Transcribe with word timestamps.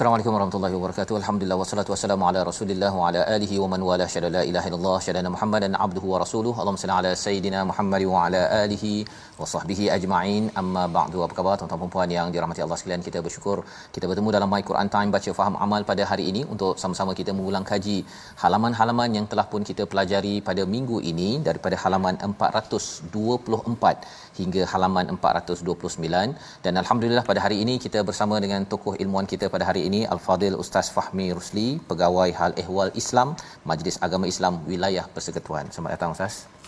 Assalamualaikum 0.00 0.34
warahmatullahi 0.34 0.74
wabarakatuh. 0.76 1.14
Alhamdulillah 1.20 1.56
wassalatu 1.60 1.90
wassalamu 1.92 2.24
ala 2.28 2.40
Rasulillah 2.48 2.90
wa 2.98 3.08
ala 3.08 3.22
alihi 3.34 3.56
wa 3.62 3.66
man 3.72 3.80
wala 3.88 4.04
syada 4.12 4.28
la 4.36 4.42
ilaha 4.50 4.68
illallah 4.68 4.94
syada 5.06 5.30
Muhammadan 5.34 5.72
abduhu 5.86 6.06
wa 6.12 6.18
rasuluhu. 6.22 6.56
Allahumma 6.60 6.80
salli 6.82 6.94
ala 7.00 7.10
sayidina 7.24 7.58
Muhammad 7.70 8.02
wa 8.12 8.22
ala 8.26 8.40
alihi 8.60 8.92
wa 9.40 9.48
sahbihi 9.52 9.84
ajma'in. 9.96 10.44
Amma 10.60 10.84
ba'du. 10.96 11.18
Apa 11.24 11.34
khabar 11.38 11.54
tuan-tuan 11.62 11.82
dan 11.82 11.90
puan 11.96 12.14
yang 12.16 12.28
dirahmati 12.36 12.62
Allah 12.66 12.78
sekalian? 12.80 13.04
Kita 13.08 13.20
bersyukur 13.26 13.56
kita 13.96 14.08
bertemu 14.12 14.32
dalam 14.36 14.48
My 14.54 14.62
Quran 14.70 14.88
Time 14.94 15.12
baca 15.16 15.34
faham 15.40 15.58
amal 15.66 15.84
pada 15.90 16.06
hari 16.12 16.24
ini 16.32 16.44
untuk 16.54 16.80
sama-sama 16.84 17.12
kita 17.20 17.34
mengulang 17.40 17.66
kaji 17.72 17.98
halaman-halaman 18.44 19.18
yang 19.18 19.28
telah 19.34 19.46
pun 19.52 19.68
kita 19.72 19.84
pelajari 19.84 20.34
pada 20.48 20.64
minggu 20.76 21.04
ini 21.12 21.28
daripada 21.50 21.76
halaman 21.84 22.16
424 22.30 24.29
hingga 24.40 24.62
halaman 24.72 25.06
429 25.14 26.64
dan 26.66 26.74
alhamdulillah 26.82 27.24
pada 27.30 27.40
hari 27.46 27.58
ini 27.64 27.74
kita 27.84 28.02
bersama 28.10 28.38
dengan 28.44 28.68
tokoh 28.72 28.94
ilmuan 29.04 29.28
kita 29.32 29.48
pada 29.54 29.66
hari 29.70 29.82
ini 29.88 30.02
Al-Fadil 30.14 30.58
Ustaz 30.64 30.88
Fahmi 30.96 31.28
Rusli 31.38 31.68
pegawai 31.90 32.30
hal 32.40 32.54
ehwal 32.64 32.94
Islam 33.02 33.28
Majlis 33.72 33.98
Agama 34.08 34.28
Islam 34.34 34.56
Wilayah 34.70 35.06
Persekutuan. 35.16 35.66
Selamat 35.74 35.92
datang 35.96 36.12
Ustaz. 36.16 36.59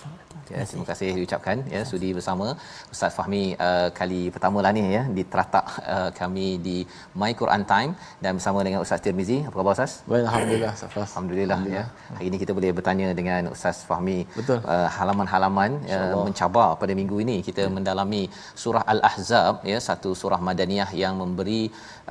Ya, 0.53 0.63
terima 0.69 0.85
kasih 0.89 1.09
diucapkan 1.19 1.57
ya 1.75 1.81
sudi 1.91 2.09
bersama 2.17 2.47
Ustaz 2.95 3.13
Fahmi 3.19 3.43
uh, 3.67 3.89
kali 3.99 4.21
pertama 4.35 4.59
lah 4.65 4.73
ni 4.77 4.83
ya 4.97 5.03
di 5.17 5.23
teratak 5.33 5.67
uh, 5.95 6.11
kami 6.19 6.47
di 6.67 6.77
My 7.21 7.33
Quran 7.41 7.63
Time 7.71 7.93
dan 8.25 8.33
bersama 8.39 8.61
dengan 8.67 8.81
Ustaz 8.85 9.01
Tirmizi. 9.05 9.39
Apa 9.49 9.57
khabar 9.59 9.73
Ustaz? 9.77 9.93
Baik, 10.11 10.25
Alhamdulillah. 10.29 10.73
Alhamdulillah, 10.77 11.09
Alhamdulillah 11.09 11.61
ya. 11.77 11.85
Hari 12.17 12.27
ini 12.31 12.37
kita 12.43 12.53
boleh 12.59 12.73
bertanya 12.79 13.09
dengan 13.21 13.49
Ustaz 13.55 13.79
Fahmi 13.89 14.19
Betul. 14.39 14.59
Uh, 14.75 14.89
halaman-halaman 14.97 15.81
uh, 15.97 16.21
mencabar 16.27 16.69
pada 16.83 16.93
minggu 17.01 17.17
ini 17.25 17.37
kita 17.49 17.65
ya. 17.65 17.73
mendalami 17.77 18.23
surah 18.65 18.85
Al-Ahzab 18.95 19.65
ya 19.73 19.81
satu 19.89 20.13
surah 20.23 20.41
madaniyah 20.49 20.91
yang 21.03 21.17
memberi 21.23 21.63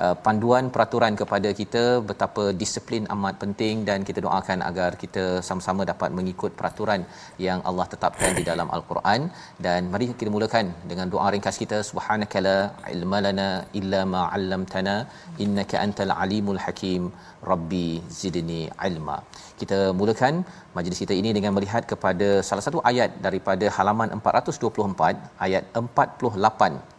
uh, 0.04 0.16
panduan 0.24 0.64
peraturan 0.74 1.14
kepada 1.20 1.50
kita 1.60 1.82
betapa 2.10 2.44
disiplin 2.62 3.04
amat 3.14 3.34
penting 3.42 3.76
dan 3.88 4.00
kita 4.08 4.20
doakan 4.26 4.60
agar 4.68 4.90
kita 5.02 5.24
sama-sama 5.48 5.82
dapat 5.92 6.10
mengikut 6.18 6.52
peraturan 6.58 7.02
yang 7.46 7.60
Allah 7.70 7.86
tetapkan 7.94 8.32
di 8.38 8.44
dalam 8.50 8.70
al-Quran. 8.76 9.20
Dan 9.66 9.90
mari 9.94 10.08
kita 10.12 10.32
mulakan 10.36 10.68
dengan 10.92 11.08
doa 11.14 11.28
ringkas 11.34 11.58
kita. 11.62 11.80
Subhanakala 11.90 12.56
ilmalana 12.94 13.48
illa 13.80 14.02
ma 14.14 14.22
'allamtana 14.34 14.96
innaka 15.44 15.76
antal 15.86 16.14
alimul 16.24 16.62
hakim. 16.66 17.04
Rabbi 17.50 17.88
zidni 18.20 18.62
ilma. 18.88 19.16
Kita 19.60 19.78
mulakan 20.00 20.34
majlis 20.76 21.00
kita 21.02 21.14
ini 21.20 21.30
dengan 21.36 21.52
melihat 21.56 21.82
kepada 21.92 22.28
salah 22.48 22.64
satu 22.66 22.80
ayat 22.90 23.10
daripada 23.26 23.66
halaman 23.76 24.10
424 24.18 25.44
ayat 25.46 25.64
48 25.80 26.91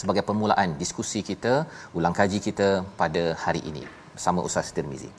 sebagai 0.00 0.24
permulaan 0.28 0.76
diskusi 0.82 1.22
kita 1.30 1.54
ulang 1.96 2.16
kaji 2.20 2.38
kita 2.48 2.68
pada 3.00 3.34
hari 3.44 3.62
ini 3.70 3.84
bersama 4.14 4.42
Ustaz 4.48 4.74
Tirmizi 4.76 5.10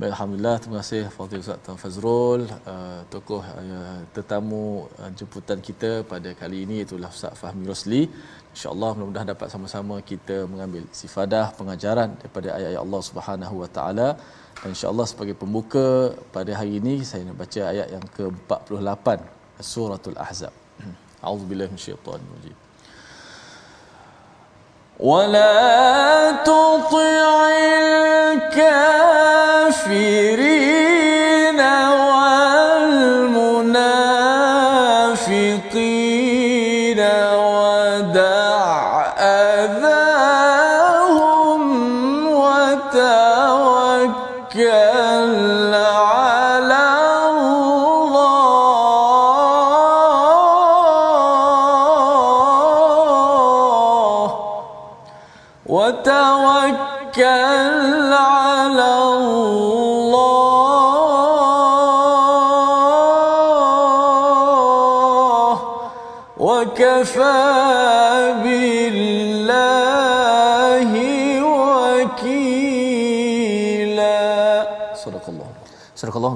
Baik, 0.00 0.12
Alhamdulillah. 0.14 0.56
Terima 0.62 0.76
kasih 0.80 1.00
Fadil 1.14 1.40
Ustaz 1.42 1.58
Tuan 1.66 1.78
Fazrul, 1.82 2.42
uh, 2.72 3.00
tokoh 3.12 3.42
uh, 3.42 3.98
tetamu 4.14 4.86
uh, 5.00 5.10
jemputan 5.18 5.58
kita 5.68 5.90
pada 6.12 6.30
kali 6.40 6.58
ini 6.66 6.76
itulah 6.84 7.10
Ustaz 7.14 7.34
Fahmi 7.40 7.66
Rosli. 7.70 8.02
InsyaAllah 8.54 8.90
mudah-mudahan 8.94 9.30
dapat 9.32 9.48
sama-sama 9.54 9.96
kita 10.10 10.36
mengambil 10.52 10.86
sifadah 11.00 11.50
pengajaran 11.58 12.14
daripada 12.20 12.48
ayat-ayat 12.58 12.82
Allah 12.84 13.02
Subhanahu 13.08 13.54
Wa 13.62 13.70
Taala. 13.78 14.08
Dan 14.60 14.68
insyaAllah 14.74 15.08
sebagai 15.12 15.34
pembuka 15.42 16.14
pada 16.36 16.54
hari 16.60 16.78
ini 16.78 16.94
saya 17.10 17.26
nak 17.26 17.38
baca 17.42 17.60
ayat 17.72 17.90
yang 17.96 18.06
ke-48 18.14 19.06
Suratul 19.72 20.18
Ahzab. 20.26 20.54
A'udzubillahi 21.26 21.74
minasyaitanir 21.74 22.32
rajim. 22.38 22.67
ولا 25.00 26.30
تطع 26.44 27.48
الكافرين 28.34 29.28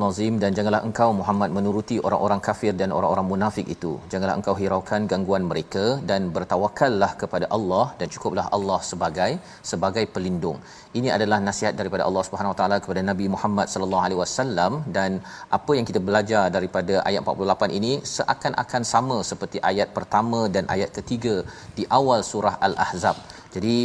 Nazim 0.02 0.34
dan 0.42 0.50
janganlah 0.56 0.80
engkau 0.88 1.08
Muhammad 1.20 1.50
menuruti 1.56 1.96
orang-orang 2.06 2.40
kafir 2.46 2.72
dan 2.80 2.90
orang-orang 2.98 3.26
munafik 3.32 3.66
itu. 3.74 3.92
Janganlah 4.12 4.36
engkau 4.40 4.54
hiraukan 4.60 5.08
gangguan 5.12 5.44
mereka 5.50 5.84
dan 6.10 6.30
bertawakallah 6.36 7.10
kepada 7.22 7.46
Allah 7.56 7.84
dan 8.00 8.08
cukuplah 8.14 8.46
Allah 8.56 8.78
sebagai 8.90 9.30
sebagai 9.70 10.04
pelindung. 10.14 10.58
Ini 10.98 11.08
adalah 11.16 11.38
nasihat 11.48 11.74
daripada 11.80 12.04
Allah 12.08 12.24
Subhanahu 12.28 12.52
Wa 12.54 12.58
Taala 12.60 12.76
kepada 12.84 13.02
Nabi 13.10 13.26
Muhammad 13.34 13.66
sallallahu 13.74 14.04
alaihi 14.06 14.20
wasallam 14.22 14.72
dan 14.96 15.20
apa 15.58 15.72
yang 15.78 15.86
kita 15.90 16.02
belajar 16.08 16.44
daripada 16.56 16.94
ayat 17.10 17.20
48 17.34 17.78
ini 17.80 17.92
seakan-akan 18.14 18.82
sama 18.94 19.18
seperti 19.32 19.60
ayat 19.72 19.90
pertama 19.98 20.40
dan 20.56 20.66
ayat 20.76 20.92
ketiga 20.98 21.36
di 21.78 21.86
awal 22.00 22.22
surah 22.32 22.56
Al-Ahzab. 22.68 23.18
Jadi 23.56 23.76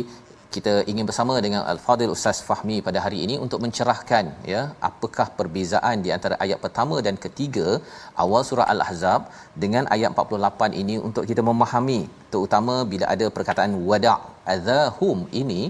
kita 0.55 0.73
ingin 0.91 1.05
bersama 1.09 1.33
dengan 1.45 1.61
Al-Fadil 1.71 2.13
Ustaz 2.15 2.37
Fahmi 2.47 2.77
pada 2.87 2.99
hari 3.05 3.19
ini 3.25 3.35
untuk 3.45 3.59
mencerahkan 3.65 4.25
ya 4.51 4.61
apakah 4.89 5.27
perbezaan 5.39 6.05
di 6.05 6.11
antara 6.15 6.35
ayat 6.45 6.59
pertama 6.65 6.97
dan 7.07 7.15
ketiga 7.25 7.67
awal 8.23 8.43
surah 8.49 8.67
Al-Ahzab 8.73 9.21
dengan 9.63 9.85
ayat 9.95 10.11
48 10.15 10.81
ini 10.81 10.97
untuk 11.09 11.25
kita 11.31 11.43
memahami 11.49 12.01
terutama 12.33 12.75
bila 12.91 13.07
ada 13.15 13.27
perkataan 13.37 13.73
wada' 13.89 14.17
adzahum 14.53 15.19
ini 15.41 15.61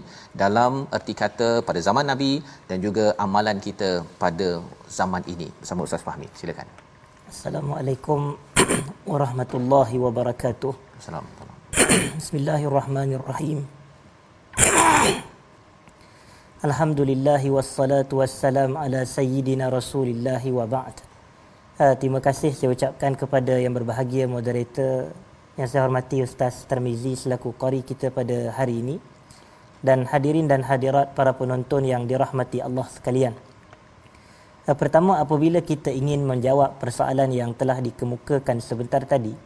dalam 0.43 0.73
erti 0.97 1.15
kata 1.23 1.49
pada 1.69 1.81
zaman 1.87 2.05
Nabi 2.13 2.33
dan 2.71 2.77
juga 2.87 3.07
amalan 3.25 3.59
kita 3.67 3.91
pada 4.23 4.49
zaman 4.99 5.23
ini 5.35 5.49
bersama 5.61 5.87
Ustaz 5.87 6.05
Fahmi 6.09 6.29
silakan 6.41 6.69
Assalamualaikum 7.27 8.39
warahmatullahi 9.11 9.99
wabarakatuh. 9.99 10.71
Assalamualaikum 10.95 11.47
Bismillahirrahmanirrahim. 12.23 13.76
Alhamdulillah 16.57 17.39
wassalatu 17.53 18.19
wassalam 18.19 18.75
ala 18.75 19.05
sayyidina 19.05 19.69
Rasulillah 19.69 20.41
wa 20.51 20.65
ba'd. 20.65 20.99
Uh, 21.77 21.93
terima 21.93 22.17
kasih 22.17 22.49
saya 22.49 22.73
ucapkan 22.73 23.13
kepada 23.13 23.61
yang 23.61 23.77
berbahagia 23.77 24.25
moderator 24.25 25.13
yang 25.53 25.69
saya 25.69 25.85
hormati 25.85 26.25
Ustaz 26.25 26.65
Tarmizi 26.65 27.13
selaku 27.13 27.53
qari 27.53 27.85
kita 27.85 28.09
pada 28.09 28.49
hari 28.57 28.81
ini 28.81 28.97
dan 29.85 30.09
hadirin 30.09 30.49
dan 30.49 30.65
hadirat 30.65 31.13
para 31.13 31.37
penonton 31.37 31.85
yang 31.85 32.09
dirahmati 32.09 32.59
Allah 32.59 32.89
sekalian. 32.89 33.37
Uh, 34.65 34.73
pertama 34.73 35.21
apabila 35.21 35.61
kita 35.61 35.93
ingin 35.93 36.25
menjawab 36.25 36.81
persoalan 36.81 37.29
yang 37.31 37.53
telah 37.53 37.77
dikemukakan 37.77 38.57
sebentar 38.65 39.05
tadi, 39.05 39.37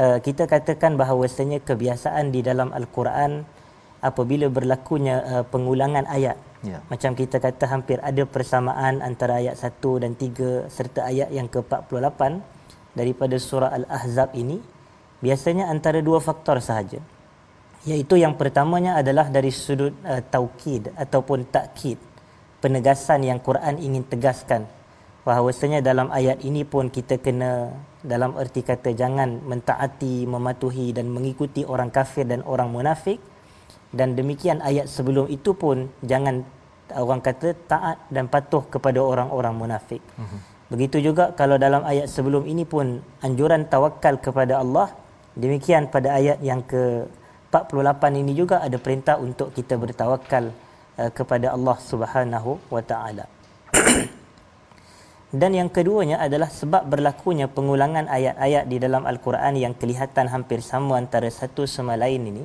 uh, 0.00 0.16
kita 0.24 0.48
katakan 0.48 0.96
bahawasanya 0.96 1.60
kebiasaan 1.60 2.32
di 2.32 2.40
dalam 2.40 2.72
Al-Quran 2.72 3.44
apabila 4.00 4.46
berlakunya 4.50 5.22
uh, 5.22 5.44
pengulangan 5.46 6.06
ayat. 6.08 6.38
Ya. 6.58 6.82
macam 6.90 7.14
kita 7.14 7.38
kata 7.38 7.70
hampir 7.70 8.02
ada 8.02 8.26
persamaan 8.26 8.98
antara 8.98 9.38
ayat 9.38 9.54
1 9.62 9.78
dan 10.02 10.18
3 10.18 10.66
serta 10.66 11.06
ayat 11.06 11.30
yang 11.30 11.46
ke-48 11.46 12.42
daripada 12.98 13.38
surah 13.38 13.70
al-ahzab 13.78 14.34
ini. 14.34 14.58
Biasanya 15.22 15.70
antara 15.70 16.02
dua 16.02 16.18
faktor 16.18 16.58
sahaja. 16.58 16.98
Iaitu 17.86 18.18
yang 18.18 18.34
pertamanya 18.34 18.98
adalah 18.98 19.30
dari 19.30 19.54
sudut 19.54 19.94
uh, 20.02 20.18
taukid 20.18 20.90
ataupun 20.98 21.46
takkid 21.46 21.98
penegasan 22.58 23.22
yang 23.22 23.38
Quran 23.38 23.78
ingin 23.78 24.02
tegaskan. 24.02 24.66
Bahawasanya 25.22 25.78
dalam 25.78 26.10
ayat 26.10 26.42
ini 26.42 26.66
pun 26.66 26.90
kita 26.90 27.22
kena 27.22 27.70
dalam 28.02 28.34
erti 28.38 28.66
kata 28.66 28.94
jangan 28.94 29.42
mentaati 29.46 30.26
mematuhi 30.26 30.94
dan 30.94 31.10
mengikuti 31.10 31.66
orang 31.66 31.90
kafir 31.90 32.26
dan 32.26 32.42
orang 32.46 32.70
munafik 32.70 33.18
dan 33.92 34.12
demikian 34.12 34.60
ayat 34.60 34.84
sebelum 34.84 35.26
itu 35.32 35.56
pun 35.56 35.88
jangan 36.04 36.44
orang 36.92 37.20
kata 37.24 37.56
taat 37.68 37.98
dan 38.12 38.28
patuh 38.28 38.64
kepada 38.68 39.00
orang-orang 39.00 39.54
munafik. 39.56 40.00
Uh-huh. 40.16 40.40
Begitu 40.68 41.00
juga 41.12 41.32
kalau 41.32 41.56
dalam 41.56 41.80
ayat 41.84 42.12
sebelum 42.12 42.44
ini 42.44 42.68
pun 42.68 43.00
anjuran 43.24 43.64
tawakal 43.64 44.20
kepada 44.20 44.60
Allah, 44.60 44.92
demikian 45.32 45.88
pada 45.88 46.20
ayat 46.20 46.40
yang 46.44 46.60
ke 46.60 47.08
48 47.48 48.20
ini 48.20 48.36
juga 48.36 48.60
ada 48.60 48.76
perintah 48.76 49.16
untuk 49.16 49.56
kita 49.56 49.80
bertawakal 49.80 50.52
uh, 51.00 51.10
kepada 51.12 51.56
Allah 51.56 51.76
Subhanahu 51.80 52.60
wa 52.68 52.82
taala. 52.84 53.24
Dan 55.40 55.56
yang 55.56 55.68
keduanya 55.72 56.20
adalah 56.24 56.48
sebab 56.48 56.88
berlakunya 56.88 57.48
pengulangan 57.48 58.08
ayat-ayat 58.08 58.64
di 58.68 58.76
dalam 58.80 59.04
Al-Quran 59.04 59.60
yang 59.60 59.72
kelihatan 59.76 60.28
hampir 60.28 60.60
sama 60.64 61.00
antara 61.00 61.28
satu 61.28 61.64
sama 61.68 61.96
lain 61.96 62.32
ini 62.32 62.44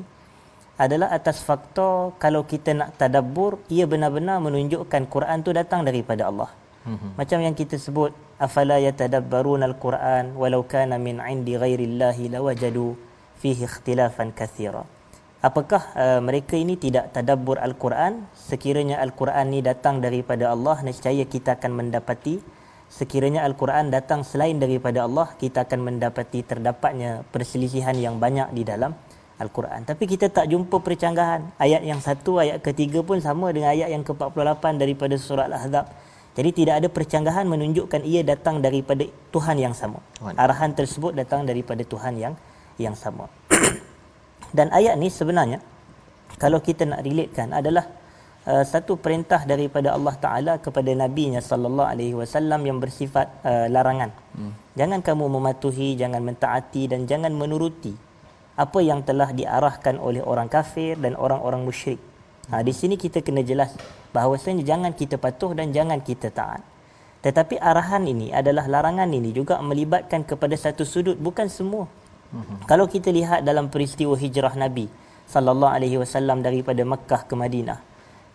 adalah 0.77 1.13
atas 1.13 1.45
faktor 1.45 2.17
kalau 2.17 2.41
kita 2.43 2.73
nak 2.73 2.97
tadabbur 2.97 3.61
ia 3.69 3.85
benar-benar 3.85 4.41
menunjukkan 4.41 5.05
Quran 5.05 5.45
tu 5.45 5.53
datang 5.53 5.85
daripada 5.85 6.29
Allah. 6.29 6.49
Mm-hmm. 6.83 7.11
Macam 7.15 7.39
yang 7.39 7.55
kita 7.55 7.77
sebut 7.77 8.11
afala 8.41 8.81
yatadabbarun 8.81 9.61
al-Quran 9.63 10.33
walau 10.35 10.65
kana 10.65 10.97
min 10.97 11.21
'indi 11.21 11.55
ghairillahi 11.55 12.33
lawajadu 12.33 12.97
fihi 13.37 13.69
ikhtilafan 13.69 14.33
katsira. 14.33 14.83
Apakah 15.43 15.91
uh, 15.93 16.19
mereka 16.23 16.55
ini 16.55 16.79
tidak 16.79 17.11
tadabbur 17.11 17.59
al-Quran 17.59 18.25
sekiranya 18.31 19.03
al-Quran 19.03 19.51
ni 19.51 19.59
datang 19.59 19.99
daripada 19.99 20.55
Allah 20.55 20.79
nescaya 20.87 21.27
kita 21.27 21.59
akan 21.59 21.71
mendapati 21.83 22.39
sekiranya 22.87 23.43
al-Quran 23.43 23.91
datang 23.91 24.23
selain 24.23 24.55
daripada 24.55 25.03
Allah 25.03 25.35
kita 25.35 25.67
akan 25.67 25.79
mendapati 25.83 26.47
terdapatnya 26.47 27.27
perselisihan 27.27 27.95
yang 27.99 28.23
banyak 28.23 28.55
di 28.55 28.63
dalam 28.63 28.95
Al-Quran. 29.41 29.81
Tapi 29.81 30.03
kita 30.06 30.30
tak 30.30 30.45
jumpa 30.45 30.77
percanggahan. 30.77 31.57
Ayat 31.57 31.81
yang 31.81 31.97
satu, 31.97 32.38
ayat 32.38 32.62
ketiga 32.62 33.01
pun 33.01 33.18
sama 33.18 33.50
dengan 33.50 33.74
ayat 33.74 33.89
yang 33.89 34.06
ke-48 34.06 34.63
daripada 34.77 35.15
surah 35.18 35.50
Al-Ahzab. 35.50 35.85
Jadi 36.33 36.50
tidak 36.50 36.75
ada 36.81 36.88
percanggahan 36.89 37.45
menunjukkan 37.45 38.01
ia 38.06 38.25
datang 38.25 38.57
daripada 38.57 39.06
Tuhan 39.30 39.57
yang 39.57 39.74
sama. 39.77 40.01
Arahan 40.33 40.74
tersebut 40.74 41.13
datang 41.13 41.45
daripada 41.45 41.85
Tuhan 41.85 42.18
yang 42.18 42.33
yang 42.81 42.97
sama. 42.97 43.30
Dan 44.57 44.74
ayat 44.74 44.97
ni 44.97 45.13
sebenarnya 45.13 45.62
kalau 46.41 46.57
kita 46.57 46.89
nak 46.89 47.06
relatekan 47.06 47.53
adalah 47.53 47.85
uh, 48.50 48.65
satu 48.65 48.97
perintah 48.97 49.45
daripada 49.45 49.94
Allah 49.94 50.15
Taala 50.18 50.53
kepada 50.57 50.89
nabinya 50.89 51.38
sallallahu 51.38 51.85
alaihi 51.85 52.18
wasallam 52.18 52.65
yang 52.65 52.81
bersifat 52.81 53.30
uh, 53.45 53.69
larangan. 53.69 54.09
Hmm. 54.33 54.53
Jangan 54.74 55.06
kamu 55.06 55.25
mematuhi, 55.30 55.94
jangan 55.94 56.21
mentaati 56.25 56.89
dan 56.89 57.06
jangan 57.06 57.30
menuruti 57.30 58.12
apa 58.53 58.79
yang 58.85 59.01
telah 59.01 59.33
diarahkan 59.33 59.97
oleh 59.97 60.21
orang 60.21 60.45
kafir 60.45 60.94
dan 61.01 61.17
orang-orang 61.17 61.65
musyrik. 61.65 61.97
Ha, 62.51 62.61
di 62.61 62.75
sini 62.75 63.00
kita 63.00 63.23
kena 63.23 63.41
jelas 63.41 63.73
bahawasanya 64.13 64.61
jangan 64.61 64.91
kita 64.94 65.17
patuh 65.17 65.57
dan 65.57 65.73
jangan 65.73 66.03
kita 66.03 66.29
taat. 66.29 66.61
Tetapi 67.23 67.55
arahan 67.55 68.03
ini 68.03 68.35
adalah 68.35 68.67
larangan 68.67 69.07
ini 69.07 69.31
juga 69.31 69.57
melibatkan 69.63 70.27
kepada 70.27 70.53
satu 70.59 70.83
sudut 70.83 71.15
bukan 71.15 71.47
semua. 71.47 71.88
Uh-huh. 71.88 72.67
Kalau 72.67 72.85
kita 72.85 73.09
lihat 73.15 73.47
dalam 73.47 73.71
peristiwa 73.71 74.13
hijrah 74.19 74.53
Nabi 74.59 74.91
sallallahu 75.23 75.71
alaihi 75.71 75.97
wasallam 76.03 76.44
daripada 76.44 76.83
Makkah 76.83 77.23
ke 77.23 77.33
Madinah, 77.33 77.79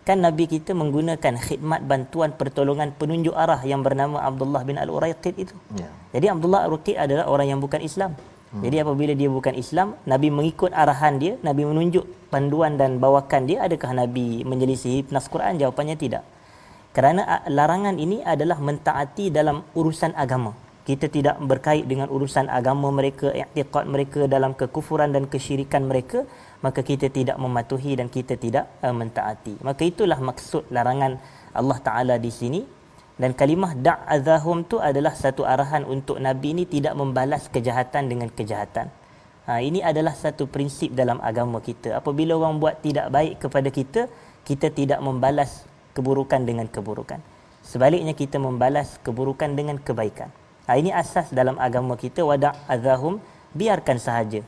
kan 0.09 0.17
Nabi 0.17 0.49
kita 0.49 0.73
menggunakan 0.73 1.37
khidmat 1.37 1.85
bantuan 1.85 2.33
pertolongan 2.33 2.89
penunjuk 2.97 3.37
arah 3.37 3.61
yang 3.61 3.85
bernama 3.85 4.25
Abdullah 4.25 4.65
bin 4.65 4.81
Al-Uraiqid 4.81 5.35
itu. 5.37 5.53
Yeah. 5.77 5.93
Jadi 6.17 6.25
Abdullah 6.33 6.65
Al-Uraiqid 6.65 6.97
adalah 6.97 7.29
orang 7.29 7.53
yang 7.53 7.61
bukan 7.61 7.85
Islam. 7.85 8.17
Hmm. 8.49 8.65
Jadi 8.65 8.81
apabila 8.81 9.13
dia 9.13 9.29
bukan 9.29 9.53
Islam, 9.53 9.93
Nabi 10.09 10.33
mengikut 10.33 10.73
arahan 10.73 11.21
dia, 11.21 11.37
Nabi 11.45 11.69
menunjuk 11.69 12.05
panduan 12.33 12.81
dan 12.81 12.97
bawakan 12.97 13.45
dia, 13.45 13.61
adakah 13.61 13.93
Nabi 13.93 14.41
menjelisihi 14.41 15.13
nas 15.13 15.29
Quran? 15.29 15.61
Jawapannya 15.61 15.93
tidak. 15.93 16.23
Kerana 16.89 17.45
larangan 17.45 18.01
ini 18.01 18.25
adalah 18.25 18.57
mentaati 18.57 19.29
dalam 19.29 19.61
urusan 19.77 20.17
agama. 20.17 20.57
Kita 20.81 21.05
tidak 21.05 21.37
berkait 21.45 21.85
dengan 21.85 22.09
urusan 22.09 22.49
agama 22.49 22.89
mereka, 22.89 23.29
i'tiqad 23.29 23.85
mereka 23.85 24.25
dalam 24.25 24.57
kekufuran 24.57 25.13
dan 25.13 25.29
kesyirikan 25.29 25.85
mereka, 25.85 26.25
maka 26.65 26.81
kita 26.81 27.13
tidak 27.13 27.37
mematuhi 27.37 27.93
dan 27.93 28.09
kita 28.09 28.33
tidak 28.33 28.65
uh, 28.81 28.89
mentaati. 28.89 29.61
Maka 29.61 29.85
itulah 29.85 30.17
maksud 30.17 30.65
larangan 30.73 31.21
Allah 31.53 31.77
Taala 31.85 32.15
di 32.17 32.33
sini 32.33 32.78
dan 33.19 33.35
kalimah 33.35 33.75
da'adzahum 33.75 34.63
tu 34.63 34.79
adalah 34.79 35.11
satu 35.11 35.43
arahan 35.43 35.83
untuk 35.83 36.23
nabi 36.23 36.55
ini 36.55 36.63
tidak 36.63 36.95
membalas 36.95 37.51
kejahatan 37.51 38.07
dengan 38.07 38.31
kejahatan. 38.31 38.87
Ha, 39.43 39.59
ini 39.59 39.83
adalah 39.83 40.15
satu 40.15 40.47
prinsip 40.47 40.95
dalam 40.95 41.19
agama 41.19 41.59
kita. 41.59 41.99
Apabila 41.99 42.39
orang 42.39 42.63
buat 42.63 42.79
tidak 42.79 43.11
baik 43.11 43.43
kepada 43.43 43.69
kita, 43.73 44.01
kita 44.47 44.71
tidak 44.71 45.03
membalas 45.03 45.67
keburukan 45.91 46.47
dengan 46.47 46.71
keburukan. 46.71 47.19
Sebaliknya 47.59 48.15
kita 48.15 48.39
membalas 48.39 48.95
keburukan 49.03 49.51
dengan 49.51 49.75
kebaikan. 49.75 50.31
Ha, 50.71 50.79
ini 50.79 50.95
asas 50.95 51.27
dalam 51.35 51.59
agama 51.59 51.99
kita 51.99 52.23
wada'adzahum 52.23 53.19
biarkan 53.51 53.99
sahaja 53.99 54.45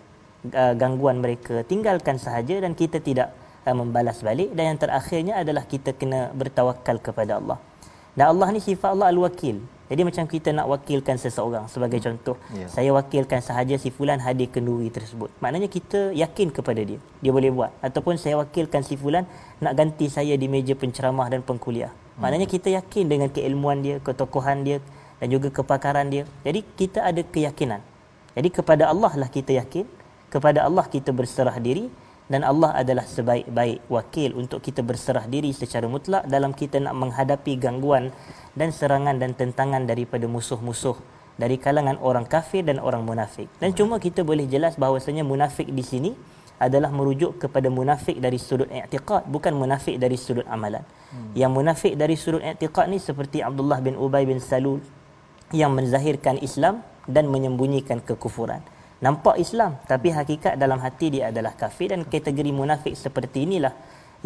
uh, 0.50 0.74
gangguan 0.78 1.22
mereka, 1.22 1.62
tinggalkan 1.66 2.18
sahaja 2.18 2.62
dan 2.62 2.74
kita 2.74 3.02
tidak 3.02 3.34
uh, 3.66 3.76
membalas 3.76 4.22
balik 4.26 4.54
dan 4.58 4.76
yang 4.76 4.80
terakhirnya 4.80 5.42
adalah 5.42 5.66
kita 5.66 5.94
kena 5.94 6.34
bertawakal 6.34 6.98
kepada 6.98 7.38
Allah. 7.38 7.71
Dan 8.18 8.36
Allah 8.36 8.48
ni 8.52 8.60
sifat 8.60 8.92
Allah 8.92 9.08
al-wakil. 9.12 9.64
Jadi 9.92 10.08
macam 10.08 10.24
kita 10.24 10.56
nak 10.56 10.72
wakilkan 10.72 11.20
seseorang 11.20 11.68
sebagai 11.68 12.00
hmm. 12.00 12.06
contoh, 12.08 12.40
yeah. 12.56 12.72
saya 12.72 12.96
wakilkan 12.96 13.44
sahaja 13.44 13.76
si 13.76 13.92
fulan 13.92 14.24
hadir 14.24 14.48
kenduri 14.48 14.88
tersebut. 14.88 15.28
Maknanya 15.44 15.68
kita 15.68 16.16
yakin 16.16 16.48
kepada 16.56 16.80
dia. 16.80 16.96
Dia 17.20 17.32
boleh 17.36 17.52
buat 17.52 17.76
ataupun 17.84 18.16
saya 18.16 18.40
wakilkan 18.40 18.88
si 18.88 18.96
fulan 18.96 19.28
nak 19.60 19.76
ganti 19.76 20.08
saya 20.08 20.40
di 20.40 20.48
meja 20.48 20.80
penceramah 20.80 21.28
dan 21.28 21.44
pengkuliah. 21.44 21.92
Hmm. 21.92 22.24
Maknanya 22.24 22.48
kita 22.48 22.72
yakin 22.72 23.12
dengan 23.12 23.28
keilmuan 23.36 23.84
dia, 23.84 24.00
ketokohan 24.00 24.64
dia 24.64 24.80
dan 25.20 25.28
juga 25.28 25.52
kepakaran 25.52 26.08
dia. 26.08 26.24
Jadi 26.48 26.64
kita 26.80 27.04
ada 27.04 27.20
keyakinan. 27.28 27.84
Jadi 28.32 28.48
kepada 28.48 28.88
Allah 28.88 29.12
lah 29.12 29.28
kita 29.28 29.60
yakin, 29.60 29.84
kepada 30.32 30.64
Allah 30.64 30.88
kita 30.88 31.12
berserah 31.12 31.60
diri 31.60 31.92
dan 32.32 32.48
Allah 32.48 32.72
adalah 32.80 33.04
sebaik-baik 33.04 33.92
wakil 33.92 34.40
untuk 34.40 34.64
kita 34.64 34.80
berserah 34.80 35.28
diri 35.28 35.52
secara 35.52 35.84
mutlak 35.92 36.24
dalam 36.32 36.56
kita 36.56 36.80
nak 36.80 36.96
menghadapi 36.96 37.60
gangguan 37.60 38.16
dan 38.56 38.72
serangan 38.72 39.20
dan 39.20 39.36
tentangan 39.36 39.84
daripada 39.84 40.32
musuh-musuh 40.32 40.96
dari 41.36 41.60
kalangan 41.60 42.00
orang 42.00 42.24
kafir 42.24 42.64
dan 42.64 42.80
orang 42.80 43.04
munafik. 43.04 43.52
Dan 43.60 43.76
cuma 43.76 44.00
kita 44.00 44.24
boleh 44.24 44.48
jelas 44.48 44.80
bahawasanya 44.80 45.28
munafik 45.28 45.68
di 45.68 45.84
sini 45.84 46.12
adalah 46.56 46.88
merujuk 46.88 47.36
kepada 47.36 47.68
munafik 47.68 48.16
dari 48.24 48.40
sudut 48.40 48.72
i'tiqad 48.72 49.28
bukan 49.28 49.52
munafik 49.52 50.00
dari 50.00 50.16
sudut 50.16 50.48
amalan. 50.48 50.88
Hmm. 51.12 51.36
Yang 51.36 51.52
munafik 51.52 51.94
dari 52.00 52.16
sudut 52.16 52.40
i'tiqad 52.40 52.88
ni 52.88 53.04
seperti 53.04 53.44
Abdullah 53.44 53.84
bin 53.84 54.00
Ubay 54.00 54.24
bin 54.24 54.40
Salul 54.40 54.80
yang 55.52 55.76
menzahirkan 55.76 56.40
Islam 56.40 56.80
dan 57.12 57.28
menyembunyikan 57.28 58.00
kekufuran 58.00 58.64
nampak 59.06 59.36
Islam 59.46 59.82
tapi 59.92 60.14
hakikat 60.18 60.54
dalam 60.64 60.80
hati 60.86 61.08
dia 61.14 61.34
adalah 61.34 61.54
kafir 61.62 61.90
dan 61.94 62.02
kategori 62.06 62.52
munafik 62.62 62.94
seperti 62.94 63.50
inilah 63.50 63.74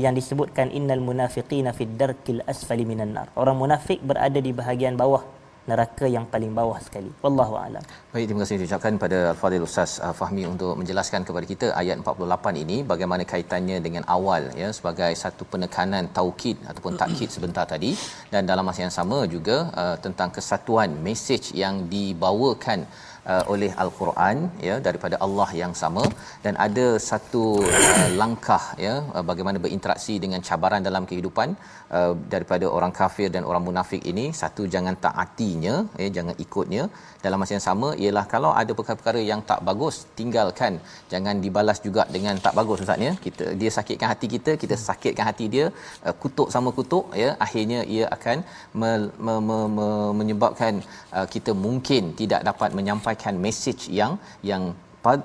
yang 0.03 0.13
disebutkan 0.19 0.67
innal 0.77 0.99
munafiqina 0.99 1.71
fid 1.77 1.95
darkil 2.01 2.43
asfali 2.53 2.83
minan 2.91 3.15
nar. 3.15 3.27
Orang 3.41 3.57
munafik 3.63 4.03
berada 4.03 4.39
di 4.47 4.51
bahagian 4.51 4.99
bawah 4.99 5.23
neraka 5.69 6.05
yang 6.15 6.25
paling 6.33 6.51
bawah 6.59 6.77
sekali. 6.85 7.09
Wallahu 7.23 7.55
alam. 7.57 7.83
Baik 8.13 8.25
terima 8.29 8.41
kasih 8.43 8.57
diucapkan 8.61 8.93
pada 9.03 9.19
al-fadil 9.33 9.65
ustaz 9.67 9.91
uh, 10.05 10.13
Fahmi 10.19 10.43
untuk 10.53 10.71
menjelaskan 10.79 11.25
kepada 11.27 11.45
kita 11.51 11.67
ayat 11.81 11.97
48 12.05 12.63
ini 12.63 12.77
bagaimana 12.91 13.23
kaitannya 13.31 13.77
dengan 13.87 14.03
awal 14.17 14.43
ya 14.61 14.69
sebagai 14.77 15.11
satu 15.23 15.43
penekanan 15.53 16.13
taukid 16.17 16.59
ataupun 16.69 16.93
takkid 17.01 17.29
sebentar 17.35 17.65
tadi. 17.73 17.91
Dan 18.33 18.45
dalam 18.51 18.65
masa 18.69 18.85
yang 18.85 18.95
sama 18.99 19.19
juga 19.35 19.57
uh, 19.83 19.97
tentang 20.05 20.29
kesatuan 20.37 20.93
message 21.07 21.49
yang 21.63 21.89
dibawakan 21.95 22.85
uh, 23.33 23.43
oleh 23.53 23.71
al-Quran 23.83 24.37
ya 24.67 24.75
daripada 24.87 25.15
Allah 25.25 25.49
yang 25.61 25.73
sama. 25.81 26.03
Dan 26.45 26.53
ada 26.65 26.87
satu 27.09 27.43
uh, 27.61 28.09
langkah 28.21 28.63
ya 28.85 28.95
uh, 29.15 29.23
bagaimana 29.29 29.59
berinteraksi 29.65 30.15
dengan 30.25 30.41
cabaran 30.49 30.83
dalam 30.89 31.05
kehidupan 31.11 31.49
uh, 31.97 32.13
daripada 32.33 32.65
orang 32.77 32.93
kafir 32.99 33.27
dan 33.35 33.43
orang 33.49 33.63
munafik 33.67 34.01
ini 34.11 34.25
satu 34.41 34.63
jangan 34.75 34.95
taatinya 35.05 35.75
ya 36.03 36.09
jangan 36.17 36.35
ikutnya. 36.45 36.83
Dalam 37.25 37.39
masa 37.41 37.53
yang 37.57 37.65
sama 37.69 37.89
ialah 38.03 38.25
kalau 38.33 38.51
ada 38.61 38.71
perkara-perkara 38.77 39.21
yang 39.31 39.41
tak 39.51 39.59
bagus 39.69 39.95
tinggalkan. 40.19 40.73
Jangan 41.13 41.35
dibalas 41.45 41.79
juga 41.87 42.05
dengan 42.15 42.35
tak 42.45 42.53
bagus 42.59 42.83
ustaz 42.85 43.05
ya. 43.07 43.11
Kita 43.25 43.45
dia 43.61 43.71
sakitkan 43.77 44.09
hati 44.13 44.29
kita 44.35 44.53
kita 44.63 44.77
sakitkan 44.87 45.25
hati 45.31 45.47
dia 45.55 45.65
uh, 46.07 46.15
kutuk 46.23 46.49
sama 46.55 46.71
kutuk 46.79 47.05
ya. 47.23 47.29
Akhirnya 47.47 47.81
ia 47.95 48.05
akan 48.17 48.37
me, 48.81 48.91
me, 49.25 49.35
me, 49.47 49.59
me, 49.77 49.87
menyebabkan 50.21 50.73
uh, 51.17 51.27
kita 51.35 51.53
mungkin 51.65 52.03
tidak 52.21 52.41
dapat 52.49 52.71
menyampaikan 52.79 53.35
mesej 53.45 53.79
yang 53.99 54.13
yang 54.51 54.63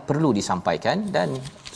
perlu 0.08 0.30
disampaikan 0.38 0.98
dan 1.16 1.28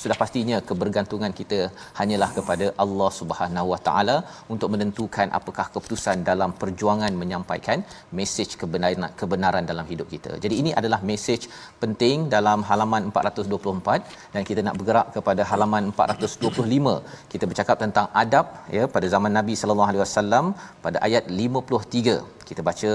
sudah 0.02 0.16
pastinya 0.22 0.56
kebergantungan 0.68 1.32
kita 1.40 1.58
hanyalah 1.98 2.28
kepada 2.36 2.66
Allah 2.84 3.10
Subhanahu 3.18 3.68
Wa 3.72 3.78
Taala 3.86 4.16
untuk 4.54 4.68
menentukan 4.74 5.28
apakah 5.38 5.66
keputusan 5.74 6.26
dalam 6.30 6.50
perjuangan 6.62 7.12
menyampaikan 7.22 7.78
mesej 8.18 8.50
kebenaran 8.62 9.08
kebenaran 9.20 9.64
dalam 9.70 9.86
hidup 9.92 10.08
kita. 10.14 10.32
Jadi 10.44 10.54
ini 10.62 10.70
adalah 10.80 11.00
mesej 11.10 11.42
penting 11.82 12.28
dalam 12.36 12.60
halaman 12.70 13.04
424 13.12 14.34
dan 14.34 14.42
kita 14.50 14.60
nak 14.66 14.76
bergerak 14.80 15.08
kepada 15.16 15.42
halaman 15.52 15.86
425. 15.96 17.32
Kita 17.34 17.44
bercakap 17.50 17.76
tentang 17.84 18.08
adab 18.24 18.46
ya 18.76 18.84
pada 18.96 19.08
zaman 19.16 19.32
Nabi 19.38 19.56
sallallahu 19.60 19.90
alaihi 19.92 20.04
wasallam 20.06 20.46
pada 20.86 21.00
ayat 21.08 21.26
53 21.30 22.43
kita 22.49 22.61
baca 22.69 22.91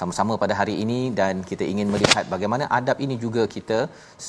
sama-sama 0.00 0.32
pada 0.42 0.54
hari 0.60 0.74
ini 0.84 1.00
dan 1.20 1.34
kita 1.50 1.64
ingin 1.72 1.88
melihat 1.94 2.24
bagaimana 2.34 2.64
adab 2.78 2.98
ini 3.06 3.16
juga 3.24 3.42
kita 3.56 3.78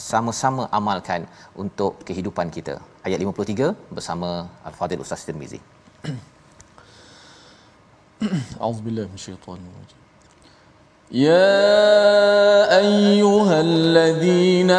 sama-sama 0.09 0.63
amalkan 0.79 1.21
untuk 1.63 1.93
kehidupan 2.07 2.49
kita. 2.57 2.75
Ayat 3.07 3.19
53 3.27 3.69
bersama 3.97 4.29
Al-Fadhil 4.69 5.03
Ustaz 5.05 5.23
Tirmizi. 5.27 5.61
A'udzubillahi 8.63 9.07
minasyaitonir 9.13 9.71
rajim. 9.79 9.97
يا 11.11 12.67
ايها 12.79 13.61
الذين 13.61 14.71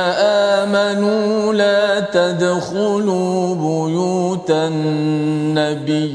امنوا 0.63 1.53
لا 1.53 2.01
تدخلوا 2.01 3.55
بيوت 3.55 4.51
النبي 4.51 6.09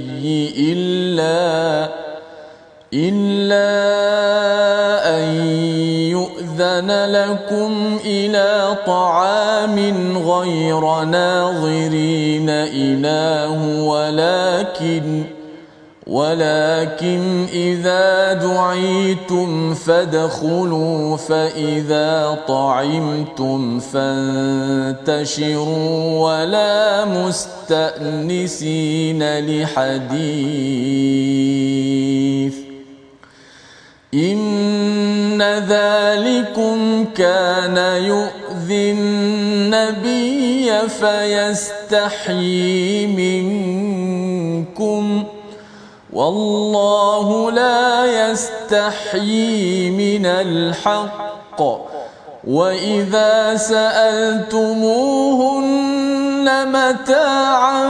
الا 0.74 1.40
إلا 2.95 3.69
أن 5.17 5.25
يؤذن 6.11 6.91
لكم 6.91 7.99
إلى 8.05 8.77
طعام 8.87 9.79
غير 10.19 11.05
ناظرين 11.05 12.51
إله 12.51 13.83
ولكن 13.85 15.25
ولكن 16.07 17.47
إذا 17.53 18.33
دعيتم 18.33 19.75
فادخلوا 19.75 21.17
فإذا 21.17 22.39
طعمتم 22.49 23.81
فانتشروا 23.81 25.29
ولا 26.21 27.05
مستأنسين 27.05 28.59
لحديث 29.39 30.69
إن 34.15 35.43
ذلكم 35.43 37.05
كان 37.17 37.77
يؤذي 37.77 38.93
النبي 38.93 40.73
فيستحيي 40.89 42.47
منكم 44.67 45.25
والله 46.13 47.51
لا 47.51 48.07
يستحيي 48.31 49.91
من 49.91 50.27
الحق 50.27 51.63
وإذا 52.49 53.57
سألتموهن 53.57 54.89
متاعا 56.69 57.89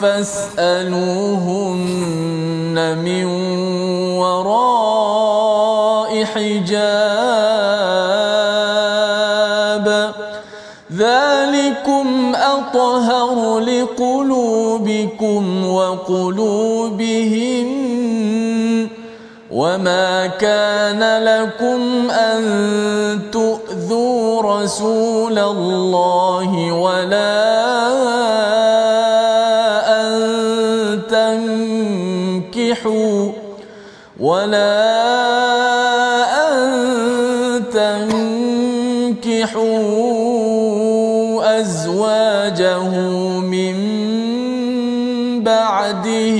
فاسألوهن 0.00 1.76
من 2.78 3.24
وراء 4.18 6.24
حجاب. 6.24 7.76
ذلكم 10.96 12.34
أطهر 12.34 13.58
لقلوبكم 13.58 15.66
وقلوبهم 15.66 17.66
وما 19.50 20.26
كان 20.26 21.24
لكم 21.24 22.10
أن 22.10 22.42
تؤذوا 23.32 24.42
رسول 24.42 25.38
الله 25.38 26.72
ولا 26.72 27.95
ولا 34.20 34.76
أن 36.48 37.64
تنكحوا 37.72 39.60
أزواجه 41.60 42.88
من 43.40 43.76
بعده 45.44 46.38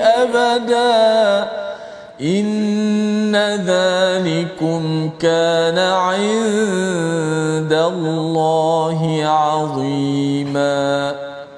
أبدا 0.00 1.50
إن 2.20 3.36
ذلكم 3.66 5.10
كان 5.20 5.78
عند 5.78 7.72
الله 7.72 9.20
عظيما. 9.24 11.14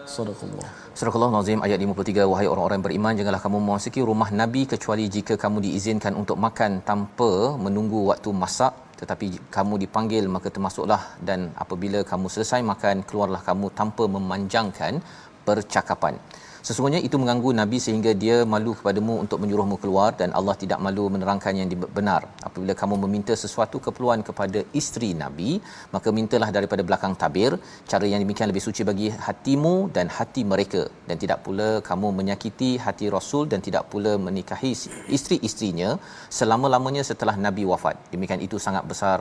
صدق 0.06 0.40
الله. 0.42 0.77
Surah 0.98 1.14
Al-Nazim 1.14 1.60
ayat 1.66 1.78
53 1.78 2.26
wahai 2.30 2.46
orang-orang 2.52 2.80
beriman 2.84 3.14
janganlah 3.18 3.38
kamu 3.42 3.58
memasuki 3.62 4.00
rumah 4.08 4.30
nabi 4.40 4.62
kecuali 4.72 5.04
jika 5.16 5.34
kamu 5.42 5.62
diizinkan 5.66 6.12
untuk 6.20 6.34
makan 6.44 6.82
tanpa 6.88 7.54
menunggu 7.64 8.00
waktu 8.10 8.30
masak. 8.34 8.74
Tetapi 9.00 9.26
kamu 9.56 9.74
dipanggil 9.82 10.26
maka 10.26 10.50
termasuklah. 10.50 10.98
Dan 11.28 11.54
apabila 11.64 12.02
kamu 12.02 12.26
selesai 12.34 12.66
makan 12.72 13.06
keluarlah 13.06 13.42
kamu 13.46 13.70
tanpa 13.78 14.10
memanjangkan 14.16 14.98
percakapan 15.46 16.18
Sesungguhnya 16.66 17.00
itu 17.06 17.16
mengganggu 17.20 17.50
Nabi 17.60 17.78
sehingga 17.86 18.12
dia 18.22 18.36
malu 18.52 18.72
kepadamu 18.78 19.14
untuk 19.24 19.38
menyuruhmu 19.42 19.76
keluar 19.82 20.10
dan 20.20 20.30
Allah 20.38 20.54
tidak 20.62 20.78
malu 20.86 21.04
menerangkan 21.14 21.54
yang 21.60 21.68
benar. 21.98 22.22
Apabila 22.48 22.74
kamu 22.80 22.94
meminta 23.04 23.34
sesuatu 23.44 23.78
keperluan 23.86 24.22
kepada 24.28 24.60
isteri 24.80 25.10
Nabi, 25.22 25.50
maka 25.94 26.08
mintalah 26.18 26.50
daripada 26.56 26.82
belakang 26.88 27.14
tabir. 27.22 27.52
Cara 27.90 28.04
yang 28.12 28.22
demikian 28.24 28.50
lebih 28.52 28.64
suci 28.66 28.82
bagi 28.90 29.08
hatimu 29.26 29.74
dan 29.96 30.08
hati 30.18 30.42
mereka. 30.52 30.82
Dan 31.08 31.16
tidak 31.22 31.40
pula 31.46 31.68
kamu 31.90 32.10
menyakiti 32.20 32.70
hati 32.86 33.06
Rasul 33.16 33.44
dan 33.52 33.62
tidak 33.68 33.86
pula 33.92 34.14
menikahi 34.26 34.72
isteri-isterinya 35.16 35.90
selama-lamanya 36.38 37.04
setelah 37.10 37.36
Nabi 37.46 37.64
wafat. 37.72 37.96
Demikian 38.14 38.42
itu 38.48 38.58
sangat 38.66 38.84
besar 38.92 39.18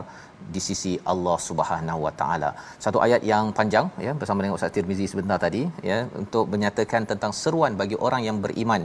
di 0.54 0.62
sisi 0.68 0.92
Allah 1.12 1.38
Subhanahu 1.48 2.00
Wa 2.06 2.14
Taala. 2.20 2.50
Satu 2.84 2.98
ayat 3.06 3.22
yang 3.32 3.46
panjang 3.58 3.86
ya 4.06 4.12
bersama 4.20 4.40
dengan 4.44 4.56
Ustaz 4.58 4.74
Tirmizi 4.76 5.06
sebentar 5.12 5.38
tadi 5.46 5.62
ya 5.90 5.98
untuk 6.22 6.46
menyatakan 6.54 7.04
tentang 7.12 7.32
seruan 7.42 7.74
bagi 7.82 7.98
orang 8.08 8.22
yang 8.28 8.38
beriman. 8.46 8.84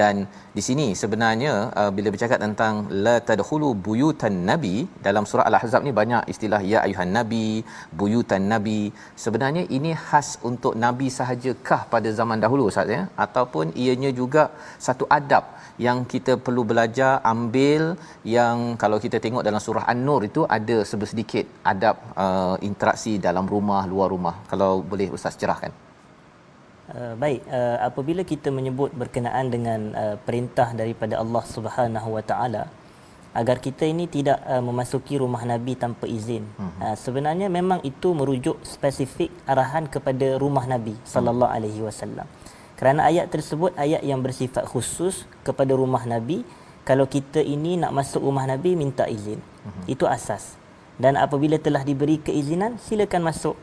Dan 0.00 0.26
di 0.56 0.62
sini 0.68 0.86
sebenarnya 1.02 1.52
uh, 1.80 1.90
bila 1.96 2.10
bercakap 2.14 2.40
tentang 2.46 2.74
la 3.06 3.16
tadkhulu 3.28 3.70
buyutan 3.86 4.38
nabi 4.50 4.76
dalam 5.06 5.26
surah 5.30 5.46
al-ahzab 5.50 5.82
ni 5.88 5.94
banyak 6.00 6.24
istilah 6.34 6.60
ya 6.72 6.80
ayuhan 6.86 7.12
nabi 7.18 7.46
buyutan 8.00 8.46
nabi. 8.54 8.80
Sebenarnya 9.24 9.64
ini 9.78 9.92
khas 10.06 10.30
untuk 10.50 10.74
nabi 10.86 11.08
sahajakah 11.18 11.80
pada 11.94 12.10
zaman 12.20 12.40
dahulu 12.44 12.64
ustaz 12.72 12.96
ya? 12.96 13.02
Ataupun 13.26 13.76
ianya 13.84 14.12
juga 14.20 14.44
satu 14.88 15.06
adab 15.18 15.44
yang 15.86 15.98
kita 16.12 16.32
perlu 16.46 16.62
belajar 16.70 17.12
ambil 17.32 17.82
yang 18.36 18.58
kalau 18.82 18.98
kita 19.04 19.18
tengok 19.24 19.42
dalam 19.46 19.62
surah 19.66 19.84
an-nur 19.92 20.20
itu 20.30 20.42
ada 20.56 20.76
sedikit 21.02 21.44
adab 21.66 21.98
uh, 22.14 22.54
interaksi 22.62 23.18
dalam 23.18 23.50
rumah 23.50 23.82
luar 23.90 24.08
rumah 24.14 24.46
kalau 24.46 24.80
boleh 24.80 25.10
ustaz 25.10 25.34
cerahkan 25.34 25.74
Uh, 26.84 27.16
baik, 27.16 27.48
uh, 27.48 27.80
apabila 27.80 28.20
kita 28.28 28.52
menyebut 28.52 28.92
berkenaan 28.92 29.48
dengan 29.48 29.96
uh, 29.96 30.16
perintah 30.20 30.76
daripada 30.76 31.16
Allah 31.16 31.40
Subhanahu 31.40 32.20
Wa 32.20 32.20
Taala 32.20 32.68
agar 33.34 33.56
kita 33.58 33.88
ini 33.88 34.06
tidak 34.06 34.38
uh, 34.44 34.60
memasuki 34.60 35.18
rumah 35.18 35.42
Nabi 35.42 35.80
tanpa 35.80 36.04
izin. 36.04 36.46
Uh-huh. 36.54 36.84
Uh, 36.84 36.92
sebenarnya 36.92 37.48
memang 37.50 37.80
itu 37.88 38.14
merujuk 38.14 38.60
spesifik 38.62 39.32
arahan 39.48 39.88
kepada 39.88 40.38
rumah 40.38 40.68
Nabi 40.68 40.94
sallallahu 41.08 41.50
uh-huh. 41.50 41.58
alaihi 41.66 41.80
wasallam. 41.82 42.28
Kerana 42.78 43.10
ayat 43.10 43.32
tersebut 43.32 43.74
ayat 43.80 44.04
yang 44.06 44.22
bersifat 44.22 44.68
khusus 44.68 45.26
kepada 45.40 45.72
rumah 45.72 46.04
Nabi, 46.06 46.44
kalau 46.84 47.08
kita 47.08 47.40
ini 47.40 47.80
nak 47.80 47.96
masuk 47.96 48.22
rumah 48.22 48.46
Nabi 48.46 48.76
minta 48.76 49.08
izin. 49.08 49.40
Uh-huh. 49.40 49.84
Itu 49.90 50.04
asas. 50.04 50.54
Dan 50.98 51.18
apabila 51.18 51.58
telah 51.58 51.82
diberi 51.82 52.22
keizinan, 52.22 52.78
silakan 52.78 53.26
masuk 53.26 53.58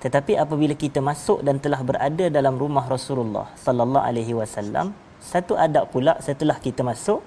tetapi 0.00 0.40
apabila 0.40 0.72
kita 0.72 1.04
masuk 1.04 1.44
dan 1.44 1.60
telah 1.60 1.84
berada 1.84 2.32
dalam 2.32 2.56
rumah 2.56 2.88
Rasulullah 2.88 3.52
sallallahu 3.60 4.00
alaihi 4.00 4.32
wasallam, 4.32 4.96
satu 5.20 5.60
adab 5.60 5.92
pula 5.92 6.16
setelah 6.24 6.56
kita 6.56 6.80
masuk 6.80 7.20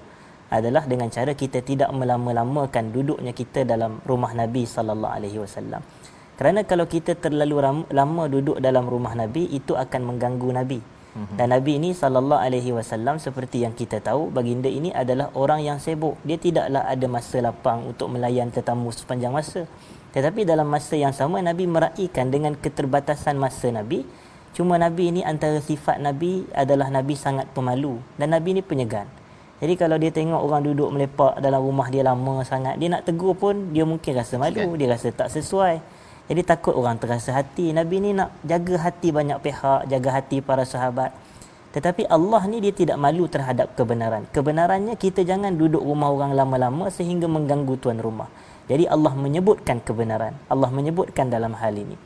adalah 0.49 0.81
dengan 0.89 1.13
cara 1.13 1.37
kita 1.37 1.61
tidak 1.61 1.93
melama-lamakan 1.93 2.89
duduknya 2.89 3.29
kita 3.29 3.61
dalam 3.61 4.01
rumah 4.09 4.33
Nabi 4.33 4.65
sallallahu 4.65 5.13
alaihi 5.13 5.37
wasallam. 5.37 5.85
Kerana 6.33 6.65
kalau 6.65 6.89
kita 6.89 7.13
terlalu 7.13 7.61
lama 7.93 8.23
duduk 8.25 8.57
dalam 8.57 8.89
rumah 8.89 9.13
Nabi 9.13 9.53
itu 9.53 9.77
akan 9.77 10.01
mengganggu 10.09 10.49
Nabi. 10.49 10.79
Mhm. 11.13 11.37
Dan 11.37 11.47
Nabi 11.53 11.77
ini 11.77 11.93
sallallahu 11.93 12.41
alaihi 12.41 12.73
wasallam 12.73 13.21
seperti 13.21 13.61
yang 13.61 13.77
kita 13.77 14.01
tahu 14.01 14.33
baginda 14.33 14.65
ini 14.65 14.89
adalah 14.89 15.29
orang 15.37 15.61
yang 15.61 15.77
sibuk. 15.77 16.17
Dia 16.25 16.41
tidaklah 16.41 16.89
ada 16.89 17.05
masa 17.05 17.37
lapang 17.37 17.85
untuk 17.85 18.09
melayan 18.09 18.49
tetamu 18.49 18.89
sepanjang 18.89 19.29
masa. 19.29 19.69
Tetapi 20.13 20.45
dalam 20.45 20.65
masa 20.65 20.97
yang 20.97 21.13
sama 21.13 21.41
Nabi 21.41 21.69
meraihkan 21.69 22.33
dengan 22.33 22.57
keterbatasan 22.57 23.37
masa 23.37 23.69
Nabi. 23.69 24.05
Cuma 24.53 24.77
Nabi 24.77 25.09
ini 25.09 25.21
antara 25.25 25.57
sifat 25.57 25.97
Nabi 25.97 26.45
adalah 26.53 26.93
Nabi 26.93 27.17
sangat 27.17 27.49
pemalu 27.57 27.97
dan 28.21 28.37
Nabi 28.37 28.53
ini 28.53 28.61
penyegan. 28.61 29.09
Jadi 29.57 29.73
kalau 29.79 29.97
dia 29.97 30.11
tengok 30.13 30.43
orang 30.43 30.61
duduk 30.61 30.91
melepak 30.93 31.39
dalam 31.41 31.63
rumah 31.63 31.87
dia 31.89 32.03
lama 32.05 32.43
sangat, 32.45 32.77
dia 32.77 32.91
nak 32.91 33.07
tegur 33.07 33.33
pun 33.33 33.71
dia 33.71 33.87
mungkin 33.87 34.11
rasa 34.13 34.35
malu, 34.37 34.75
dia 34.77 34.91
rasa 34.91 35.09
tak 35.09 35.31
sesuai. 35.31 35.79
Jadi 36.31 36.41
takut 36.47 36.71
orang 36.71 36.95
terasa 36.95 37.35
hati. 37.35 37.75
Nabi 37.75 37.99
ini 37.99 38.15
nak 38.15 38.31
jaga 38.47 38.79
hati 38.87 39.11
banyak 39.11 39.43
pihak, 39.43 39.91
jaga 39.91 40.09
hati 40.15 40.39
para 40.39 40.63
sahabat. 40.63 41.11
Tetapi 41.73 42.05
Allah 42.05 42.41
ni 42.45 42.61
dia 42.61 42.71
tidak 42.71 43.01
malu 43.01 43.25
terhadap 43.25 43.73
kebenaran. 43.73 44.29
Kebenarannya 44.29 44.93
kita 44.95 45.25
jangan 45.25 45.57
duduk 45.57 45.81
rumah 45.81 46.13
orang 46.13 46.37
lama-lama 46.37 46.87
sehingga 46.93 47.25
mengganggu 47.25 47.75
tuan 47.81 47.97
rumah. 47.97 48.29
Jadi 48.69 48.87
Allah 48.87 49.11
menyebutkan 49.17 49.83
kebenaran. 49.83 50.37
Allah 50.47 50.69
menyebutkan 50.71 51.27
dalam 51.27 51.57
hal 51.57 51.75
ini. 51.75 51.97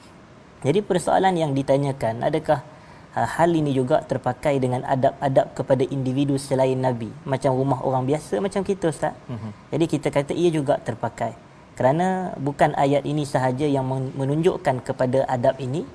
Jadi 0.66 0.82
persoalan 0.82 1.38
yang 1.38 1.54
ditanyakan, 1.54 2.26
adakah 2.26 2.66
ha, 3.14 3.30
hal 3.38 3.54
ini 3.54 3.76
juga 3.78 4.02
terpakai 4.02 4.58
dengan 4.58 4.82
adab-adab 4.82 5.54
kepada 5.54 5.86
individu 5.86 6.42
selain 6.42 6.82
Nabi? 6.82 7.14
Macam 7.30 7.54
rumah 7.54 7.86
orang 7.86 8.10
biasa 8.10 8.42
macam 8.42 8.66
kita 8.66 8.90
Ustaz. 8.90 9.14
Uh-huh. 9.30 9.54
Jadi 9.70 9.86
kita 9.86 10.10
kata 10.10 10.34
ia 10.34 10.50
juga 10.50 10.82
terpakai. 10.82 11.47
Kerana 11.78 12.34
bukan 12.42 12.74
ayat 12.74 13.06
ini 13.06 13.24
sahaja 13.24 13.70
yang 13.70 13.86
menunjukkan 14.18 14.82
kepada 14.82 15.30
adab 15.30 15.62
ini. 15.62 15.86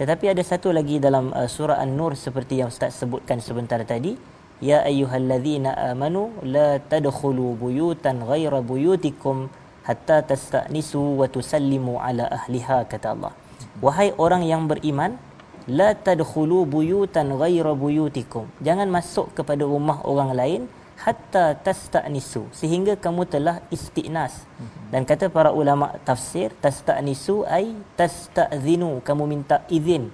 Tetapi 0.00 0.32
ada 0.32 0.40
satu 0.40 0.72
lagi 0.72 0.96
dalam 0.96 1.32
uh, 1.36 1.44
surah 1.44 1.76
An-Nur 1.80 2.16
seperti 2.16 2.64
yang 2.64 2.72
Ustaz 2.72 2.96
sebutkan 2.96 3.44
sebentar 3.44 3.80
tadi. 3.84 4.16
Ya 4.64 4.80
ayyuhalladzina 4.88 5.92
amanu 5.92 6.32
la 6.40 6.80
tadkhulu 6.80 7.60
buyutan 7.60 8.24
ghaira 8.24 8.64
buyutikum 8.64 9.52
hatta 9.86 10.18
tastanisu 10.26 10.98
wa 11.20 11.30
tusallimu 11.30 12.02
ala 12.02 12.26
ahliha 12.26 12.88
kata 12.90 13.14
Allah 13.14 13.32
wahai 13.78 14.10
orang 14.18 14.42
yang 14.42 14.66
beriman 14.66 15.14
la 15.70 15.94
tadkhulu 15.94 16.66
buyutan 16.66 17.30
ghaira 17.38 17.72
buyutikum 17.82 18.50
jangan 18.66 18.90
masuk 18.90 19.30
kepada 19.38 19.62
rumah 19.62 20.02
orang 20.02 20.34
lain 20.34 20.62
hatta 20.96 21.52
tastanisu 21.60 22.48
sehingga 22.56 22.96
kamu 22.96 23.28
telah 23.28 23.60
istinas. 23.68 24.48
Dan 24.88 25.02
kata 25.04 25.28
para 25.28 25.50
ulama 25.52 25.92
tafsir 26.06 26.54
tastanisu 26.62 27.44
ai 27.44 27.76
tastazinu 27.98 29.04
kamu 29.04 29.24
minta 29.28 29.62
izin. 29.68 30.08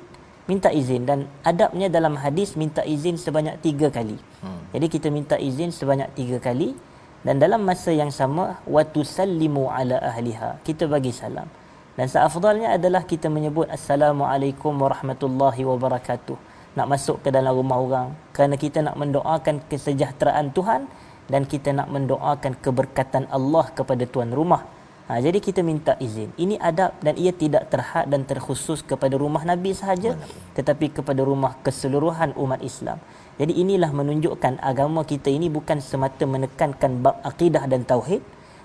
Minta 0.51 0.75
izin 0.75 1.07
dan 1.07 1.31
adabnya 1.47 1.87
dalam 1.87 2.18
hadis 2.18 2.59
minta 2.59 2.83
izin 2.83 3.14
sebanyak 3.14 3.62
tiga 3.62 3.88
kali. 3.95 4.18
Hmm. 4.42 4.59
jadi 4.75 4.87
kita 4.90 5.09
minta 5.14 5.38
izin 5.38 5.71
sebanyak 5.71 6.11
tiga 6.18 6.42
kali 6.42 6.75
dan 7.23 7.38
dalam 7.38 7.62
masa 7.62 7.95
yang 7.95 8.11
sama 8.11 8.59
wa 8.66 8.83
tusallimu 8.83 9.71
ala 9.71 10.03
ahliha 10.03 10.59
kita 10.66 10.90
bagi 10.90 11.14
salam. 11.14 11.47
Dan 11.92 12.09
seafdalnya 12.09 12.75
adalah 12.75 13.05
kita 13.05 13.29
menyebut 13.29 13.68
assalamualaikum 13.68 14.73
warahmatullahi 14.75 15.62
wabarakatuh 15.62 16.52
nak 16.73 16.87
masuk 16.89 17.21
ke 17.21 17.29
dalam 17.29 17.53
rumah 17.53 17.79
orang 17.79 18.09
kerana 18.33 18.57
kita 18.57 18.81
nak 18.81 18.97
mendoakan 18.97 19.65
kesejahteraan 19.69 20.53
Tuhan 20.57 20.89
dan 21.29 21.45
kita 21.45 21.71
nak 21.77 21.89
mendoakan 21.93 22.59
keberkatan 22.59 23.29
Allah 23.29 23.69
kepada 23.73 24.05
tuan 24.09 24.33
rumah 24.33 24.65
Ha, 25.13 25.19
jadi 25.19 25.43
kita 25.43 25.67
minta 25.67 25.93
izin. 25.99 26.31
Ini 26.39 26.63
adab 26.63 26.95
dan 27.03 27.19
ia 27.19 27.35
tidak 27.35 27.69
terhad 27.69 28.07
dan 28.07 28.23
terkhusus 28.23 28.87
kepada 28.87 29.19
rumah 29.19 29.43
Nabi 29.43 29.75
sahaja, 29.75 30.15
tetapi 30.55 30.95
kepada 30.95 31.27
rumah 31.27 31.59
keseluruhan 31.67 32.39
umat 32.39 32.63
Islam. 32.63 33.03
Jadi 33.35 33.53
inilah 33.61 33.91
menunjukkan 33.91 34.63
agama 34.63 35.03
kita 35.03 35.29
ini 35.29 35.51
bukan 35.51 35.83
semata 35.83 36.23
menekankan 36.23 37.03
bab 37.03 37.19
akidah 37.27 37.67
dan 37.67 37.83
tauhid, 37.83 38.23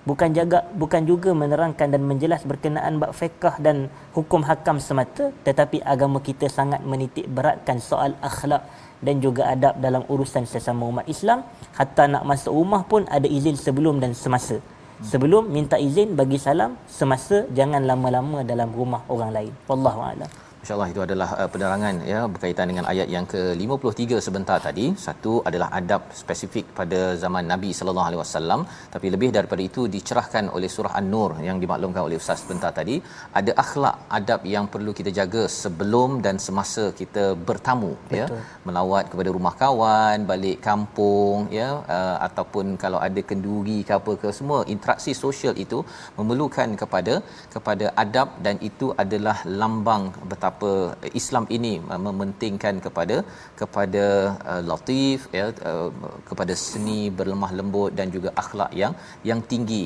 bukan 0.07 0.29
jaga 0.37 0.59
bukan 0.81 1.03
juga 1.11 1.35
menerangkan 1.35 1.91
dan 1.93 2.01
menjelas 2.07 2.41
berkenaan 2.47 2.95
bab 3.01 3.11
fiqh 3.11 3.59
dan 3.65 3.91
hukum 4.15 4.41
hakam 4.47 4.79
semata, 4.79 5.35
tetapi 5.43 5.83
agama 5.93 6.23
kita 6.23 6.47
sangat 6.57 6.81
menitik 6.91 7.27
beratkan 7.27 7.83
soal 7.83 8.15
akhlak 8.29 8.63
dan 9.03 9.19
juga 9.25 9.51
adab 9.53 9.75
dalam 9.83 10.07
urusan 10.07 10.47
sesama 10.47 10.87
umat 10.87 11.05
Islam. 11.11 11.43
Hatta 11.75 12.07
nak 12.07 12.23
masuk 12.23 12.55
rumah 12.55 12.81
pun 12.87 13.03
ada 13.11 13.27
izin 13.27 13.59
sebelum 13.59 13.99
dan 13.99 14.15
semasa. 14.15 14.57
Sebelum 14.97 15.45
minta 15.53 15.77
izin 15.77 16.17
bagi 16.17 16.41
salam 16.41 16.73
semasa 16.89 17.45
jangan 17.53 17.85
lama-lama 17.85 18.41
dalam 18.41 18.73
rumah 18.73 19.05
orang 19.13 19.29
lain. 19.29 19.53
Wallahu 19.69 20.01
a'lam. 20.01 20.46
InsyaAllah 20.67 20.93
itu 20.93 21.01
adalah 21.03 21.27
uh, 21.41 21.49
penerangan 21.51 21.95
ya 22.11 22.21
berkaitan 22.31 22.67
dengan 22.71 22.85
ayat 22.91 23.07
yang 23.13 23.25
ke-53 23.33 24.19
sebentar 24.25 24.57
tadi. 24.65 24.85
Satu 25.03 25.33
adalah 25.49 25.67
adab 25.79 26.01
spesifik 26.21 26.65
pada 26.79 26.99
zaman 27.21 27.43
Nabi 27.51 27.69
sallallahu 27.77 28.07
alaihi 28.09 28.21
wasallam, 28.21 28.61
tapi 28.95 29.07
lebih 29.13 29.29
daripada 29.37 29.63
itu 29.67 29.81
dicerahkan 29.93 30.45
oleh 30.55 30.69
surah 30.73 30.91
An-Nur 30.99 31.31
yang 31.45 31.57
dimaklumkan 31.63 32.01
oleh 32.07 32.17
ustaz 32.21 32.41
sebentar 32.43 32.71
tadi, 32.79 32.95
ada 33.41 33.53
akhlak 33.63 33.95
adab 34.17 34.41
yang 34.55 34.67
perlu 34.73 34.93
kita 34.99 35.13
jaga 35.19 35.43
sebelum 35.61 36.19
dan 36.25 36.35
semasa 36.47 36.83
kita 36.99 37.23
bertamu 37.51 37.93
ya. 38.19 38.25
Betul. 38.27 38.41
ya, 38.41 38.43
melawat 38.67 39.05
kepada 39.13 39.29
rumah 39.37 39.55
kawan, 39.63 40.27
balik 40.33 40.59
kampung 40.67 41.47
ya 41.59 41.69
uh, 41.97 42.17
ataupun 42.27 42.75
kalau 42.83 43.01
ada 43.07 43.23
kenduri 43.31 43.79
ke 43.87 43.95
apa 43.99 44.15
ke 44.25 44.31
semua 44.41 44.59
interaksi 44.75 45.15
sosial 45.23 45.55
itu 45.65 45.81
memerlukan 46.19 46.75
kepada 46.83 47.15
kepada 47.55 47.87
adab 48.05 48.27
dan 48.47 48.55
itu 48.71 48.89
adalah 49.05 49.39
lambang 49.63 50.05
betapa 50.33 50.56
betapa 50.57 50.73
Islam 51.21 51.45
ini 51.57 51.73
mementingkan 52.05 52.75
kepada 52.85 53.17
kepada 53.61 54.05
uh, 54.51 54.61
latif 54.69 55.29
ya 55.39 55.45
uh, 55.71 55.89
kepada 56.29 56.53
seni 56.65 56.99
berlemah 57.17 57.51
lembut 57.59 57.91
dan 57.99 58.07
juga 58.15 58.29
akhlak 58.43 58.71
yang 58.81 58.93
yang 59.29 59.41
tinggi 59.51 59.83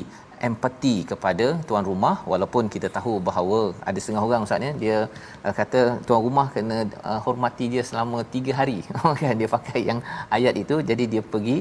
empati 0.48 0.94
kepada 1.10 1.46
tuan 1.68 1.84
rumah 1.90 2.16
walaupun 2.32 2.64
kita 2.74 2.88
tahu 2.96 3.12
bahawa 3.28 3.58
ada 3.88 3.98
setengah 4.02 4.24
orang 4.28 4.44
ustaz 4.46 4.66
ya 4.66 4.72
dia 4.82 4.96
uh, 5.46 5.54
kata 5.58 5.80
tuan 6.06 6.20
rumah 6.26 6.46
kena 6.54 6.78
uh, 7.10 7.18
hormati 7.24 7.66
dia 7.74 7.82
selama 7.90 8.18
3 8.34 8.58
hari. 8.60 8.78
Kan 9.22 9.40
dia 9.42 9.48
pakai 9.56 9.80
yang 9.88 10.00
ayat 10.36 10.54
itu. 10.62 10.76
Jadi 10.90 11.04
dia 11.14 11.22
pergi 11.34 11.56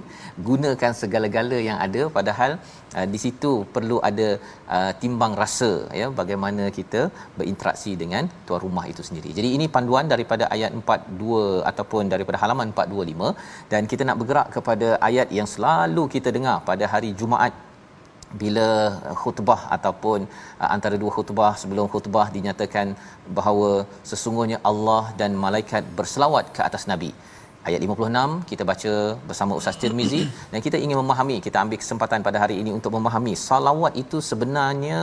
gunakan 0.49 0.93
segala-gala 1.01 1.57
yang 1.69 1.77
ada. 1.85 2.01
Padahal 2.17 2.51
uh, 2.97 3.07
di 3.13 3.19
situ 3.23 3.53
perlu 3.75 3.97
ada 4.09 4.27
uh, 4.75 4.91
timbang 5.03 5.33
rasa 5.41 5.71
ya 6.01 6.07
bagaimana 6.21 6.65
kita 6.79 7.01
berinteraksi 7.39 7.93
dengan 8.03 8.23
tuan 8.47 8.61
rumah 8.65 8.85
itu 8.93 9.03
sendiri. 9.09 9.31
Jadi 9.39 9.51
ini 9.57 9.67
panduan 9.75 10.07
daripada 10.13 10.45
ayat 10.55 10.71
42 10.83 11.71
ataupun 11.71 12.03
daripada 12.13 12.39
halaman 12.43 12.69
425 12.77 13.69
dan 13.73 13.81
kita 13.91 14.03
nak 14.09 14.19
bergerak 14.21 14.47
kepada 14.55 14.87
ayat 15.09 15.27
yang 15.39 15.49
selalu 15.55 16.05
kita 16.15 16.31
dengar 16.37 16.57
pada 16.69 16.85
hari 16.93 17.11
Jumaat 17.21 17.53
bila 18.41 18.67
khutbah 19.21 19.61
ataupun 19.75 20.19
uh, 20.61 20.69
antara 20.75 20.95
dua 21.01 21.11
khutbah 21.15 21.51
sebelum 21.61 21.85
khutbah 21.93 22.27
dinyatakan 22.35 22.87
bahawa 23.37 23.69
sesungguhnya 24.11 24.57
Allah 24.71 25.03
dan 25.21 25.33
malaikat 25.45 25.83
berselawat 25.99 26.47
ke 26.55 26.61
atas 26.69 26.85
nabi. 26.91 27.11
Ayat 27.67 27.79
56 27.85 28.49
kita 28.49 28.63
baca 28.69 28.93
bersama 29.29 29.53
Ustaz 29.59 29.75
Tirmizi. 29.81 30.21
Dan 30.51 30.59
kita 30.65 30.77
ingin 30.85 30.97
memahami 31.01 31.37
kita 31.47 31.57
ambil 31.63 31.77
kesempatan 31.83 32.25
pada 32.27 32.37
hari 32.43 32.55
ini 32.61 32.71
untuk 32.77 32.91
memahami 32.97 33.33
salawat 33.47 33.93
itu 34.03 34.17
sebenarnya 34.29 34.99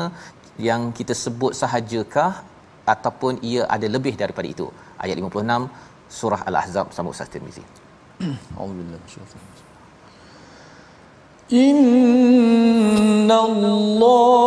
yang 0.58 0.90
kita 0.98 1.14
sebut 1.24 1.52
sahajakah 1.60 2.32
ataupun 2.94 3.38
ia 3.50 3.62
ada 3.76 3.86
lebih 3.96 4.14
daripada 4.22 4.48
itu. 4.54 4.66
Ayat 5.04 5.16
56 5.22 5.70
surah 6.18 6.40
al-ahzab 6.48 6.84
bersama 6.90 7.14
Ustaz 7.14 7.30
Tirmizi. 7.30 7.62
Alhamdulillah 8.58 9.00
الله 13.27 14.46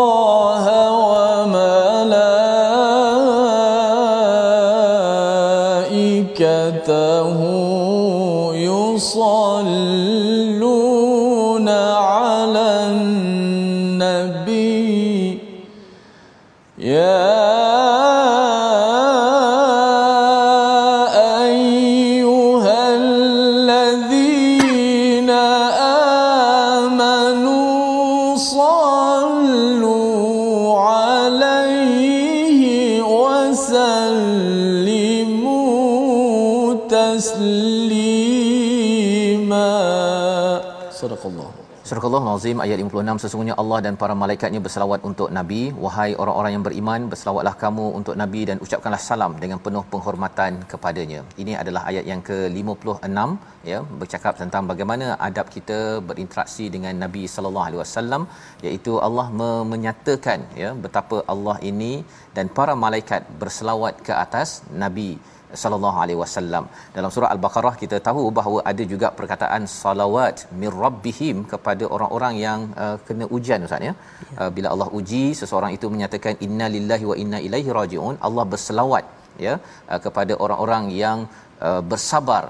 Surah 41.91 42.09
Al-Azim 42.17 42.57
ayat 42.63 42.77
56 42.81 43.21
sesungguhnya 43.23 43.55
Allah 43.61 43.77
dan 43.85 43.93
para 44.01 44.13
malaikatnya 44.19 44.59
berselawat 44.65 44.99
untuk 45.09 45.29
Nabi 45.37 45.61
wahai 45.85 46.11
orang-orang 46.21 46.51
yang 46.55 46.63
beriman 46.67 47.01
berselawatlah 47.11 47.53
kamu 47.63 47.85
untuk 47.97 48.15
Nabi 48.21 48.41
dan 48.49 48.57
ucapkanlah 48.65 48.99
salam 49.07 49.33
dengan 49.41 49.59
penuh 49.65 49.83
penghormatan 49.93 50.61
kepadanya. 50.71 51.21
Ini 51.43 51.53
adalah 51.61 51.81
ayat 51.91 52.05
yang 52.11 52.21
ke-56 52.29 53.27
ya 53.71 53.79
bercakap 54.03 54.39
tentang 54.41 54.63
bagaimana 54.71 55.07
adab 55.27 55.49
kita 55.55 55.79
berinteraksi 56.11 56.67
dengan 56.75 56.95
Nabi 57.03 57.23
sallallahu 57.33 57.67
alaihi 57.67 57.81
wasallam 57.83 58.23
iaitu 58.67 58.95
Allah 59.07 59.27
me- 59.41 59.67
menyatakan 59.73 60.47
ya 60.63 60.71
betapa 60.85 61.19
Allah 61.35 61.57
ini 61.71 61.93
dan 62.37 62.47
para 62.59 62.75
malaikat 62.85 63.23
berselawat 63.43 63.99
ke 64.07 64.15
atas 64.25 64.49
Nabi 64.85 65.11
sallallahu 65.61 65.97
alaihi 66.03 66.19
wasallam. 66.21 66.63
Dalam 66.97 67.09
surah 67.15 67.29
Al-Baqarah 67.35 67.73
kita 67.81 67.97
tahu 68.07 68.23
bahawa 68.39 68.59
ada 68.71 68.83
juga 68.93 69.07
perkataan 69.19 69.63
salawat 69.81 70.45
mir 70.61 70.75
rabbihim 70.85 71.37
kepada 71.53 71.83
orang-orang 71.95 72.35
yang 72.45 72.61
uh, 72.83 72.95
kena 73.07 73.27
ujian 73.37 73.67
ustaz 73.67 73.87
ya. 73.89 73.93
Uh, 74.41 74.49
bila 74.57 74.69
Allah 74.73 74.89
uji 74.99 75.23
seseorang 75.41 75.73
itu 75.77 75.89
menyatakan 75.95 76.35
inna 76.47 76.67
lillahi 76.75 77.07
wa 77.11 77.17
inna 77.23 77.41
ilaihi 77.47 77.75
rajiun, 77.79 78.15
Allah 78.29 78.45
berselawat 78.53 79.05
ya 79.47 79.55
uh, 79.91 79.99
kepada 80.05 80.33
orang-orang 80.45 80.85
yang 81.03 81.19
uh, 81.67 81.81
bersabar 81.93 82.43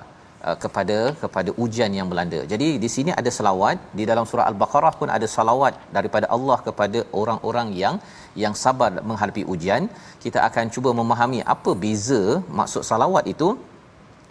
uh, 0.47 0.58
kepada 0.63 0.97
kepada 1.21 1.49
ujian 1.63 1.91
yang 1.99 2.08
melanda. 2.12 2.41
Jadi 2.54 2.67
di 2.84 2.89
sini 2.95 3.12
ada 3.21 3.32
selawat, 3.38 3.77
di 3.99 4.06
dalam 4.12 4.25
surah 4.32 4.45
Al-Baqarah 4.51 4.93
pun 4.99 5.10
ada 5.17 5.30
salawat 5.36 5.75
daripada 5.97 6.27
Allah 6.36 6.58
kepada 6.67 7.01
orang-orang 7.21 7.69
yang 7.84 7.97
yang 8.43 8.56
sabar 8.63 8.91
menghadapi 9.10 9.45
ujian. 9.56 9.86
Kita 10.25 10.41
akan 10.49 10.67
cuba 10.75 10.91
memahami 11.01 11.41
apa 11.56 11.73
beza 11.86 12.23
maksud 12.60 12.84
salawat 12.91 13.25
itu 13.34 13.49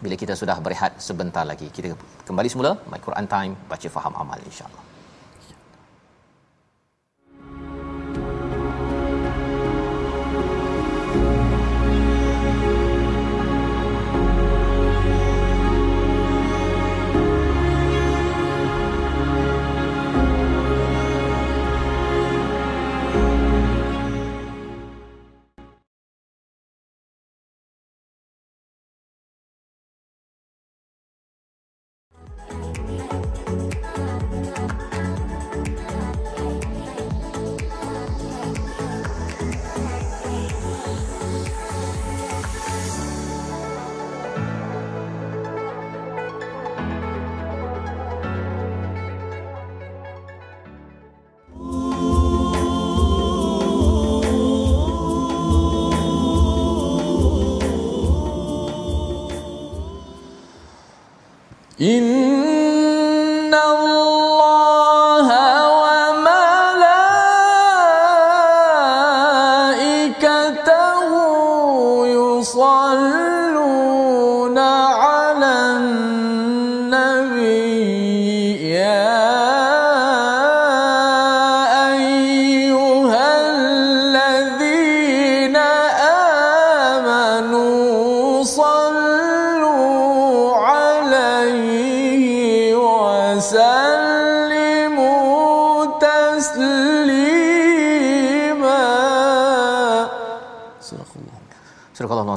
bila 0.04 0.14
kita 0.22 0.36
sudah 0.42 0.56
berehat 0.66 0.92
sebentar 1.08 1.44
lagi. 1.52 1.68
Kita 1.78 1.90
kembali 2.28 2.50
semula 2.52 2.72
My 2.92 3.00
Quran 3.08 3.28
Time 3.34 3.54
baca 3.72 3.90
faham 3.96 4.14
amal 4.22 4.40
insya-Allah. 4.50 4.89
إن 61.82 62.19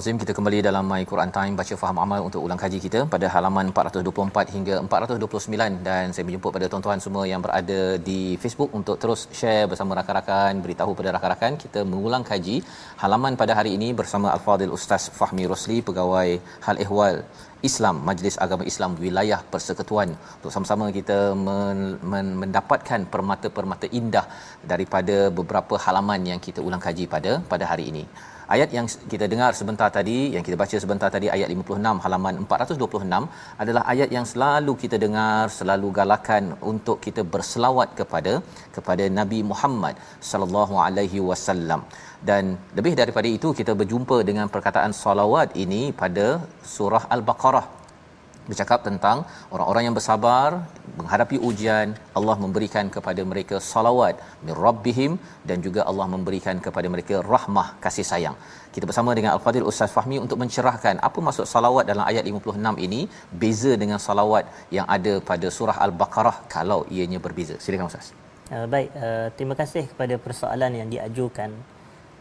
Surah 0.04 0.12
Al-Azim 0.12 0.24
kita 0.24 0.34
kembali 0.38 0.58
dalam 0.68 0.86
My 0.92 1.04
Quran 1.10 1.30
Time 1.36 1.54
baca 1.60 1.76
faham 1.82 1.98
amal 2.04 2.22
untuk 2.28 2.42
ulang 2.46 2.60
kaji 2.62 2.78
kita 2.86 3.00
pada 3.14 3.28
halaman 3.34 3.68
424 3.72 4.54
hingga 4.56 4.76
429 4.86 5.78
dan 5.86 6.12
saya 6.16 6.24
menjemput 6.28 6.52
pada 6.56 6.68
tuan-tuan 6.72 7.00
semua 7.06 7.24
yang 7.32 7.42
berada 7.46 7.80
di 8.08 8.18
Facebook 8.42 8.72
untuk 8.80 8.98
terus 9.04 9.22
share 9.40 9.64
bersama 9.74 9.96
rakan-rakan 10.00 10.60
beritahu 10.66 10.92
pada 11.00 11.14
rakan-rakan 11.16 11.54
kita 11.64 11.84
mengulang 11.92 12.26
kaji 12.32 12.58
halaman 13.04 13.40
pada 13.44 13.56
hari 13.60 13.72
ini 13.78 13.90
bersama 14.02 14.28
Al-Fadil 14.36 14.76
Ustaz 14.80 15.06
Fahmi 15.20 15.46
Rosli 15.54 15.80
pegawai 15.92 16.28
Hal 16.68 16.80
Ehwal 16.88 17.24
Islam 17.70 18.04
Majlis 18.10 18.38
Agama 18.48 18.68
Islam 18.74 19.00
Wilayah 19.06 19.40
Persekutuan 19.56 20.12
untuk 20.38 20.54
sama-sama 20.58 20.92
kita 21.00 21.20
men- 21.48 21.98
men- 22.14 22.36
mendapatkan 22.44 23.08
permata-permata 23.16 23.88
indah 24.02 24.28
daripada 24.74 25.18
beberapa 25.40 25.78
halaman 25.88 26.32
yang 26.34 26.42
kita 26.50 26.60
ulang 26.68 26.86
kaji 26.90 27.08
pada 27.16 27.34
pada 27.54 27.68
hari 27.74 27.88
ini. 27.94 28.06
Ayat 28.54 28.70
yang 28.78 28.88
kita 29.12 29.26
dengar 29.32 29.52
sebentar 29.60 29.88
tadi, 29.98 30.18
yang 30.34 30.44
kita 30.48 30.58
baca 30.62 30.78
sebentar 30.84 31.10
tadi 31.16 31.28
ayat 31.36 31.48
56 31.54 32.04
halaman 32.04 32.34
426 32.42 33.62
adalah 33.64 33.84
ayat 33.94 34.10
yang 34.16 34.26
selalu 34.32 34.74
kita 34.84 34.98
dengar, 35.04 35.40
selalu 35.58 35.88
galakan 36.00 36.54
untuk 36.72 36.98
kita 37.06 37.24
berselawat 37.34 37.90
kepada 38.00 38.34
kepada 38.76 39.06
Nabi 39.20 39.40
Muhammad 39.52 39.96
sallallahu 40.32 40.78
alaihi 40.86 41.22
wasallam. 41.30 41.82
Dan 42.30 42.54
lebih 42.80 42.94
daripada 43.02 43.30
itu 43.38 43.50
kita 43.62 43.74
berjumpa 43.82 44.20
dengan 44.30 44.50
perkataan 44.56 44.94
salawat 45.04 45.58
ini 45.66 45.82
pada 46.04 46.28
surah 46.76 47.04
Al-Baqarah 47.16 47.66
bercakap 48.50 48.80
tentang 48.88 49.18
orang-orang 49.54 49.84
yang 49.88 49.96
bersabar 49.98 50.50
menghadapi 51.00 51.38
ujian 51.50 51.88
Allah 52.20 52.36
memberikan 52.44 52.86
kepada 52.96 53.22
mereka 53.32 53.56
salawat 53.72 54.16
min 54.46 54.54
rabbihim 54.66 55.12
dan 55.50 55.58
juga 55.66 55.82
Allah 55.90 56.08
memberikan 56.16 56.58
kepada 56.66 56.88
mereka 56.96 57.16
rahmah 57.34 57.68
kasih 57.86 58.06
sayang. 58.12 58.38
Kita 58.76 58.86
bersama 58.90 59.12
dengan 59.18 59.32
Al-Fadil 59.36 59.68
Ustaz 59.72 59.92
Fahmi 59.98 60.18
untuk 60.26 60.38
mencerahkan 60.44 60.98
apa 61.08 61.20
maksud 61.28 61.46
salawat 61.54 61.86
dalam 61.92 62.06
ayat 62.12 62.24
56 62.32 62.86
ini 62.88 63.02
beza 63.44 63.74
dengan 63.84 64.00
salawat 64.08 64.46
yang 64.78 64.88
ada 64.98 65.14
pada 65.32 65.48
surah 65.58 65.78
Al-Baqarah 65.86 66.36
kalau 66.56 66.80
ianya 66.96 67.22
berbeza. 67.26 67.58
Silakan 67.66 67.90
Ustaz. 67.92 68.08
Uh, 68.54 68.66
baik, 68.74 68.90
uh, 69.06 69.28
terima 69.38 69.56
kasih 69.62 69.84
kepada 69.92 70.16
persoalan 70.26 70.74
yang 70.80 70.90
diajukan. 70.94 71.52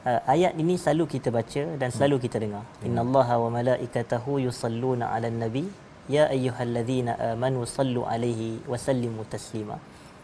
Uh, 0.02 0.20
ayat 0.34 0.52
ini 0.62 0.74
selalu 0.82 1.04
kita 1.14 1.28
baca 1.38 1.62
dan 1.80 1.88
selalu 1.96 2.16
kita 2.24 2.36
dengar. 2.44 2.64
Innallaha 2.88 3.34
wa 3.44 3.50
malaikatahu 3.58 4.38
yusalluna 4.46 5.10
'alan 5.10 5.38
nabi 5.44 5.64
ya 6.10 6.26
ayyuhallazina 6.30 7.18
amanu 7.34 7.66
sallu 7.68 8.02
'alaihi 8.06 8.62
wa 8.66 8.78
sallimu 8.78 9.22
taslima. 9.28 9.78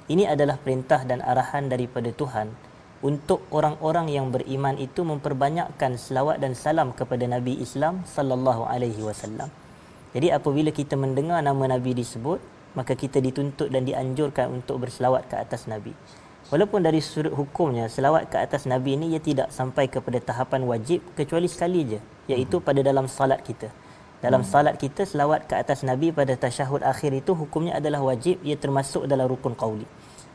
Ini 0.09 0.25
adalah 0.31 0.57
perintah 0.57 1.05
dan 1.05 1.21
arahan 1.21 1.69
daripada 1.69 2.09
Tuhan 2.14 2.49
untuk 3.05 3.47
orang-orang 3.55 4.11
yang 4.11 4.35
beriman 4.35 4.75
itu 4.81 5.07
memperbanyakkan 5.07 5.95
selawat 6.01 6.43
dan 6.43 6.59
salam 6.59 6.91
kepada 6.91 7.29
Nabi 7.31 7.61
Islam 7.62 8.03
sallallahu 8.09 8.67
alaihi 8.67 8.99
wasallam. 9.05 9.53
Jadi 10.17 10.33
apabila 10.33 10.73
kita 10.73 10.97
mendengar 10.97 11.38
nama 11.45 11.79
Nabi 11.79 11.95
disebut, 11.95 12.41
maka 12.75 12.97
kita 12.99 13.23
dituntut 13.23 13.71
dan 13.71 13.87
dianjurkan 13.87 14.51
untuk 14.51 14.83
berselawat 14.83 15.31
ke 15.31 15.37
atas 15.38 15.71
Nabi. 15.71 15.95
Walaupun 16.49 16.81
dari 16.81 17.05
sudut 17.05 17.37
hukumnya 17.37 17.93
selawat 17.93 18.33
ke 18.33 18.41
atas 18.41 18.64
Nabi 18.64 18.97
ini 18.97 19.12
ia 19.12 19.21
tidak 19.21 19.53
sampai 19.53 19.85
kepada 19.85 20.17
tahapan 20.17 20.64
wajib 20.64 21.05
kecuali 21.12 21.45
sekali 21.45 21.85
je 21.85 22.01
iaitu 22.33 22.64
pada 22.64 22.81
dalam 22.81 23.05
salat 23.05 23.45
kita. 23.45 23.69
Dalam 24.19 24.43
salat 24.43 24.75
kita 24.83 25.07
selawat 25.07 25.47
ke 25.47 25.55
atas 25.55 25.87
Nabi 25.87 26.11
pada 26.11 26.35
tasyahud 26.35 26.83
akhir 26.83 27.15
itu 27.15 27.39
hukumnya 27.39 27.79
adalah 27.79 28.03
wajib, 28.03 28.43
ia 28.43 28.59
termasuk 28.59 29.07
dalam 29.07 29.31
rukun 29.31 29.55
qauli. 29.55 29.87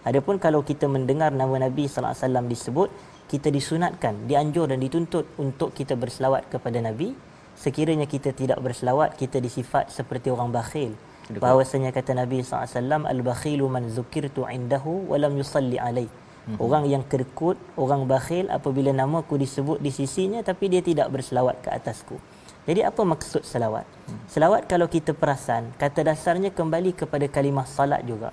Adapun 0.08 0.40
kalau 0.40 0.64
kita 0.64 0.88
mendengar 0.88 1.36
nama 1.36 1.68
Nabi 1.68 1.92
sallallahu 1.92 2.16
alaihi 2.16 2.24
wasallam 2.24 2.46
disebut, 2.48 2.90
kita 3.28 3.52
disunatkan, 3.52 4.24
dianjur 4.24 4.72
dan 4.72 4.80
dituntut 4.80 5.28
untuk 5.36 5.76
kita 5.76 6.00
berselawat 6.00 6.48
kepada 6.48 6.80
Nabi. 6.80 7.12
Sekiranya 7.60 8.08
kita 8.08 8.32
tidak 8.32 8.64
berselawat, 8.64 9.20
kita 9.20 9.44
disifat 9.44 9.92
seperti 9.92 10.32
orang 10.32 10.56
bakhil. 10.56 10.96
Bahawasanya 11.32 11.96
kata 11.96 12.16
Nabi 12.16 12.44
SAW, 12.44 13.08
Al-bakhilu 13.08 13.68
man 13.72 13.88
zukirtu 13.88 14.44
indahu 14.48 15.12
walam 15.12 15.36
yusalli 15.40 15.80
alaih. 15.80 16.12
Hmm. 16.44 16.60
Orang 16.60 16.84
yang 16.88 17.08
kerkut, 17.08 17.56
orang 17.80 18.04
bakhil 18.04 18.52
apabila 18.52 18.92
nama 18.92 19.24
aku 19.24 19.40
disebut 19.40 19.80
di 19.80 19.92
sisinya 19.92 20.44
tapi 20.44 20.68
dia 20.68 20.84
tidak 20.84 21.08
berselawat 21.08 21.64
ke 21.64 21.72
atasku. 21.72 22.20
Jadi 22.64 22.80
apa 22.80 23.02
maksud 23.04 23.44
selawat? 23.44 23.84
Hmm. 24.08 24.20
Selawat 24.32 24.72
kalau 24.72 24.88
kita 24.88 25.12
perasan, 25.12 25.76
kata 25.76 26.08
dasarnya 26.08 26.48
kembali 26.52 26.96
kepada 26.96 27.28
kalimah 27.28 27.68
salat 27.68 28.08
juga. 28.08 28.32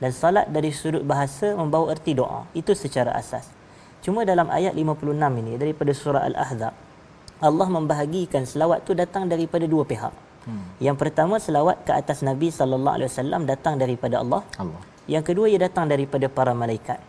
Dan 0.00 0.12
salat 0.12 0.48
dari 0.52 0.72
sudut 0.72 1.04
bahasa 1.04 1.56
membawa 1.56 1.92
erti 1.92 2.12
doa. 2.16 2.44
Itu 2.52 2.76
secara 2.76 3.16
asas. 3.16 3.48
Cuma 4.00 4.24
dalam 4.24 4.48
ayat 4.48 4.72
56 4.72 5.12
ini 5.12 5.60
daripada 5.60 5.92
surah 5.92 6.24
Al-Ahzab, 6.24 6.72
Allah 7.40 7.68
membahagikan 7.72 8.44
selawat 8.44 8.84
tu 8.84 8.92
datang 8.92 9.28
daripada 9.28 9.64
dua 9.64 9.84
pihak. 9.84 10.12
Hmm. 10.44 10.64
Yang 10.80 10.96
pertama 11.00 11.36
selawat 11.36 11.84
ke 11.84 11.92
atas 11.92 12.20
Nabi 12.24 12.48
sallallahu 12.52 12.96
alaihi 13.00 13.08
wasallam 13.12 13.44
datang 13.48 13.80
daripada 13.80 14.20
Allah. 14.20 14.44
Allah. 14.56 14.80
Yang 15.08 15.32
kedua 15.32 15.46
ia 15.48 15.60
datang 15.60 15.88
daripada 15.88 16.28
para 16.28 16.52
malaikat. 16.52 17.00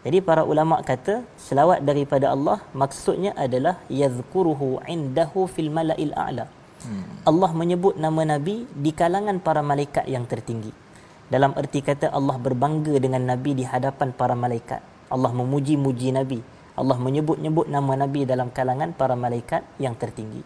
Jadi 0.00 0.18
para 0.24 0.48
ulama 0.48 0.80
kata 0.80 1.28
selawat 1.36 1.84
daripada 1.84 2.32
Allah 2.32 2.64
maksudnya 2.72 3.36
adalah 3.36 3.76
yazkuruhu 3.92 4.80
indahu 4.88 5.44
fil 5.44 5.68
mala'il 5.68 6.16
a'la. 6.16 6.48
Hmm. 6.80 7.04
Allah 7.28 7.50
menyebut 7.52 8.00
nama 8.00 8.24
Nabi 8.24 8.64
di 8.72 8.90
kalangan 8.96 9.36
para 9.44 9.60
malaikat 9.60 10.08
yang 10.08 10.24
tertinggi. 10.24 10.72
Dalam 11.28 11.52
erti 11.52 11.84
kata 11.84 12.08
Allah 12.08 12.40
berbangga 12.40 12.96
dengan 12.96 13.28
Nabi 13.28 13.52
di 13.60 13.64
hadapan 13.68 14.16
para 14.16 14.32
malaikat. 14.32 14.80
Allah 15.12 15.30
memuji-muji 15.36 16.16
Nabi. 16.16 16.40
Allah 16.80 16.96
menyebut-nyebut 16.96 17.68
nama 17.68 17.92
Nabi 17.92 18.24
dalam 18.24 18.48
kalangan 18.48 18.96
para 18.96 19.12
malaikat 19.12 19.60
yang 19.76 19.92
tertinggi. 20.00 20.40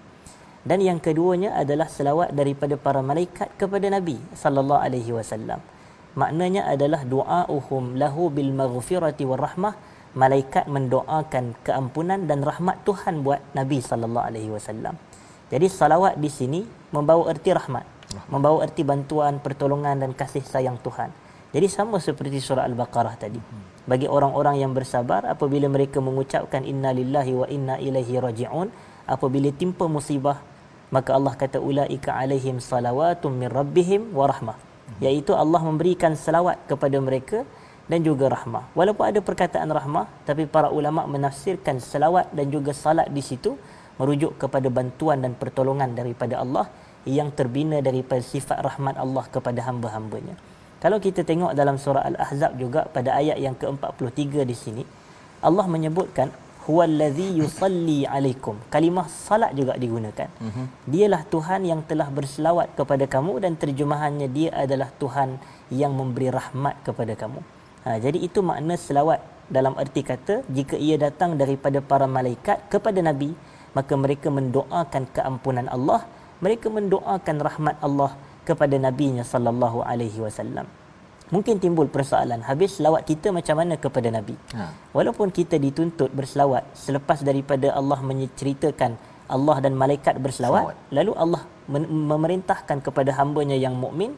Dan 0.67 0.83
yang 0.83 0.99
keduanya 0.99 1.55
adalah 1.55 1.87
selawat 1.87 2.35
daripada 2.35 2.75
para 2.75 3.05
malaikat 3.05 3.55
kepada 3.55 3.87
Nabi 3.87 4.19
sallallahu 4.35 4.83
alaihi 4.83 5.15
wasallam. 5.15 5.63
Maknanya 6.15 6.71
adalah 6.71 7.03
doauhum 7.03 7.99
lahu 7.99 8.31
bil 8.31 8.55
maghfirati 8.55 9.27
war 9.27 9.43
rahmah. 9.43 9.75
Malaikat 10.15 10.71
mendoakan 10.71 11.59
keampunan 11.67 12.31
dan 12.31 12.47
rahmat 12.47 12.87
Tuhan 12.87 13.27
buat 13.27 13.43
Nabi 13.51 13.83
sallallahu 13.83 14.27
alaihi 14.31 14.47
wasallam. 14.47 14.95
Jadi 15.51 15.67
salawat 15.67 16.23
di 16.23 16.31
sini 16.31 16.63
membawa 16.95 17.35
erti 17.35 17.51
rahmat, 17.51 17.83
membawa 18.31 18.63
erti 18.63 18.87
bantuan, 18.87 19.43
pertolongan 19.43 19.99
dan 19.99 20.15
kasih 20.15 20.47
sayang 20.47 20.79
Tuhan. 20.87 21.11
Jadi 21.51 21.67
sama 21.67 21.99
seperti 21.99 22.39
surah 22.39 22.63
Al-Baqarah 22.63 23.19
tadi. 23.19 23.43
Bagi 23.91 24.07
orang-orang 24.07 24.63
yang 24.63 24.71
bersabar 24.71 25.27
apabila 25.27 25.67
mereka 25.67 25.99
mengucapkan 25.99 26.63
inna 26.63 26.95
lillahi 26.95 27.33
wa 27.35 27.47
inna 27.51 27.75
ilaihi 27.83 28.23
raji'un 28.23 28.71
apabila 29.11 29.51
timpa 29.51 29.91
musibah 29.91 30.41
maka 30.89 31.11
Allah 31.13 31.35
kata 31.35 31.59
ulaika 31.59 32.15
alaihim 32.17 32.63
salawatum 32.63 33.35
min 33.35 33.51
rabbihim 33.51 34.15
wa 34.15 34.31
rahmah 34.31 34.57
iaitu 35.01 35.33
Allah 35.35 35.61
memberikan 35.61 36.15
selawat 36.15 36.65
kepada 36.71 36.97
mereka 37.01 37.43
dan 37.91 38.01
juga 38.01 38.33
rahmah. 38.33 38.73
Walaupun 38.73 39.05
ada 39.05 39.21
perkataan 39.21 39.69
rahmah 39.69 40.09
tapi 40.25 40.49
para 40.49 40.73
ulama 40.73 41.05
menafsirkan 41.05 41.81
selawat 41.81 42.33
dan 42.33 42.49
juga 42.49 42.73
salat 42.73 43.09
di 43.13 43.21
situ 43.21 43.57
merujuk 44.01 44.41
kepada 44.41 44.67
bantuan 44.73 45.23
dan 45.23 45.37
pertolongan 45.37 45.93
daripada 45.95 46.41
Allah 46.41 46.67
yang 47.05 47.29
terbina 47.31 47.85
daripada 47.85 48.25
sifat 48.25 48.65
rahmat 48.65 48.97
Allah 48.97 49.25
kepada 49.29 49.61
hamba-hambanya. 49.69 50.35
Kalau 50.81 51.01
kita 51.01 51.25
tengok 51.25 51.57
dalam 51.57 51.81
surah 51.81 52.05
Al-Ahzab 52.05 52.61
juga 52.61 52.85
pada 52.89 53.17
ayat 53.17 53.41
yang 53.41 53.57
ke-43 53.57 54.45
di 54.45 54.57
sini 54.57 54.85
Allah 55.45 55.65
menyebutkan 55.69 56.33
huwallazi 56.67 57.39
yusalli 57.41 58.09
alaikum. 58.09 58.57
Kalimah 58.73 59.07
salat 59.09 59.53
juga 59.59 59.77
digunakan. 59.77 60.29
Uh-huh. 60.41 60.67
Dialah 60.89 61.23
Tuhan 61.29 61.61
yang 61.69 61.81
telah 61.85 62.09
berselawat 62.09 62.73
kepada 62.79 63.05
kamu 63.05 63.45
dan 63.45 63.53
terjemahannya 63.61 64.29
dia 64.33 64.51
adalah 64.65 64.89
Tuhan 64.97 65.37
yang 65.69 65.93
memberi 65.93 66.29
rahmat 66.33 66.81
kepada 66.87 67.13
kamu. 67.17 67.41
Ha, 67.85 68.01
jadi 68.01 68.17
itu 68.17 68.41
makna 68.41 68.81
selawat 68.81 69.21
dalam 69.49 69.77
erti 69.77 70.01
kata 70.01 70.41
jika 70.49 70.77
ia 70.81 70.97
datang 70.97 71.37
daripada 71.37 71.85
para 71.85 72.09
malaikat 72.09 72.65
kepada 72.73 73.01
Nabi 73.05 73.37
maka 73.77 73.93
mereka 73.99 74.33
mendoakan 74.33 75.05
keampunan 75.13 75.69
Allah 75.69 76.09
mereka 76.41 76.73
mendoakan 76.73 77.37
rahmat 77.45 77.77
Allah 77.85 78.17
kepada 78.49 78.77
nabinya 78.81 79.21
sallallahu 79.21 79.85
alaihi 79.85 80.21
wasallam 80.25 80.65
mungkin 81.35 81.57
timbul 81.65 81.89
persoalan 81.97 82.41
habis 82.51 82.71
selawat 82.79 83.03
kita 83.11 83.29
macam 83.39 83.57
mana 83.61 83.75
kepada 83.85 84.09
nabi? 84.17 84.35
Ha. 84.59 84.65
walaupun 84.97 85.29
kita 85.39 85.57
dituntut 85.67 86.11
berselawat 86.19 86.63
selepas 86.87 87.19
daripada 87.29 87.69
Allah 87.81 87.99
menceritakan 88.11 88.93
Allah 89.37 89.57
dan 89.65 89.73
malaikat 89.83 90.15
berselawat 90.25 90.63
Selawat. 90.63 90.77
lalu 90.99 91.13
Allah 91.25 91.43
memerintahkan 92.13 92.79
kepada 92.87 93.11
hambanya 93.19 93.57
yang 93.65 93.75
mukmin 93.85 94.13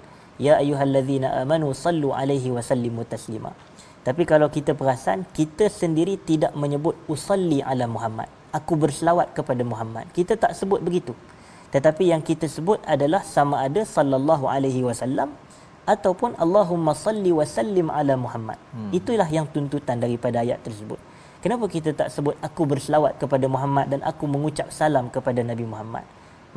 ya 0.46 0.54
ayyuhallazina 0.62 1.28
amanu 1.42 1.72
sallu 1.84 2.10
alaihi 2.20 2.52
wasallimu 2.56 3.02
taslima. 3.12 3.52
Tapi 4.06 4.22
kalau 4.22 4.46
kita 4.56 4.72
perasan 4.80 5.26
kita 5.38 5.66
sendiri 5.80 6.14
tidak 6.30 6.52
menyebut 6.62 6.94
usalli 7.14 7.58
ala 7.70 7.86
Muhammad. 7.90 8.28
Aku 8.54 8.78
berselawat 8.78 9.34
kepada 9.34 9.62
Muhammad. 9.66 10.06
Kita 10.18 10.38
tak 10.38 10.52
sebut 10.58 10.78
begitu. 10.78 11.12
Tetapi 11.74 12.14
yang 12.14 12.22
kita 12.22 12.46
sebut 12.46 12.78
adalah 12.86 13.22
sama 13.26 13.66
ada 13.66 13.82
sallallahu 13.82 14.46
alaihi 14.46 14.86
wasallam 14.86 15.34
ataupun 15.86 16.34
Allahumma 16.36 16.92
salli 16.98 17.30
wa 17.30 17.46
sallim 17.46 17.88
ala 17.88 18.18
Muhammad. 18.18 18.58
Hmm. 18.74 18.90
Itulah 18.90 19.30
yang 19.30 19.46
tuntutan 19.46 20.02
daripada 20.02 20.42
ayat 20.42 20.58
tersebut. 20.66 20.98
Kenapa 21.38 21.70
kita 21.70 21.94
tak 21.94 22.10
sebut 22.10 22.34
aku 22.42 22.66
berselawat 22.66 23.22
kepada 23.22 23.46
Muhammad 23.46 23.86
dan 23.86 24.02
aku 24.02 24.26
mengucap 24.26 24.66
salam 24.74 25.06
kepada 25.06 25.46
Nabi 25.46 25.62
Muhammad? 25.62 26.02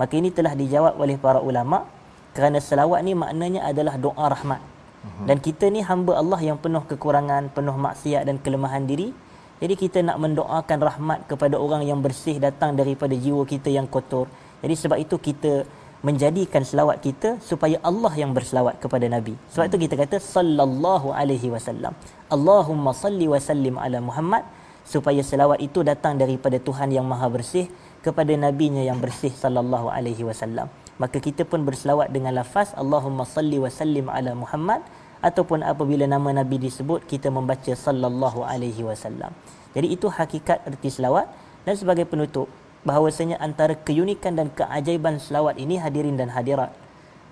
Maka 0.02 0.18
ini 0.18 0.34
telah 0.34 0.58
dijawab 0.58 0.98
oleh 0.98 1.22
para 1.22 1.38
ulama 1.38 1.86
kerana 2.34 2.58
selawat 2.58 3.06
ni 3.06 3.14
maknanya 3.14 3.70
adalah 3.70 4.02
doa 4.02 4.26
rahmat. 4.34 4.62
Hmm. 5.06 5.30
Dan 5.30 5.38
kita 5.38 5.70
ni 5.70 5.86
hamba 5.86 6.18
Allah 6.18 6.42
yang 6.42 6.58
penuh 6.58 6.82
kekurangan, 6.90 7.54
penuh 7.54 7.78
maksiat 7.78 8.26
dan 8.26 8.42
kelemahan 8.42 8.90
diri. 8.90 9.14
Jadi 9.60 9.76
kita 9.76 10.00
nak 10.02 10.18
mendoakan 10.18 10.80
rahmat 10.80 11.20
kepada 11.30 11.60
orang 11.60 11.86
yang 11.86 12.00
bersih 12.02 12.42
datang 12.42 12.74
daripada 12.74 13.14
jiwa 13.14 13.44
kita 13.46 13.70
yang 13.70 13.86
kotor. 13.86 14.26
Jadi 14.64 14.74
sebab 14.74 14.98
itu 14.98 15.20
kita 15.20 15.68
menjadikan 16.00 16.64
selawat 16.64 17.04
kita 17.04 17.44
supaya 17.44 17.76
Allah 17.84 18.14
yang 18.16 18.32
berselawat 18.32 18.80
kepada 18.80 19.06
Nabi. 19.12 19.36
Sebab 19.52 19.68
itu 19.68 19.78
kita 19.88 19.96
kata 20.00 20.18
sallallahu 20.24 21.12
alaihi 21.12 21.52
wasallam. 21.52 21.92
Allahumma 22.32 22.96
salli 22.96 23.28
wa 23.28 23.40
sallim 23.40 23.76
ala 23.76 24.00
Muhammad 24.00 24.48
supaya 24.88 25.20
selawat 25.20 25.60
itu 25.60 25.84
datang 25.84 26.16
daripada 26.16 26.56
Tuhan 26.58 26.90
yang 26.90 27.04
Maha 27.04 27.28
Bersih 27.28 27.68
kepada 28.00 28.32
nabinya 28.34 28.80
yang 28.80 28.98
bersih 28.98 29.30
sallallahu 29.30 29.92
alaihi 29.92 30.24
wasallam. 30.24 30.72
Maka 31.00 31.20
kita 31.20 31.44
pun 31.44 31.64
berselawat 31.68 32.12
dengan 32.12 32.36
lafaz 32.36 32.72
Allahumma 32.76 33.28
salli 33.28 33.60
wa 33.60 33.72
sallim 33.72 34.08
ala 34.08 34.32
Muhammad 34.36 34.84
ataupun 35.20 35.64
apabila 35.68 36.08
nama 36.08 36.32
nabi 36.32 36.60
disebut 36.60 37.04
kita 37.08 37.28
membaca 37.28 37.72
sallallahu 37.76 38.44
alaihi 38.44 38.84
wasallam. 38.88 39.36
Jadi 39.76 39.88
itu 39.96 40.08
hakikat 40.08 40.64
erti 40.64 40.90
selawat 40.92 41.28
dan 41.68 41.76
sebagai 41.76 42.08
penutup 42.08 42.48
bahawasanya 42.90 43.38
antara 43.38 43.78
keunikan 43.78 44.34
dan 44.34 44.50
keajaiban 44.50 45.22
selawat 45.22 45.62
ini 45.62 45.78
hadirin 45.78 46.18
dan 46.18 46.34
hadirat. 46.34 46.74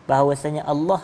Bahawasanya 0.05 0.61
Allah 0.69 1.01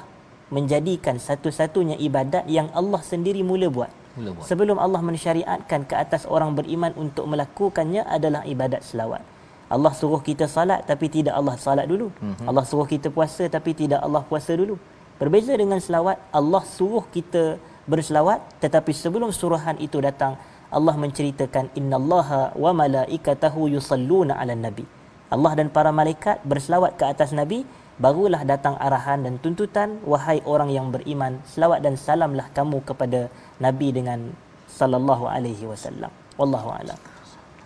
menjadikan 0.54 1.18
satu-satunya 1.18 1.98
ibadat 1.98 2.46
yang 2.46 2.70
Allah 2.78 3.02
sendiri 3.02 3.42
mula 3.42 3.74
buat. 3.74 3.92
mula 4.14 4.30
buat. 4.38 4.46
Sebelum 4.46 4.78
Allah 4.78 5.02
mensyariatkan 5.02 5.90
ke 5.90 5.96
atas 5.98 6.30
orang 6.30 6.54
beriman 6.54 6.94
untuk 6.94 7.26
melakukannya 7.26 8.06
adalah 8.06 8.46
ibadat 8.46 8.86
selawat. 8.86 9.26
Allah 9.74 9.90
suruh 9.98 10.22
kita 10.22 10.46
salat 10.46 10.86
tapi 10.86 11.10
tidak 11.10 11.34
Allah 11.34 11.58
salat 11.58 11.90
dulu. 11.90 12.14
Mm-hmm. 12.14 12.46
Allah 12.46 12.64
suruh 12.70 12.86
kita 12.86 13.10
puasa 13.10 13.50
tapi 13.50 13.74
tidak 13.74 14.06
Allah 14.06 14.22
puasa 14.22 14.54
dulu. 14.54 14.78
Berbeza 15.18 15.58
dengan 15.58 15.82
selawat 15.82 16.22
Allah 16.30 16.62
suruh 16.62 17.10
kita 17.10 17.58
berselawat 17.90 18.40
tetapi 18.62 18.94
sebelum 18.94 19.34
suruhan 19.34 19.82
itu 19.82 19.98
datang 19.98 20.38
Allah 20.74 20.98
menceritakan 20.98 21.70
innallaha 21.78 22.58
wa 22.58 22.74
malaikatahu 22.74 23.70
yusalluna 23.70 24.34
ala 24.42 24.58
nabi. 24.58 24.90
Allah 25.30 25.54
dan 25.54 25.70
para 25.70 25.94
malaikat 25.94 26.42
berselawat 26.42 26.98
ke 26.98 27.06
atas 27.06 27.30
nabi 27.30 27.62
barulah 28.02 28.42
datang 28.42 28.74
arahan 28.82 29.22
dan 29.22 29.38
tuntutan 29.38 30.02
wahai 30.02 30.42
orang 30.50 30.74
yang 30.74 30.90
beriman 30.90 31.38
selawat 31.46 31.86
dan 31.86 31.94
salamlah 31.94 32.50
kamu 32.58 32.82
kepada 32.82 33.30
nabi 33.62 33.94
dengan 33.94 34.34
sallallahu 34.66 35.30
alaihi 35.30 35.70
wasallam. 35.70 36.10
Wallahu 36.42 36.74
a'lam. 36.74 37.13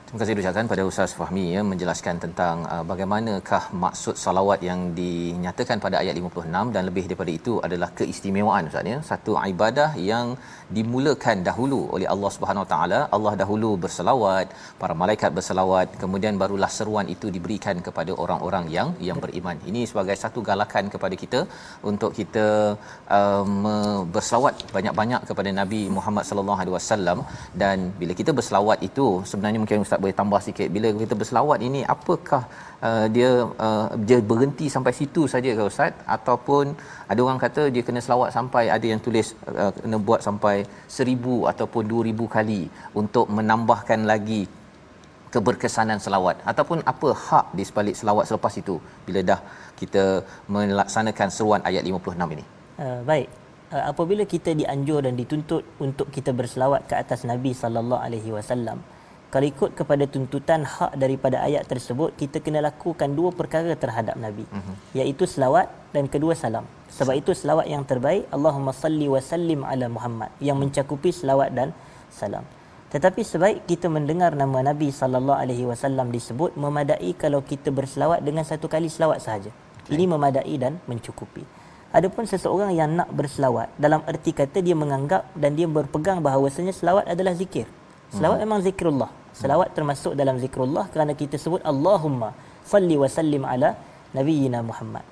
Terima 0.08 0.20
kasih 0.22 0.36
diucapkan 0.36 0.68
pada 0.72 0.84
Ustaz 0.90 1.12
Fahmi 1.20 1.42
ya 1.54 1.62
menjelaskan 1.70 2.16
tentang 2.24 2.58
uh, 2.74 2.84
bagaimanakah 2.90 3.64
maksud 3.84 4.16
salawat 4.22 4.60
yang 4.68 4.82
dinyatakan 5.00 5.84
pada 5.86 5.96
ayat 6.02 6.16
56 6.20 6.72
dan 6.76 6.82
lebih 6.90 7.04
daripada 7.10 7.32
itu 7.40 7.54
adalah 7.68 7.90
keistimewaan 7.98 8.70
Ustaz 8.70 8.92
ya. 8.92 9.00
Satu 9.10 9.34
ibadah 9.52 9.90
yang 10.12 10.28
dimulakan 10.78 11.44
dahulu 11.48 11.80
oleh 11.96 12.08
Allah 12.14 12.32
Subhanahu 12.36 12.64
Wa 12.66 12.70
Taala. 12.74 13.00
Allah 13.18 13.34
dahulu 13.42 13.72
berselawat, 13.84 14.48
para 14.84 14.96
malaikat 15.02 15.34
berselawat, 15.40 16.00
kemudian 16.04 16.40
barulah 16.44 16.72
seruan 16.78 17.10
itu 17.16 17.28
diberikan 17.36 17.84
kepada 17.90 18.16
orang-orang 18.26 18.66
yang 18.78 18.96
yang 19.10 19.20
beriman. 19.26 19.60
Ini 19.72 19.84
sebagai 19.92 20.18
satu 20.24 20.40
galakan 20.52 20.88
kepada 20.96 21.18
kita 21.24 21.42
untuk 21.92 22.14
kita 22.22 22.48
um, 23.20 23.68
berselawat 24.16 24.56
banyak-banyak 24.78 25.22
kepada 25.32 25.50
Nabi 25.62 25.82
Muhammad 26.00 26.24
sallallahu 26.32 26.62
alaihi 26.64 26.78
wasallam 26.80 27.20
dan 27.66 27.92
bila 28.00 28.16
kita 28.24 28.32
berselawat 28.40 28.80
itu 28.92 29.08
sebenarnya 29.34 29.62
mungkin 29.66 29.86
Ustaz 29.86 29.96
boleh 30.08 30.18
tambah 30.20 30.40
sikit 30.48 30.68
bila 30.76 30.88
kita 31.04 31.16
berselawat 31.22 31.60
ini 31.68 31.82
apakah 31.96 32.42
uh, 32.88 33.06
dia 33.16 33.30
uh, 33.66 33.88
dia 34.08 34.20
berhenti 34.32 34.68
sampai 34.76 34.94
situ 35.00 35.24
saja 35.34 35.52
ke 35.58 35.64
Ustaz 35.72 35.94
ataupun 36.16 36.76
ada 37.12 37.20
orang 37.26 37.40
kata 37.46 37.64
dia 37.76 37.84
kena 37.88 38.02
selawat 38.06 38.30
sampai 38.38 38.64
ada 38.76 38.88
yang 38.92 39.02
tulis 39.06 39.30
uh, 39.62 39.72
kena 39.76 40.00
buat 40.10 40.22
sampai 40.28 40.56
seribu 40.98 41.36
ataupun 41.52 41.84
dua 41.92 42.04
ribu 42.10 42.28
kali 42.36 42.62
untuk 43.02 43.28
menambahkan 43.40 44.02
lagi 44.12 44.42
keberkesanan 45.34 46.00
selawat 46.06 46.40
ataupun 46.52 46.80
apa 46.92 47.10
hak 47.28 47.46
di 47.58 47.64
sebalik 47.70 47.96
selawat 48.02 48.26
selepas 48.30 48.54
itu 48.62 48.76
bila 49.08 49.22
dah 49.32 49.40
kita 49.82 50.04
melaksanakan 50.56 51.30
seruan 51.36 51.62
ayat 51.70 51.84
56 51.84 52.36
ini. 52.36 52.46
Uh, 52.84 53.02
baik. 53.12 53.28
Uh, 53.76 53.84
apabila 53.92 54.24
kita 54.34 54.56
dianjur 54.62 55.00
dan 55.06 55.14
dituntut 55.20 55.64
untuk 55.86 56.08
kita 56.16 56.32
berselawat 56.40 56.88
ke 56.90 56.96
atas 57.04 57.28
Nabi 57.32 57.52
sallallahu 57.62 58.02
alaihi 58.08 58.32
wasallam, 58.38 58.80
kalau 59.38 59.54
ikut 59.54 59.78
kepada 59.78 60.10
tuntutan 60.10 60.66
hak 60.66 60.98
daripada 60.98 61.46
ayat 61.46 61.70
tersebut 61.70 62.18
kita 62.18 62.42
kena 62.42 62.58
lakukan 62.66 63.14
dua 63.14 63.30
perkara 63.30 63.78
terhadap 63.78 64.18
nabi 64.18 64.50
uh-huh. 64.50 64.98
iaitu 64.98 65.30
selawat 65.30 65.70
dan 65.94 66.10
kedua 66.10 66.34
salam 66.34 66.66
sebab 66.90 67.14
itu 67.22 67.38
selawat 67.38 67.70
yang 67.70 67.86
terbaik 67.86 68.26
Allahumma 68.34 68.74
salli 68.74 69.06
wa 69.06 69.22
sallim 69.22 69.62
ala 69.62 69.86
Muhammad 69.86 70.34
yang 70.42 70.58
mencakupi 70.58 71.14
selawat 71.14 71.54
dan 71.54 71.70
salam 72.10 72.42
tetapi 72.90 73.22
sebaik 73.22 73.70
kita 73.70 73.86
mendengar 73.94 74.34
nama 74.34 74.74
nabi 74.74 74.90
sallallahu 74.90 75.38
alaihi 75.38 75.70
wasallam 75.70 76.10
disebut 76.10 76.58
memadai 76.58 77.14
kalau 77.14 77.46
kita 77.46 77.70
berselawat 77.70 78.26
dengan 78.26 78.42
satu 78.42 78.66
kali 78.66 78.90
selawat 78.90 79.22
sahaja 79.22 79.54
okay. 79.86 79.94
ini 79.94 80.10
memadai 80.10 80.56
dan 80.58 80.82
mencukupi 80.90 81.46
Adapun 81.88 82.28
seseorang 82.28 82.76
yang 82.76 83.00
nak 83.00 83.08
berselawat 83.16 83.72
dalam 83.80 84.04
erti 84.04 84.36
kata 84.36 84.60
dia 84.60 84.76
menganggap 84.76 85.24
dan 85.40 85.56
dia 85.56 85.72
berpegang 85.72 86.20
bahawasanya 86.20 86.76
selawat 86.76 87.08
adalah 87.08 87.32
zikir. 87.32 87.64
Selawat 88.12 88.40
hmm. 88.40 88.44
memang 88.44 88.60
zikrullah. 88.64 89.12
Selawat 89.38 89.78
termasuk 89.78 90.18
dalam 90.18 90.42
zikrullah 90.42 90.90
kerana 90.90 91.14
kita 91.14 91.38
sebut 91.38 91.62
Allahumma 91.62 92.34
salli 92.66 92.98
wa 92.98 93.06
sallim 93.06 93.46
ala 93.46 93.78
nabiyyina 94.18 94.66
Muhammad. 94.66 95.06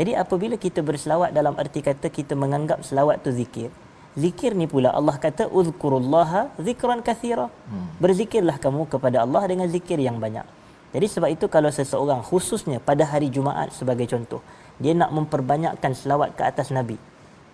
Jadi 0.00 0.16
apabila 0.16 0.56
kita 0.56 0.80
berselawat 0.80 1.36
dalam 1.36 1.52
arti 1.60 1.84
kata 1.84 2.08
kita 2.08 2.32
menganggap 2.32 2.80
selawat 2.80 3.20
tu 3.20 3.28
zikir. 3.36 3.68
Zikir 4.16 4.56
ni 4.56 4.64
pula 4.64 4.96
Allah 4.96 5.20
kata 5.20 5.52
uzkurullaha 5.52 6.56
zikran 6.56 7.04
kathira. 7.04 7.52
Hmm. 7.68 7.92
Berzikirlah 8.00 8.56
kamu 8.56 8.88
kepada 8.88 9.28
Allah 9.28 9.44
dengan 9.44 9.68
zikir 9.68 10.00
yang 10.00 10.16
banyak. 10.16 10.48
Jadi 10.96 11.06
sebab 11.12 11.28
itu 11.28 11.44
kalau 11.52 11.68
seseorang 11.68 12.24
khususnya 12.24 12.80
pada 12.80 13.04
hari 13.04 13.28
Jumaat 13.28 13.76
sebagai 13.76 14.08
contoh, 14.08 14.40
dia 14.80 14.96
nak 14.96 15.12
memperbanyakkan 15.12 15.92
selawat 15.92 16.32
ke 16.32 16.48
atas 16.48 16.72
Nabi 16.72 16.96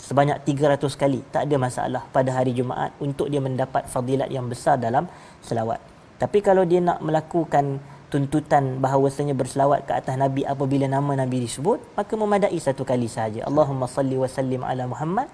sebanyak 0.02 0.42
300 0.42 0.82
kali 0.98 1.22
tak 1.30 1.46
ada 1.46 1.56
masalah 1.62 2.02
pada 2.10 2.34
hari 2.34 2.50
Jumaat 2.58 2.90
untuk 2.98 3.30
dia 3.30 3.38
mendapat 3.38 3.86
fadilat 3.86 4.26
yang 4.34 4.50
besar 4.50 4.74
dalam 4.74 5.06
selawat 5.46 5.91
tapi 6.22 6.38
kalau 6.38 6.62
dia 6.62 6.78
nak 6.78 7.02
melakukan 7.02 7.82
tuntutan 8.06 8.78
bahawasanya 8.78 9.34
berselawat 9.34 9.82
ke 9.82 9.92
atas 9.98 10.14
Nabi 10.14 10.46
apabila 10.46 10.86
nama 10.86 11.18
Nabi 11.18 11.42
disebut 11.42 11.82
maka 11.98 12.14
memadai 12.14 12.54
satu 12.62 12.86
kali 12.86 13.10
sahaja. 13.10 13.42
Allahumma 13.42 13.90
salli 13.90 14.14
wa 14.14 14.30
sallim 14.30 14.62
ala 14.62 14.86
Muhammad. 14.86 15.26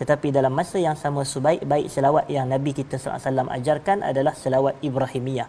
Tetapi 0.00 0.32
dalam 0.32 0.56
masa 0.56 0.80
yang 0.80 0.96
sama 0.96 1.28
sebaik-baik 1.28 1.92
selawat 1.92 2.24
yang 2.32 2.48
Nabi 2.48 2.72
kita 2.72 2.96
SAW 2.96 3.52
ajarkan 3.52 4.00
adalah 4.00 4.32
selawat 4.32 4.80
Ibrahimiyah. 4.80 5.44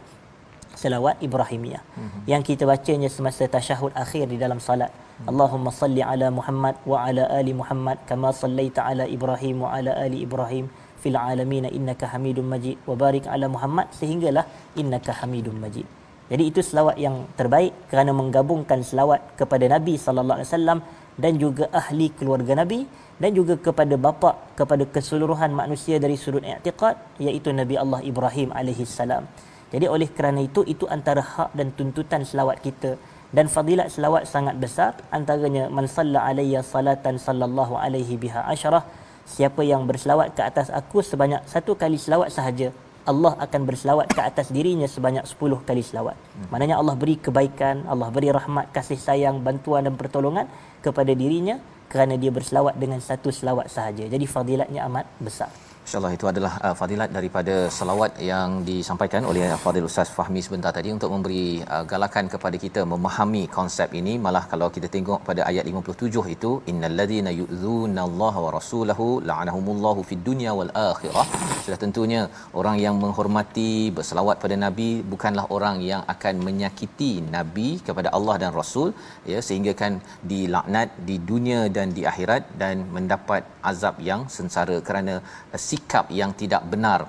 Selawat 0.75 1.23
Ibrahimiyah. 1.23 1.80
Mm-hmm. 1.80 2.21
yang 2.27 2.43
kita 2.43 2.67
bacanya 2.67 3.08
semasa 3.08 3.47
tasyahud 3.47 3.95
akhir 3.95 4.27
di 4.27 4.36
dalam 4.36 4.60
salat. 4.60 4.91
Allahumma 5.23 5.71
salli 5.71 6.04
ala 6.04 6.27
Muhammad 6.27 6.75
wa 6.84 6.99
ala 6.99 7.32
ali 7.32 7.56
Muhammad 7.56 8.04
kama 8.04 8.36
sallaita 8.36 8.84
ala 8.84 9.08
Ibrahim 9.08 9.63
wa 9.63 9.71
ala 9.71 9.95
ali 9.95 10.27
Ibrahim 10.27 10.67
fil 11.01 11.17
alamin 11.17 11.65
innaka 11.77 12.05
Hamidum 12.13 12.47
Majid 12.53 12.77
wa 12.89 12.95
barik 13.03 13.25
ala 13.33 13.49
Muhammad 13.55 13.87
sehinggalah 13.99 14.45
innaka 14.81 15.11
Hamidum 15.19 15.57
Majid. 15.63 15.87
Jadi 16.31 16.43
itu 16.47 16.61
selawat 16.63 16.95
yang 17.05 17.15
terbaik 17.39 17.73
kerana 17.91 18.11
menggabungkan 18.15 18.79
selawat 18.89 19.35
kepada 19.39 19.65
Nabi 19.75 19.99
sallallahu 19.99 20.37
alaihi 20.39 20.49
wasallam 20.51 20.79
dan 21.23 21.33
juga 21.43 21.65
ahli 21.81 22.07
keluarga 22.19 22.53
Nabi 22.61 22.87
dan 23.21 23.31
juga 23.37 23.53
kepada 23.65 23.95
bapa 24.05 24.31
kepada 24.59 24.83
keseluruhan 24.95 25.51
manusia 25.61 25.99
dari 26.03 26.15
sudut 26.23 26.45
i'tiqad 26.53 26.95
iaitu 27.25 27.51
Nabi 27.51 27.75
Allah 27.83 27.99
Ibrahim 28.11 28.49
alaihi 28.59 28.87
salam. 28.87 29.25
Jadi 29.73 29.85
oleh 29.95 30.07
kerana 30.17 30.39
itu 30.47 30.61
itu 30.73 30.85
antara 30.95 31.23
hak 31.33 31.49
dan 31.59 31.67
tuntutan 31.77 32.23
selawat 32.29 32.63
kita 32.63 32.91
dan 33.35 33.47
fadilat 33.55 33.87
selawat 33.95 34.23
sangat 34.33 34.55
besar 34.63 34.91
antaranya 35.17 35.63
man 35.77 35.85
salla 35.97 36.19
alayya 36.29 36.61
salatan 36.73 37.15
sallallahu 37.27 37.79
alaihi 37.85 38.19
biha 38.23 38.43
asyarah 38.53 38.83
siapa 39.25 39.62
yang 39.63 39.88
berselawat 39.88 40.34
ke 40.36 40.41
atas 40.43 40.69
aku 40.69 41.01
sebanyak 41.05 41.41
satu 41.47 41.77
kali 41.77 41.95
selawat 41.95 42.29
sahaja 42.34 42.73
Allah 43.01 43.34
akan 43.34 43.62
berselawat 43.65 44.13
ke 44.13 44.21
atas 44.21 44.53
dirinya 44.53 44.86
sebanyak 44.86 45.25
10 45.25 45.65
kali 45.65 45.81
selawat. 45.81 46.13
Hmm. 46.13 46.53
Maknanya 46.53 46.77
Allah 46.77 46.93
beri 46.93 47.17
kebaikan, 47.17 47.89
Allah 47.89 48.13
beri 48.13 48.29
rahmat, 48.29 48.69
kasih 48.69 49.01
sayang, 49.01 49.41
bantuan 49.41 49.89
dan 49.89 49.97
pertolongan 49.97 50.45
kepada 50.86 51.10
dirinya 51.17 51.57
kerana 51.89 52.13
dia 52.13 52.29
berselawat 52.29 52.77
dengan 52.77 53.01
satu 53.01 53.34
selawat 53.34 53.73
sahaja. 53.73 54.05
Jadi 54.05 54.25
fadilatnya 54.29 54.86
amat 54.86 55.10
besar. 55.17 55.49
InsyaAllah 55.91 56.15
itu 56.17 56.27
adalah 56.32 56.54
uh, 56.65 56.75
fadilat 56.80 57.10
daripada 57.15 57.56
salawat 57.77 58.12
yang 58.27 58.49
disampaikan 58.67 59.23
oleh 59.30 59.43
Fadil 59.63 59.88
Ustaz 59.89 60.08
Fahmi 60.17 60.41
sebentar 60.45 60.71
tadi 60.77 60.89
untuk 60.97 61.10
memberi 61.13 61.60
uh, 61.73 61.84
galakan 61.91 62.32
kepada 62.34 62.56
kita 62.65 62.82
memahami 62.91 63.41
konsep 63.58 63.89
ini. 63.99 64.13
Malah 64.25 64.43
kalau 64.51 64.67
kita 64.75 64.88
tengok 64.93 65.19
pada 65.30 65.41
ayat 65.49 65.67
57 65.71 66.23
itu, 66.36 66.51
Innal 66.71 66.95
ladhina 66.99 67.32
yu'zuna 67.39 68.01
Allah 68.08 68.34
wa 68.43 68.51
rasulahu 68.56 69.08
la'anahumullahu 69.30 70.06
fid 70.12 70.23
dunya 70.30 70.54
wal 70.60 70.71
akhirah. 70.91 71.27
Sudah 71.65 71.80
tentunya 71.84 72.21
orang 72.62 72.80
yang 72.86 72.95
menghormati, 73.04 73.91
berselawat 73.97 74.39
pada 74.45 74.56
Nabi 74.63 74.89
bukanlah 75.15 75.45
orang 75.58 75.84
yang 75.91 76.08
akan 76.15 76.39
menyakiti 76.47 77.12
Nabi 77.36 77.84
kepada 77.89 78.15
Allah 78.19 78.38
dan 78.45 78.56
Rasul 78.62 78.95
ya 79.34 79.41
sehingga 79.49 79.75
kan 79.84 79.99
dilaknat 80.32 80.88
di 81.12 81.19
dunia 81.34 81.67
dan 81.80 81.91
di 81.99 82.08
akhirat 82.13 82.56
dan 82.63 82.88
mendapat 82.95 83.43
azab 83.73 83.99
yang 84.10 84.23
sengsara 84.38 84.80
kerana 84.88 85.19
uh, 85.51 85.62
sikap 85.82 86.08
yang 86.22 86.32
tidak 86.41 86.63
benar 86.74 87.02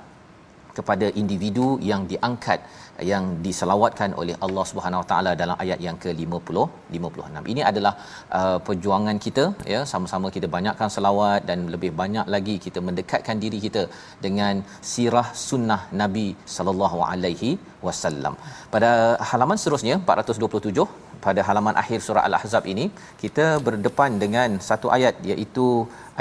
kepada 0.77 1.07
individu 1.23 1.67
yang 1.91 2.03
diangkat 2.11 2.61
yang 3.11 3.25
diselawatkan 3.45 4.11
oleh 4.21 4.35
Allah 4.45 4.65
Subhanahu 4.71 5.01
Wa 5.03 5.09
Taala 5.11 5.31
dalam 5.41 5.57
ayat 5.65 5.79
yang 5.87 5.97
ke-50 6.03 6.57
56. 6.97 7.53
Ini 7.53 7.63
adalah 7.71 7.93
uh, 8.39 8.59
perjuangan 8.67 9.17
kita 9.27 9.45
ya 9.75 9.81
sama-sama 9.93 10.29
kita 10.37 10.49
banyakkan 10.57 10.91
selawat 10.97 11.41
dan 11.51 11.59
lebih 11.75 11.91
banyak 12.01 12.27
lagi 12.35 12.57
kita 12.67 12.81
mendekatkan 12.89 13.39
diri 13.45 13.61
kita 13.67 13.85
dengan 14.27 14.65
sirah 14.93 15.29
sunnah 15.47 15.81
Nabi 16.03 16.29
sallallahu 16.57 17.01
alaihi 17.11 17.51
wasallam. 17.87 18.37
Pada 18.75 18.93
halaman 19.31 19.59
seterusnya 19.63 19.97
427 20.05 20.87
pada 21.27 21.41
halaman 21.49 21.75
akhir 21.83 21.99
surah 22.07 22.25
Al-Ahzab 22.29 22.65
ini 22.73 22.85
kita 23.23 23.47
berdepan 23.67 24.13
dengan 24.23 24.51
satu 24.69 24.89
ayat 24.97 25.15
iaitu 25.33 25.67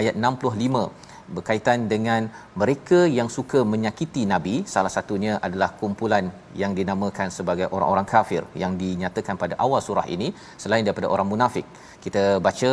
ayat 0.02 0.16
65 0.30 1.11
berkaitan 1.38 1.80
dengan 1.94 2.22
mereka 2.62 3.00
yang 3.18 3.30
suka 3.38 3.60
menyakiti 3.74 4.24
nabi. 4.34 4.56
Salah 4.74 4.92
satunya 4.96 5.34
adalah 5.48 5.70
kumpulan 5.82 6.26
yang 6.62 6.74
dinamakan 6.80 7.30
sebagai 7.38 7.68
orang-orang 7.76 8.08
kafir 8.14 8.44
yang 8.64 8.74
dinyatakan 8.82 9.38
pada 9.44 9.58
awal 9.66 9.82
surah 9.88 10.08
ini 10.16 10.28
selain 10.64 10.86
daripada 10.88 11.10
orang 11.14 11.30
munafik. 11.34 11.68
Kita 12.06 12.24
baca 12.48 12.72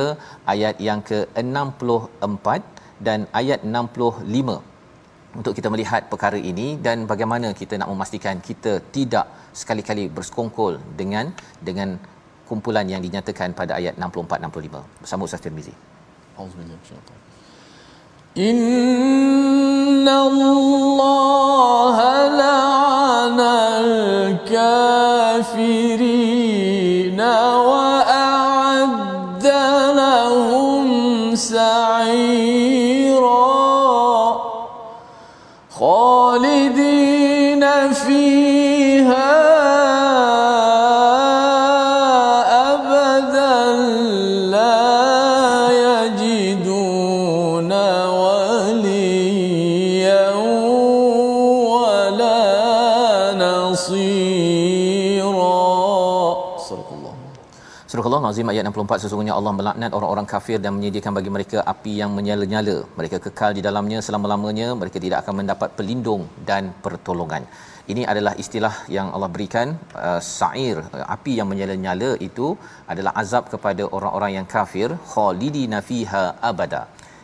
ayat 0.55 0.77
yang 0.89 1.03
ke-64 1.11 2.47
dan 3.09 3.29
ayat 3.41 3.61
65 3.63 4.59
untuk 5.39 5.53
kita 5.59 5.69
melihat 5.75 6.03
perkara 6.13 6.39
ini 6.51 6.69
dan 6.87 7.07
bagaimana 7.13 7.49
kita 7.61 7.75
nak 7.81 7.91
memastikan 7.93 8.37
kita 8.49 8.73
tidak 8.97 9.27
sekali-kali 9.61 10.05
bersekongkol 10.17 10.75
dengan 11.01 11.27
dengan 11.69 11.91
kumpulan 12.49 12.89
yang 12.93 13.05
dinyatakan 13.07 13.53
pada 13.61 13.73
ayat 13.79 13.95
64 14.01 14.45
65 14.49 14.85
bersama 15.05 15.29
Ustaz 15.29 15.45
Tirmizi. 15.47 15.75
Auzubillahi 16.41 17.28
إن 18.39 20.09
الله 20.09 21.97
لعن 22.29 23.41
الكافرين 25.49 27.21
وأعد 27.21 28.08
Azim 58.31 58.51
ayat 58.53 58.65
64 58.69 59.03
sesungguhnya 59.05 59.35
Allah 59.39 59.53
melaknat 59.59 59.91
orang-orang 59.99 60.27
kafir 60.33 60.59
dan 60.65 60.73
menyediakan 60.77 61.13
bagi 61.19 61.31
mereka 61.37 61.59
api 61.73 61.93
yang 62.01 62.11
menyala-nyala. 62.19 62.77
Mereka 62.99 63.17
kekal 63.27 63.51
di 63.59 63.63
dalamnya 63.67 63.99
selama-lamanya, 64.07 64.69
mereka 64.81 64.99
tidak 65.05 65.19
akan 65.23 65.35
mendapat 65.41 65.71
pelindung 65.79 66.23
dan 66.51 66.73
pertolongan. 66.85 67.45
Ini 67.93 68.03
adalah 68.13 68.33
istilah 68.43 68.75
yang 68.97 69.09
Allah 69.17 69.31
berikan 69.35 69.69
uh, 70.07 70.21
sa'ir 70.37 70.77
uh, 70.97 71.05
api 71.17 71.33
yang 71.39 71.49
menyala-nyala 71.53 72.11
itu 72.29 72.49
adalah 72.93 73.13
azab 73.23 73.45
kepada 73.53 73.85
orang-orang 73.97 74.33
yang 74.37 74.47
kafir 74.57 74.89
khalidina 75.13 75.81
fiha 75.91 76.25
abada. 76.51 76.83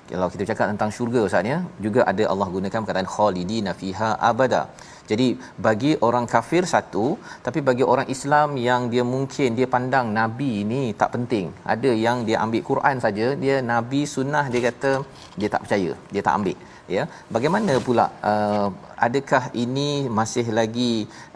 Kalau 0.09 0.29
kita 0.33 0.45
cakap 0.51 0.67
tentang 0.73 0.91
syurga 0.97 1.21
ustaz 1.29 1.51
ya, 1.53 1.59
juga 1.85 2.01
ada 2.11 2.25
Allah 2.33 2.49
gunakan 2.57 2.81
perkataan 2.85 3.09
khalidina 3.17 3.73
fiha 3.83 4.11
abada. 4.31 4.63
Jadi 5.11 5.27
bagi 5.67 5.93
orang 6.07 6.27
kafir 6.35 6.63
satu, 6.75 7.07
tapi 7.47 7.61
bagi 7.69 7.85
orang 7.93 8.09
Islam 8.15 8.57
yang 8.69 8.83
dia 8.93 9.05
mungkin 9.15 9.49
dia 9.59 9.69
pandang 9.75 10.07
nabi 10.21 10.51
ini 10.65 10.83
tak 11.01 11.11
penting. 11.17 11.47
Ada 11.75 11.91
yang 12.05 12.19
dia 12.29 12.37
ambil 12.45 12.63
Quran 12.71 12.97
saja, 13.05 13.27
dia 13.43 13.57
nabi 13.73 14.01
sunnah 14.15 14.45
dia 14.53 14.63
kata 14.69 14.93
dia 15.41 15.49
tak 15.55 15.63
percaya, 15.65 15.93
dia 16.15 16.23
tak 16.29 16.37
ambil. 16.39 16.59
Ya, 16.95 17.03
bagaimana 17.35 17.75
pula 17.85 18.07
uh, 18.31 18.69
adakah 19.07 19.45
ini 19.63 19.89
masih 20.19 20.47
lagi 20.59 20.93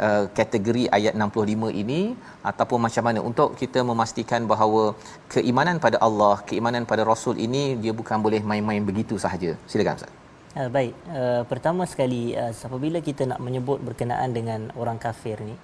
uh, 0.07 0.25
kategori 0.39 0.85
ayat 0.97 1.17
65 1.17 1.73
ini 1.83 2.01
ataupun 2.51 2.79
macam 2.87 3.05
mana 3.09 3.21
untuk 3.31 3.57
kita 3.63 3.81
memastikan 3.91 4.45
bahawa 4.53 4.85
keimanan 5.35 5.81
pada 5.87 6.01
Allah, 6.09 6.37
keimanan 6.51 6.85
pada 6.93 7.05
Rasul 7.13 7.41
ini 7.49 7.65
dia 7.85 7.95
bukan 8.01 8.21
boleh 8.29 8.45
main-main 8.53 8.85
begitu 8.93 9.17
sahaja. 9.25 9.53
Silakan 9.73 10.01
Ustaz. 10.01 10.18
Uh, 10.59 10.67
baik, 10.67 10.91
uh, 11.15 11.47
pertama 11.47 11.87
sekali 11.87 12.35
uh, 12.35 12.51
apabila 12.51 12.99
kita 12.99 13.31
nak 13.31 13.39
menyebut 13.39 13.79
berkenaan 13.79 14.35
dengan 14.35 14.75
orang 14.75 14.99
kafir 14.99 15.39
ni, 15.39 15.55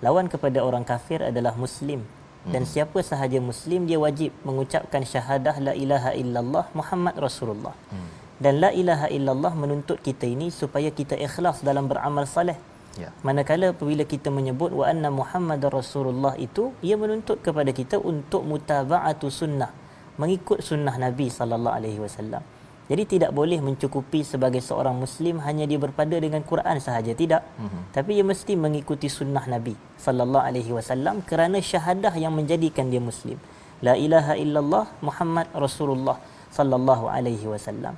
lawan 0.00 0.24
kepada 0.32 0.64
orang 0.64 0.88
kafir 0.88 1.20
adalah 1.20 1.52
muslim. 1.52 2.00
Dan 2.48 2.64
hmm. 2.64 2.70
siapa 2.72 2.98
sahaja 3.04 3.44
muslim 3.44 3.84
dia 3.84 4.00
wajib 4.00 4.32
mengucapkan 4.48 5.04
syahadah 5.04 5.60
la 5.60 5.76
ilaha 5.76 6.16
illallah 6.16 6.64
Muhammad 6.72 7.20
Rasulullah. 7.20 7.76
Hmm. 7.92 8.08
Dan 8.40 8.64
la 8.64 8.72
ilaha 8.72 9.12
illallah 9.12 9.52
menuntut 9.52 10.00
kita 10.00 10.24
ini 10.24 10.48
supaya 10.48 10.88
kita 10.88 11.20
ikhlas 11.20 11.60
dalam 11.60 11.84
beramal 11.84 12.24
saleh. 12.24 12.56
Ya. 12.96 13.12
Manakala 13.20 13.76
apabila 13.76 14.08
kita 14.08 14.32
menyebut 14.32 14.72
wa 14.72 14.88
anna 14.88 15.12
Muhammadar 15.12 15.76
Rasulullah 15.76 16.40
itu 16.40 16.72
ia 16.80 16.96
menuntut 16.96 17.44
kepada 17.44 17.68
kita 17.68 18.00
untuk 18.00 18.48
mutaba'atu 18.48 19.28
sunnah, 19.28 19.68
mengikut 20.16 20.64
sunnah 20.64 20.96
Nabi 20.96 21.28
sallallahu 21.28 21.76
alaihi 21.84 22.00
wasallam. 22.00 22.40
Jadi 22.88 23.02
tidak 23.04 23.36
boleh 23.36 23.60
mencukupi 23.60 24.24
sebagai 24.24 24.64
seorang 24.64 24.96
muslim 24.96 25.44
hanya 25.44 25.68
dia 25.68 25.76
berpada 25.76 26.16
dengan 26.16 26.40
Quran 26.40 26.80
sahaja 26.80 27.12
tidak. 27.12 27.44
Mm-hmm. 27.60 27.82
Tapi 27.92 28.10
ia 28.16 28.24
mesti 28.24 28.52
mengikuti 28.56 29.12
sunnah 29.12 29.44
Nabi 29.44 29.76
sallallahu 30.00 30.40
alaihi 30.40 30.72
wasallam 30.72 31.20
kerana 31.20 31.60
syahadah 31.60 32.16
yang 32.16 32.32
menjadikan 32.32 32.88
dia 32.88 32.98
muslim. 32.98 33.36
La 33.84 33.92
ilaha 33.92 34.34
illallah 34.40 34.88
Muhammad 35.04 35.52
Rasulullah 35.52 36.16
sallallahu 36.48 37.12
alaihi 37.12 37.44
wasallam. 37.44 37.92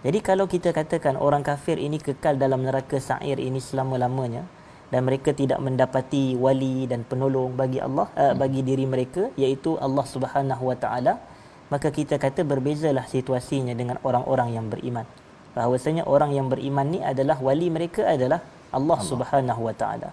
Jadi 0.00 0.18
kalau 0.24 0.48
kita 0.48 0.72
katakan 0.72 1.20
orang 1.20 1.44
kafir 1.44 1.76
ini 1.76 2.00
kekal 2.00 2.40
dalam 2.40 2.64
neraka 2.64 2.96
sa'ir 2.96 3.36
ini 3.36 3.60
selama-lamanya 3.60 4.48
dan 4.88 5.04
mereka 5.06 5.36
tidak 5.36 5.60
mendapati 5.60 6.34
wali 6.34 6.88
dan 6.90 7.04
penolong 7.04 7.52
bagi 7.54 7.78
Allah 7.78 8.08
uh, 8.16 8.34
bagi 8.34 8.64
diri 8.64 8.88
mereka 8.88 9.28
iaitu 9.36 9.76
Allah 9.76 10.06
Subhanahu 10.14 10.72
wa 10.72 10.76
taala 10.84 11.20
maka 11.70 11.88
kita 11.94 12.18
kata 12.18 12.42
berbezalah 12.42 13.06
situasinya 13.06 13.72
dengan 13.80 13.96
orang-orang 14.02 14.58
yang 14.58 14.66
beriman. 14.66 15.06
Bahawasanya 15.54 16.06
orang 16.06 16.30
yang 16.34 16.46
beriman 16.50 16.86
ni 16.86 16.98
adalah 17.02 17.38
wali 17.38 17.70
mereka 17.70 18.06
adalah 18.06 18.42
Allah, 18.70 18.98
Allah. 18.98 19.10
Subhanahu 19.10 19.62
wa 19.66 19.74
taala. 19.74 20.10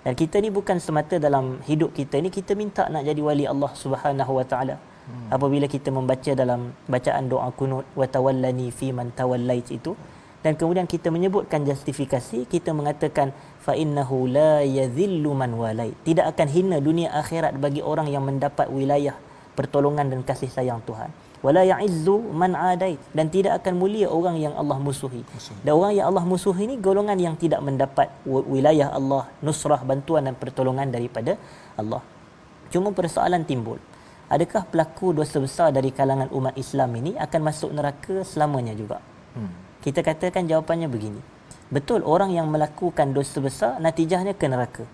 Dan 0.00 0.16
kita 0.16 0.40
ni 0.40 0.48
bukan 0.48 0.80
semata 0.80 1.20
dalam 1.20 1.60
hidup 1.68 1.92
kita 1.92 2.16
ni 2.24 2.32
kita 2.32 2.56
minta 2.56 2.88
nak 2.88 3.04
jadi 3.04 3.20
wali 3.20 3.44
Allah 3.44 3.70
Subhanahu 3.74 4.32
wa 4.38 4.44
taala. 4.46 4.78
Hmm. 5.06 5.28
Apabila 5.34 5.66
kita 5.66 5.90
membaca 5.94 6.32
dalam 6.32 6.72
bacaan 6.86 7.26
doa 7.30 7.50
kunut 7.58 7.86
wa 8.00 8.06
tawallani 8.06 8.70
fi 8.70 8.94
man 8.94 9.10
tawallait 9.14 9.66
itu 9.70 9.94
dan 10.40 10.56
kemudian 10.56 10.88
kita 10.88 11.12
menyebutkan 11.12 11.68
justifikasi 11.68 12.48
kita 12.48 12.72
mengatakan 12.72 13.36
fa 13.60 13.76
innahu 13.76 14.24
la 14.24 14.64
yadhillu 14.64 15.36
man 15.36 15.52
walai 15.52 15.92
tidak 16.08 16.32
akan 16.32 16.48
hina 16.48 16.76
dunia 16.80 17.12
akhirat 17.12 17.60
bagi 17.60 17.84
orang 17.84 18.08
yang 18.08 18.24
mendapat 18.24 18.72
wilayah 18.72 19.16
pertolongan 19.58 20.08
dan 20.12 20.20
kasih 20.22 20.48
sayang 20.48 20.80
Tuhan 20.86 21.10
wala 21.40 21.64
ya'izzu 21.64 22.16
man 22.36 22.52
adait 22.52 23.00
dan 23.16 23.32
tidak 23.32 23.64
akan 23.64 23.80
mulia 23.80 24.08
orang 24.08 24.36
yang 24.36 24.52
Allah 24.52 24.76
musuhi. 24.76 25.24
Dan 25.64 25.72
orang 25.76 25.92
yang 25.96 26.06
Allah 26.12 26.24
musuhi 26.24 26.68
ini 26.68 26.76
golongan 26.76 27.16
yang 27.16 27.34
tidak 27.36 27.64
mendapat 27.64 28.12
wilayah 28.28 28.92
Allah, 28.92 29.28
nusrah, 29.40 29.80
bantuan 29.80 30.28
dan 30.28 30.36
pertolongan 30.36 30.92
daripada 30.92 31.40
Allah. 31.80 32.04
Cuma 32.68 32.92
persoalan 32.92 33.42
timbul. 33.48 33.80
Adakah 34.30 34.62
pelaku 34.70 35.10
dosa 35.10 35.42
besar 35.42 35.74
dari 35.74 35.90
kalangan 35.90 36.30
umat 36.30 36.54
Islam 36.54 36.94
ini 37.02 37.18
akan 37.18 37.40
masuk 37.42 37.74
neraka 37.74 38.22
selamanya 38.22 38.76
juga? 38.78 39.02
Hmm. 39.34 39.50
Kita 39.82 40.06
katakan 40.06 40.46
jawapannya 40.46 40.86
begini. 40.86 41.18
Betul 41.66 42.06
orang 42.06 42.30
yang 42.30 42.46
melakukan 42.46 43.10
dosa 43.10 43.42
besar 43.42 43.72
natijahnya 43.82 44.38
ke 44.38 44.46
neraka. 44.46 44.84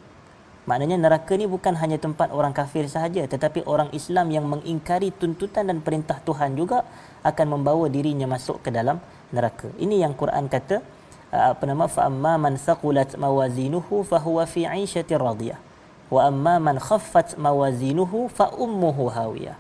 Maknanya 0.67 0.99
neraka 0.99 1.39
ni 1.39 1.47
bukan 1.47 1.79
hanya 1.79 1.95
tempat 1.95 2.35
orang 2.35 2.51
kafir 2.51 2.91
sahaja 2.91 3.23
tetapi 3.23 3.63
orang 3.71 3.87
Islam 3.95 4.35
yang 4.35 4.51
mengingkari 4.51 5.15
tuntutan 5.15 5.71
dan 5.71 5.79
perintah 5.79 6.19
Tuhan 6.27 6.59
juga 6.59 6.83
akan 7.23 7.47
membawa 7.55 7.87
dirinya 7.87 8.27
masuk 8.27 8.67
ke 8.67 8.75
dalam 8.75 8.99
neraka. 9.31 9.71
Ini 9.79 10.03
yang 10.03 10.19
Quran 10.19 10.51
kata 10.51 10.83
uh, 11.31 11.55
apa 11.55 11.63
nama 11.71 11.87
fa 11.87 12.11
amma 12.11 12.35
man 12.35 12.59
thaqulat 12.59 13.15
mawazinuhu 13.15 14.03
fa 14.03 14.19
huwa 14.19 14.43
fi 14.43 14.67
'ishatir 14.67 15.23
radiyah 15.23 15.63
wa 16.11 16.27
amma 16.27 16.59
man 16.59 16.83
khaffat 16.83 17.39
mawazinuhu 17.39 18.27
fa 18.27 18.51
ummuhu 18.51 19.07
hawiyah. 19.07 19.55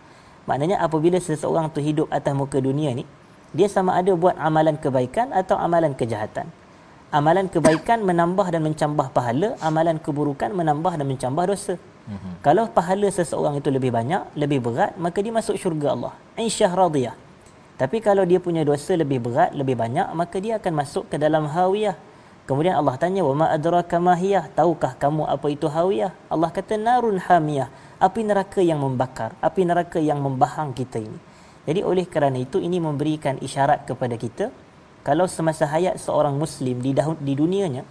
Maknanya 0.51 0.83
apabila 0.83 1.23
seseorang 1.23 1.71
tu 1.71 1.79
hidup 1.79 2.11
atas 2.11 2.35
muka 2.35 2.59
dunia 2.59 2.91
ni 2.91 3.07
dia 3.55 3.71
sama 3.71 3.95
ada 3.95 4.11
buat 4.19 4.35
amalan 4.43 4.75
kebaikan 4.75 5.31
atau 5.31 5.55
amalan 5.55 5.95
kejahatan 5.95 6.51
amalan 7.15 7.47
kebaikan 7.47 8.03
menambah 8.03 8.47
dan 8.51 8.63
mencambah 8.67 9.11
pahala, 9.15 9.55
amalan 9.63 9.97
keburukan 10.03 10.51
menambah 10.51 10.99
dan 10.99 11.07
mencambah 11.07 11.45
dosa. 11.47 11.75
Mm-hmm. 12.07 12.33
Kalau 12.43 12.71
pahala 12.71 13.09
seseorang 13.11 13.59
itu 13.59 13.69
lebih 13.71 13.91
banyak, 13.91 14.35
lebih 14.39 14.63
berat, 14.63 14.95
maka 14.95 15.19
dia 15.19 15.35
masuk 15.35 15.59
syurga 15.59 15.95
Allah. 15.95 16.15
Insyah 16.39 16.71
radiyah. 16.71 17.15
Tapi 17.77 18.01
kalau 18.01 18.25
dia 18.25 18.41
punya 18.41 18.63
dosa 18.65 18.97
lebih 18.97 19.21
berat, 19.21 19.53
lebih 19.53 19.77
banyak, 19.77 20.07
maka 20.17 20.41
dia 20.41 20.57
akan 20.57 20.73
masuk 20.81 21.13
ke 21.13 21.21
dalam 21.21 21.45
hawiyah. 21.51 21.99
Kemudian 22.47 22.79
Allah 22.79 22.95
tanya, 22.95 23.27
"Wa 23.27 23.35
ma 23.35 23.47
adraka 23.51 23.99
ma 23.99 24.15
hiya?" 24.15 24.47
Tahukah 24.55 24.95
kamu 24.95 25.27
apa 25.27 25.47
itu 25.51 25.67
hawiyah? 25.67 26.15
Allah 26.31 26.51
kata, 26.55 26.79
"Narun 26.79 27.19
hamiyah." 27.19 27.69
Api 27.97 28.23
neraka 28.23 28.61
yang 28.61 28.79
membakar, 28.79 29.33
api 29.41 29.67
neraka 29.67 29.99
yang 29.99 30.21
membahang 30.21 30.77
kita 30.77 31.01
ini. 31.01 31.19
Jadi 31.67 31.81
oleh 31.83 32.07
kerana 32.07 32.39
itu 32.39 32.63
ini 32.63 32.79
memberikan 32.79 33.41
isyarat 33.43 33.89
kepada 33.89 34.15
kita 34.15 34.55
kalau 35.07 35.31
semasa 35.31 35.71
hayat 35.71 36.03
seorang 36.03 36.35
muslim 36.35 36.83
di 36.83 36.91
dahun, 36.91 37.15
di 37.23 37.39
dunianya 37.39 37.87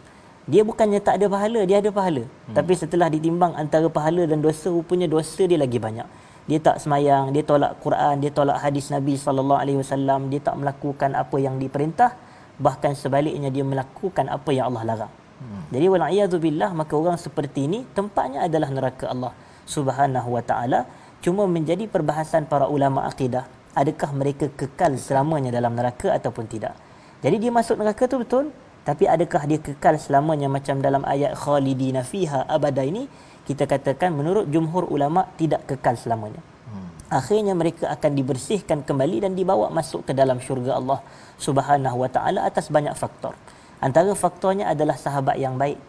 dia 0.51 0.68
bukannya 0.68 0.99
tak 0.99 1.16
ada 1.24 1.32
pahala 1.32 1.63
dia 1.63 1.80
ada 1.80 1.88
pahala. 1.88 2.28
Hmm. 2.28 2.55
tapi 2.59 2.76
setelah 2.76 3.07
ditimbang 3.07 3.55
antara 3.55 3.88
pahala 3.88 4.28
dan 4.28 4.43
dosa 4.43 4.68
rupanya 4.68 5.07
dosa 5.07 5.47
dia 5.47 5.55
lagi 5.55 5.80
banyak. 5.80 6.03
Dia 6.45 6.59
tak 6.61 6.78
semayang 6.84 7.32
dia 7.34 7.41
tolak 7.41 7.80
Quran 7.80 8.20
dia 8.20 8.30
tolak 8.36 8.59
hadis 8.61 8.91
Nabi 8.91 9.16
sallallahu 9.16 9.57
alaihi 9.63 9.80
wasallam 9.80 10.28
dia 10.28 10.43
tak 10.43 10.59
melakukan 10.59 11.16
apa 11.16 11.38
yang 11.39 11.55
diperintah 11.57 12.11
bahkan 12.59 12.91
sebaliknya 12.93 13.49
dia 13.49 13.63
melakukan 13.63 14.28
apa 14.28 14.49
yang 14.51 14.68
Allah 14.70 14.84
larang. 14.84 15.13
Hmm. 15.36 15.63
jadi 15.72 15.88
wal 15.88 16.03
billah 16.39 16.72
maka 16.76 16.93
orang 16.99 17.18
seperti 17.20 17.68
ini 17.68 17.88
tempatnya 17.95 18.43
adalah 18.47 18.70
neraka 18.76 19.07
Allah 19.07 19.32
subhanahu 19.63 20.36
wa 20.36 20.43
taala. 20.43 20.84
Cuma 21.24 21.47
menjadi 21.49 21.89
perbahasan 21.89 22.45
para 22.45 22.68
ulama 22.70 23.07
akidah 23.07 23.47
adakah 23.74 24.13
mereka 24.13 24.45
kekal 24.53 24.93
selamanya 24.99 25.49
dalam 25.49 25.74
neraka 25.74 26.13
ataupun 26.13 26.45
tidak 26.45 26.84
jadi 27.26 27.41
dia 27.41 27.49
masuk 27.49 27.82
neraka 27.82 28.05
tu 28.05 28.21
betul, 28.21 28.53
tapi 28.86 29.09
adakah 29.09 29.49
dia 29.49 29.57
kekal 29.57 29.97
selamanya 29.97 30.45
macam 30.45 30.78
dalam 30.78 31.01
ayat 31.09 31.34
khalidina 31.34 32.05
fiha 32.05 32.45
abada 32.45 32.86
ini? 32.86 33.09
Kita 33.49 33.65
katakan 33.65 34.13
menurut 34.13 34.45
jumhur 34.53 34.86
ulama 34.93 35.26
tidak 35.34 35.65
kekal 35.65 35.97
selamanya. 35.97 36.38
Hmm. 36.69 36.93
Akhirnya 37.09 37.57
mereka 37.57 37.89
akan 37.89 38.13
dibersihkan 38.13 38.86
kembali 38.86 39.26
dan 39.26 39.34
dibawa 39.34 39.73
masuk 39.73 40.05
ke 40.05 40.13
dalam 40.13 40.38
syurga 40.38 40.78
Allah 40.78 41.01
Subhanahu 41.41 41.97
wa 41.97 42.09
taala 42.13 42.45
atas 42.45 42.69
banyak 42.69 42.93
faktor. 42.93 43.34
Antara 43.82 44.13
faktornya 44.13 44.69
adalah 44.69 44.93
sahabat 44.93 45.41
yang 45.41 45.57
baik. 45.57 45.82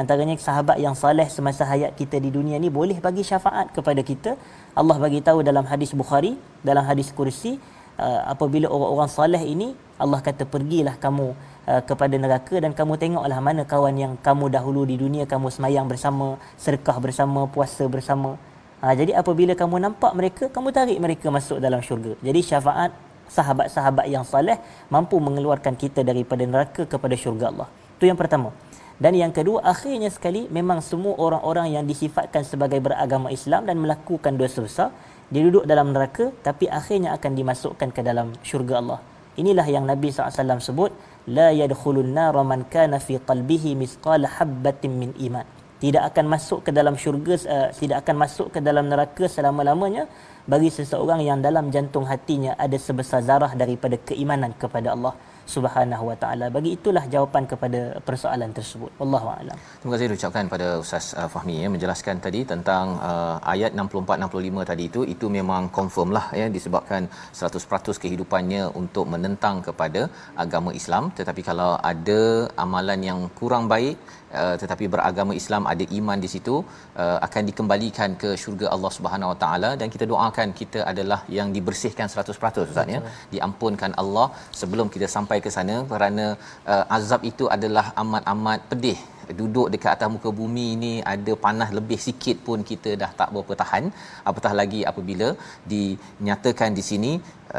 Antaranya 0.00 0.32
sahabat 0.40 0.80
yang 0.80 0.96
saleh 0.96 1.28
semasa 1.28 1.68
hayat 1.68 1.92
kita 1.92 2.16
di 2.16 2.32
dunia 2.32 2.56
ni 2.56 2.72
boleh 2.72 2.96
bagi 3.04 3.20
syafaat 3.20 3.68
kepada 3.76 4.00
kita. 4.00 4.32
Allah 4.72 4.96
bagi 4.96 5.20
tahu 5.20 5.44
dalam 5.44 5.68
hadis 5.68 5.92
Bukhari, 5.92 6.40
dalam 6.64 6.88
hadis 6.88 7.12
kursi, 7.12 7.60
uh, 8.00 8.20
apabila 8.32 8.66
orang-orang 8.72 9.10
saleh 9.12 9.42
ini 9.44 9.76
Allah 10.00 10.24
kata 10.24 10.48
pergilah 10.48 10.96
kamu 10.96 11.36
uh, 11.68 11.82
kepada 11.84 12.16
neraka 12.16 12.56
dan 12.56 12.72
kamu 12.72 12.96
tengoklah 12.96 13.38
mana 13.44 13.62
kawan 13.68 13.94
yang 13.94 14.12
kamu 14.16 14.48
dahulu 14.48 14.88
di 14.88 14.96
dunia 14.96 15.28
kamu 15.28 15.52
semayang 15.52 15.84
bersama, 15.84 16.40
sedekah 16.56 16.96
bersama, 16.96 17.44
puasa 17.44 17.84
bersama. 17.84 18.40
Ha, 18.80 18.96
jadi 18.96 19.12
apabila 19.12 19.52
kamu 19.52 19.76
nampak 19.76 20.12
mereka, 20.16 20.44
kamu 20.48 20.72
tarik 20.72 20.96
mereka 20.96 21.28
masuk 21.28 21.60
dalam 21.60 21.84
syurga. 21.84 22.16
Jadi 22.24 22.40
syafaat 22.40 22.96
sahabat-sahabat 23.28 24.08
yang 24.08 24.24
saleh 24.24 24.56
mampu 24.88 25.20
mengeluarkan 25.20 25.76
kita 25.76 26.00
daripada 26.00 26.42
neraka 26.48 26.88
kepada 26.88 27.12
syurga 27.14 27.52
Allah. 27.52 27.68
Itu 28.00 28.08
yang 28.08 28.16
pertama. 28.16 28.56
Dan 29.00 29.16
yang 29.16 29.32
kedua, 29.32 29.64
akhirnya 29.64 30.12
sekali 30.12 30.44
memang 30.52 30.84
semua 30.84 31.16
orang-orang 31.16 31.72
yang 31.72 31.84
disifatkan 31.88 32.44
sebagai 32.44 32.84
beragama 32.84 33.32
Islam 33.32 33.64
dan 33.64 33.80
melakukan 33.80 34.36
dosa 34.36 34.60
besar, 34.60 34.88
dia 35.30 35.42
duduk 35.46 35.64
dalam 35.70 35.94
neraka 35.94 36.34
tapi 36.46 36.66
akhirnya 36.66 37.14
akan 37.16 37.32
dimasukkan 37.38 37.88
ke 37.96 38.00
dalam 38.02 38.34
syurga 38.42 38.82
Allah. 38.82 39.00
Inilah 39.38 39.66
yang 39.70 39.86
Nabi 39.86 40.10
SAW 40.10 40.58
sebut 40.58 40.90
la 41.30 41.48
yadkhulun 41.54 42.10
nar 42.18 42.34
man 42.42 42.66
kana 42.66 42.98
fi 42.98 43.14
qalbihi 43.22 43.78
misqala 43.78 44.26
habbatin 44.36 44.90
min 45.02 45.10
iman. 45.30 45.46
Tidak 45.80 46.02
akan 46.12 46.26
masuk 46.34 46.66
ke 46.66 46.70
dalam 46.76 46.98
syurga 46.98 47.34
uh, 47.46 47.68
tidak 47.72 48.04
akan 48.04 48.16
masuk 48.26 48.52
ke 48.52 48.58
dalam 48.60 48.84
neraka 48.92 49.24
selama-lamanya 49.30 50.04
bagi 50.44 50.68
seseorang 50.68 51.24
yang 51.24 51.38
dalam 51.40 51.72
jantung 51.72 52.04
hatinya 52.10 52.52
ada 52.58 52.76
sebesar 52.76 53.24
zarah 53.24 53.52
daripada 53.54 53.96
keimanan 53.96 54.52
kepada 54.52 54.92
Allah 54.92 55.14
Subhanahu 55.54 56.04
wa 56.10 56.16
taala. 56.22 56.46
Bagi 56.56 56.70
itulah 56.76 57.04
jawapan 57.14 57.44
kepada 57.52 57.80
persoalan 58.08 58.50
tersebut. 58.58 58.90
Wallahu 59.00 59.28
a'lam. 59.34 59.56
Terima 59.80 59.92
kasih 59.94 60.16
ucapkan 60.18 60.46
pada 60.54 60.68
Ustaz 60.84 61.06
uh, 61.20 61.28
Fahmi 61.34 61.56
ya 61.62 61.68
menjelaskan 61.74 62.16
tadi 62.26 62.40
tentang 62.52 62.86
uh, 63.08 63.36
ayat 63.54 63.72
64 63.82 64.24
65 64.26 64.70
tadi 64.70 64.84
itu 64.90 65.00
itu 65.14 65.26
memang 65.38 65.62
confirm 65.78 66.10
lah 66.16 66.26
ya 66.40 66.46
disebabkan 66.56 67.02
100% 67.40 68.02
kehidupannya 68.04 68.62
untuk 68.82 69.06
menentang 69.14 69.58
kepada 69.68 70.02
agama 70.44 70.70
Islam 70.80 71.04
tetapi 71.18 71.42
kalau 71.50 71.70
ada 71.92 72.20
amalan 72.64 73.00
yang 73.10 73.20
kurang 73.40 73.66
baik 73.74 73.96
Uh, 74.38 74.54
tetapi 74.62 74.84
beragama 74.94 75.32
Islam 75.40 75.62
ada 75.72 75.84
iman 75.98 76.18
di 76.24 76.28
situ 76.34 76.54
uh, 77.02 77.18
akan 77.26 77.42
dikembalikan 77.50 78.10
ke 78.22 78.28
syurga 78.42 78.66
Allah 78.74 78.92
Subhanahu 78.96 79.30
Wa 79.32 79.38
Taala. 79.42 79.70
Dan 79.80 79.88
kita 79.94 80.06
doakan 80.12 80.48
kita 80.60 80.80
adalah 80.90 81.20
yang 81.36 81.48
dibersihkan 81.56 82.08
100% 82.14 82.66
Ustaz 82.66 82.94
ya. 82.94 83.00
Diampunkan 83.34 83.94
Allah 84.02 84.26
sebelum 84.60 84.88
kita 84.96 85.08
sampai 85.16 85.38
ke 85.46 85.52
sana. 85.56 85.78
Kerana 85.92 86.26
uh, 86.72 86.84
azab 86.98 87.24
itu 87.30 87.46
adalah 87.56 87.86
amat-amat 88.02 88.60
pedih. 88.72 88.98
Duduk 89.40 89.66
dekat 89.72 89.92
atas 89.94 90.10
muka 90.14 90.30
bumi 90.38 90.66
ini 90.76 90.92
ada 91.14 91.32
panas 91.44 91.70
lebih 91.78 91.98
sikit 92.06 92.36
pun 92.46 92.60
kita 92.70 92.92
dah 93.02 93.10
tak 93.20 93.28
berapa 93.34 93.54
tahan. 93.62 93.84
Apatah 94.30 94.52
lagi 94.60 94.80
apabila 94.90 95.28
dinyatakan 95.72 96.70
di 96.78 96.84
sini 96.90 97.12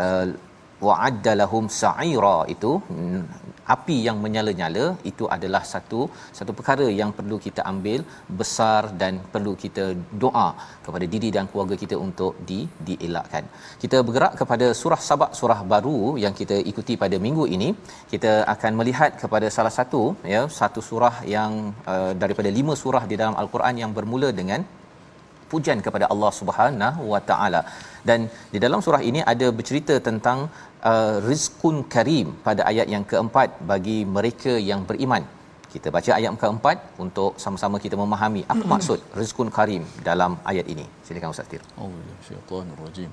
uh, 0.04 0.26
wa'adda 0.88 1.32
lahum 1.42 1.66
sa'ira 1.80 2.38
itu 2.54 2.72
mm, 2.94 3.22
api 3.76 3.98
yang 4.08 4.18
menyala-nyala 4.24 4.86
itu 5.12 5.26
adalah 5.36 5.62
satu 5.72 6.00
satu 6.38 6.52
perkara 6.58 6.88
yang 7.00 7.12
perlu 7.18 7.38
kita 7.46 7.62
ambil 7.72 8.00
besar 8.40 8.82
dan 9.02 9.14
perlu 9.34 9.54
kita 9.64 9.86
doa 10.24 10.48
kepada 10.86 11.06
diri 11.14 11.30
dan 11.36 11.46
keluarga 11.52 11.76
kita 11.84 11.96
untuk 12.08 12.34
di 12.50 12.60
dielakkan. 12.88 13.46
Kita 13.84 14.00
bergerak 14.08 14.36
kepada 14.42 14.70
surah 14.82 15.02
Sabak 15.10 15.32
surah 15.40 15.60
baru 15.74 16.00
yang 16.24 16.36
kita 16.42 16.58
ikuti 16.72 16.96
pada 17.04 17.20
minggu 17.26 17.46
ini. 17.56 17.70
Kita 18.14 18.34
akan 18.56 18.72
melihat 18.82 19.12
kepada 19.24 19.50
salah 19.58 19.74
satu 19.80 20.04
ya 20.34 20.44
satu 20.60 20.82
surah 20.90 21.16
yang 21.36 21.52
uh, 21.94 22.12
daripada 22.24 22.52
lima 22.60 22.76
surah 22.84 23.04
di 23.12 23.18
dalam 23.22 23.38
al-Quran 23.44 23.76
yang 23.84 23.94
bermula 23.98 24.30
dengan 24.42 24.62
pujian 25.52 25.80
kepada 25.86 26.06
Allah 26.14 26.32
Subhanahu 26.42 27.02
Wa 27.14 27.22
Taala 27.30 27.62
Dan 28.09 28.21
di 28.55 28.59
dalam 28.65 28.81
surah 28.87 29.03
ini 29.11 29.21
ada 29.33 29.47
bercerita 29.59 29.95
tentang 30.09 30.39
uh, 30.91 31.17
rizkun 31.29 31.77
karim 31.95 32.29
pada 32.47 32.63
ayat 32.71 32.87
yang 32.95 33.05
keempat 33.11 33.49
bagi 33.71 33.99
mereka 34.17 34.53
yang 34.71 34.83
beriman. 34.91 35.23
Kita 35.75 35.89
baca 35.97 36.11
ayat 36.19 36.31
keempat 36.43 36.77
untuk 37.05 37.31
sama-sama 37.45 37.77
kita 37.85 37.97
memahami 38.03 38.43
apa 38.53 38.65
maksud 38.75 38.99
rizkun 39.21 39.51
karim 39.59 39.83
dalam 40.11 40.35
ayat 40.53 40.67
ini. 40.75 40.87
Silakan 41.07 41.33
Ustaz 41.37 41.49
Tir. 41.53 41.63
Oh, 41.81 41.91
syaitanirrajim. 42.29 43.13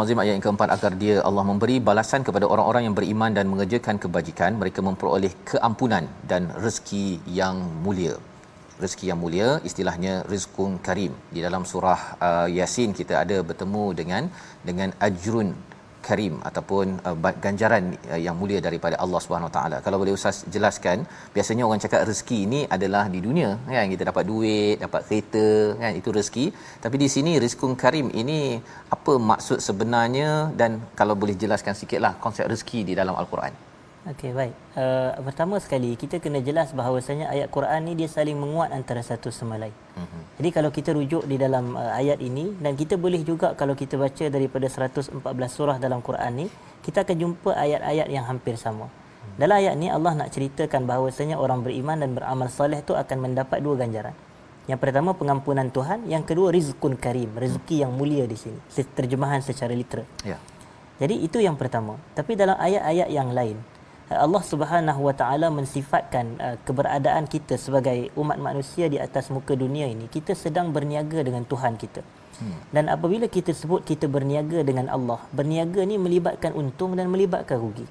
Al-Azim 0.00 0.20
ayat 0.22 0.34
yang 0.36 0.44
keempat 0.46 0.68
agar 0.76 0.92
dia 1.02 1.16
Allah 1.28 1.44
memberi 1.50 1.76
balasan 1.88 2.24
kepada 2.26 2.46
orang-orang 2.52 2.82
yang 2.86 2.94
beriman 2.98 3.32
dan 3.38 3.46
mengerjakan 3.52 3.96
kebajikan. 4.04 4.56
Mereka 4.60 4.80
memperoleh 4.86 5.32
keampunan 5.50 6.04
dan 6.30 6.42
rezeki 6.64 7.06
yang 7.38 7.56
mulia. 7.84 8.14
Rezeki 8.82 9.06
yang 9.10 9.20
mulia 9.24 9.48
istilahnya 9.68 10.14
rizqun 10.32 10.72
karim. 10.86 11.12
Di 11.34 11.40
dalam 11.46 11.68
surah 11.72 12.00
uh, 12.28 12.48
yasin 12.58 12.96
kita 13.00 13.14
ada 13.24 13.38
bertemu 13.48 13.84
dengan 14.00 14.22
dengan 14.68 14.88
ajrun 15.08 15.50
karim 16.06 16.34
ataupun 16.48 16.86
uh, 17.08 17.16
ganjaran 17.44 17.84
uh, 18.12 18.20
yang 18.26 18.36
mulia 18.40 18.60
daripada 18.66 18.96
Allah 19.04 19.20
Subhanahu 19.24 19.52
Taala. 19.56 19.78
Kalau 19.86 19.96
boleh 20.02 20.16
Ustaz 20.18 20.42
jelaskan, 20.54 21.06
biasanya 21.36 21.64
orang 21.68 21.82
cakap 21.84 22.02
rezeki 22.10 22.38
ini 22.48 22.60
adalah 22.76 23.04
di 23.14 23.22
dunia 23.26 23.50
kan 23.76 23.88
kita 23.94 24.04
dapat 24.10 24.24
duit, 24.32 24.76
dapat 24.84 25.02
kereta 25.08 25.48
kan 25.82 25.92
itu 26.00 26.10
rezeki. 26.18 26.46
Tapi 26.84 26.96
di 27.04 27.08
sini 27.14 27.32
rizqun 27.44 27.74
karim 27.82 28.08
ini 28.22 28.40
apa 28.96 29.14
maksud 29.30 29.58
sebenarnya 29.68 30.30
dan 30.60 30.80
kalau 31.00 31.16
boleh 31.22 31.36
jelaskan 31.42 31.76
sikitlah 31.80 32.14
konsep 32.24 32.46
rezeki 32.52 32.80
di 32.90 32.94
dalam 33.00 33.16
al-Quran. 33.22 33.69
Okey, 34.00 34.32
baik. 34.32 34.56
Uh, 34.80 35.12
pertama 35.28 35.60
sekali, 35.60 35.92
kita 35.92 36.24
kena 36.24 36.40
jelas 36.40 36.72
bahawasanya 36.72 37.28
ayat 37.28 37.52
Quran 37.52 37.84
ni 37.84 37.92
dia 37.92 38.08
saling 38.08 38.32
menguat 38.32 38.72
antara 38.72 39.04
satu 39.04 39.28
sama 39.28 39.60
lain. 39.60 39.76
Mhm. 39.92 40.40
Jadi 40.40 40.48
kalau 40.56 40.70
kita 40.72 40.96
rujuk 40.96 41.28
di 41.28 41.36
dalam 41.36 41.76
uh, 41.76 41.92
ayat 41.92 42.16
ini 42.24 42.56
dan 42.64 42.80
kita 42.80 42.96
boleh 42.96 43.20
juga 43.20 43.52
kalau 43.52 43.76
kita 43.76 44.00
baca 44.00 44.24
daripada 44.32 44.64
114 44.72 45.20
surah 45.52 45.76
dalam 45.76 46.00
Quran 46.00 46.32
ni, 46.32 46.46
kita 46.80 47.04
akan 47.04 47.16
jumpa 47.20 47.52
ayat-ayat 47.52 48.08
yang 48.08 48.24
hampir 48.24 48.56
sama. 48.56 48.88
Dalam 49.36 49.60
ayat 49.60 49.76
ni 49.76 49.92
Allah 49.92 50.16
nak 50.16 50.32
ceritakan 50.32 50.88
bahawasanya 50.88 51.36
orang 51.36 51.60
beriman 51.60 52.00
dan 52.00 52.16
beramal 52.16 52.48
soleh 52.48 52.80
tu 52.80 52.96
akan 52.96 53.20
mendapat 53.20 53.60
dua 53.60 53.76
ganjaran. 53.84 54.16
Yang 54.64 54.80
pertama 54.80 55.12
pengampunan 55.12 55.68
Tuhan, 55.68 56.08
yang 56.08 56.24
kedua 56.24 56.48
rizkun 56.56 56.96
karim, 56.96 57.36
rezeki 57.36 57.84
yang 57.84 57.92
mulia 57.92 58.24
di 58.24 58.36
sini. 58.40 58.56
Terjemahan 58.72 59.44
secara 59.44 59.76
literal. 59.76 60.08
Ya. 60.24 60.40
Jadi 61.00 61.20
itu 61.20 61.40
yang 61.40 61.56
pertama. 61.56 61.96
Tapi 62.16 62.36
dalam 62.36 62.56
ayat-ayat 62.60 63.08
yang 63.08 63.32
lain, 63.32 63.60
Allah 64.10 64.42
Subhanahu 64.42 65.06
Wa 65.06 65.14
Taala 65.14 65.54
mensifatkan 65.54 66.34
uh, 66.42 66.56
keberadaan 66.66 67.30
kita 67.30 67.54
sebagai 67.54 68.10
umat 68.18 68.42
manusia 68.42 68.90
di 68.90 68.98
atas 68.98 69.30
muka 69.30 69.54
dunia 69.54 69.86
ini. 69.86 70.10
Kita 70.10 70.34
sedang 70.34 70.74
berniaga 70.74 71.22
dengan 71.22 71.46
Tuhan 71.46 71.78
kita. 71.78 72.02
Hmm. 72.42 72.58
Dan 72.74 72.90
apabila 72.90 73.30
kita 73.30 73.54
sebut 73.54 73.86
kita 73.86 74.10
berniaga 74.10 74.66
dengan 74.66 74.90
Allah, 74.90 75.22
berniaga 75.30 75.86
ni 75.86 75.94
melibatkan 75.94 76.50
untung 76.58 76.98
dan 76.98 77.06
melibatkan 77.06 77.62
rugi. 77.62 77.86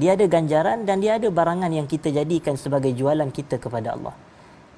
Dia 0.00 0.16
ada 0.16 0.24
ganjaran 0.24 0.88
dan 0.88 1.04
dia 1.04 1.20
ada 1.20 1.28
barangan 1.28 1.68
yang 1.68 1.84
kita 1.84 2.08
jadikan 2.08 2.56
sebagai 2.56 2.96
jualan 2.96 3.28
kita 3.28 3.60
kepada 3.60 3.92
Allah. 3.92 4.16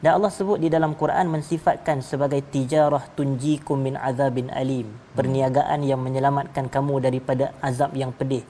Dan 0.02 0.18
Allah 0.18 0.34
sebut 0.34 0.58
di 0.58 0.66
dalam 0.66 0.98
Quran 0.98 1.30
mensifatkan 1.30 2.02
sebagai 2.02 2.42
tijarah 2.42 3.06
tunjikum 3.14 3.78
min 3.78 3.94
azabin 3.94 4.50
alim. 4.50 4.90
Perniagaan 5.14 5.86
yang 5.86 6.02
menyelamatkan 6.02 6.66
kamu 6.66 6.98
daripada 6.98 7.54
azab 7.62 7.94
yang 7.94 8.10
pedih 8.10 8.42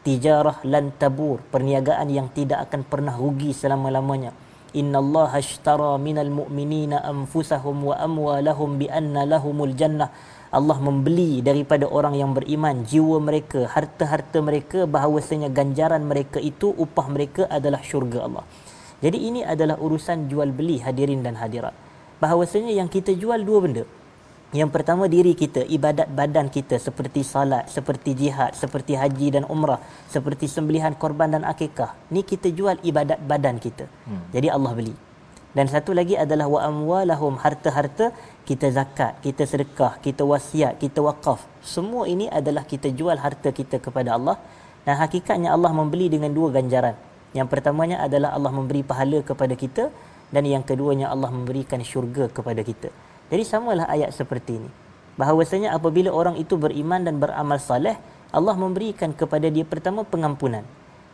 tijarah 0.00 0.64
lan 0.64 0.96
tabur 0.96 1.44
perniagaan 1.52 2.08
yang 2.08 2.32
tidak 2.32 2.68
akan 2.68 2.82
pernah 2.88 3.14
rugi 3.16 3.52
selama-lamanya. 3.52 4.32
Innallaha 4.70 5.42
ashtara 5.42 5.98
minal 5.98 6.30
mu'minina 6.30 7.02
anfusahum 7.02 7.90
wa 7.90 7.98
amwalahum 7.98 8.78
bi 8.78 8.86
anna 8.86 9.26
lahumul 9.26 9.74
jannah. 9.74 10.08
Allah 10.50 10.78
membeli 10.82 11.42
daripada 11.42 11.86
orang 11.86 12.18
yang 12.18 12.34
beriman 12.34 12.82
jiwa 12.82 13.22
mereka 13.22 13.70
harta-harta 13.70 14.42
mereka 14.42 14.82
bahawasanya 14.86 15.46
ganjaran 15.50 16.02
mereka 16.02 16.42
itu 16.42 16.74
upah 16.74 17.06
mereka 17.06 17.46
adalah 17.46 17.78
syurga 17.86 18.26
Allah. 18.26 18.44
Jadi 18.98 19.18
ini 19.30 19.40
adalah 19.46 19.78
urusan 19.78 20.26
jual 20.26 20.50
beli 20.50 20.82
hadirin 20.82 21.22
dan 21.22 21.38
hadirat. 21.38 21.74
Bahawasanya 22.18 22.74
yang 22.74 22.90
kita 22.90 23.14
jual 23.14 23.42
dua 23.46 23.58
benda 23.62 23.84
yang 24.50 24.66
pertama 24.66 25.06
diri 25.06 25.38
kita, 25.38 25.62
ibadat 25.62 26.10
badan 26.10 26.50
kita 26.50 26.74
seperti 26.82 27.22
salat, 27.22 27.70
seperti 27.70 28.18
jihad, 28.18 28.50
seperti 28.58 28.98
haji 28.98 29.38
dan 29.38 29.44
umrah, 29.46 29.78
seperti 30.10 30.50
sembelihan 30.50 30.90
korban 30.98 31.30
dan 31.30 31.46
akikah. 31.46 31.94
Ni 32.10 32.26
kita 32.26 32.50
jual 32.50 32.82
ibadat 32.82 33.22
badan 33.22 33.62
kita. 33.62 33.86
Hmm. 34.10 34.26
Jadi 34.34 34.50
Allah 34.50 34.74
beli. 34.74 34.94
Dan 35.54 35.70
satu 35.70 35.94
lagi 35.94 36.18
adalah 36.18 36.50
wa 36.50 36.66
amwalahum 36.66 37.38
harta-harta 37.38 38.10
kita 38.42 38.74
zakat, 38.74 39.22
kita 39.22 39.46
sedekah, 39.46 40.02
kita 40.02 40.26
wasiat, 40.26 40.82
kita 40.82 40.98
wakaf. 40.98 41.46
Semua 41.62 42.10
ini 42.10 42.26
adalah 42.26 42.66
kita 42.66 42.90
jual 42.90 43.18
harta 43.18 43.54
kita 43.54 43.78
kepada 43.78 44.18
Allah 44.18 44.38
dan 44.82 44.98
hakikatnya 44.98 45.54
Allah 45.54 45.70
membeli 45.70 46.10
dengan 46.10 46.34
dua 46.34 46.54
ganjaran. 46.54 46.98
Yang 47.34 47.46
pertamanya 47.54 48.02
adalah 48.02 48.34
Allah 48.34 48.50
memberi 48.50 48.82
pahala 48.82 49.22
kepada 49.22 49.54
kita 49.54 49.94
dan 50.34 50.42
yang 50.42 50.62
keduanya 50.66 51.10
Allah 51.10 51.30
memberikan 51.30 51.82
syurga 51.82 52.26
kepada 52.30 52.62
kita. 52.62 52.90
Jadi 53.30 53.42
samalah 53.46 53.86
ayat 53.86 54.10
seperti 54.10 54.58
ini. 54.58 54.70
Bahawasanya 55.14 55.72
apabila 55.72 56.10
orang 56.10 56.36
itu 56.36 56.58
beriman 56.58 57.06
dan 57.06 57.22
beramal 57.22 57.62
saleh, 57.62 57.94
Allah 58.30 58.54
memberikan 58.58 59.14
kepada 59.14 59.46
dia 59.46 59.64
pertama 59.64 60.02
pengampunan. 60.02 60.66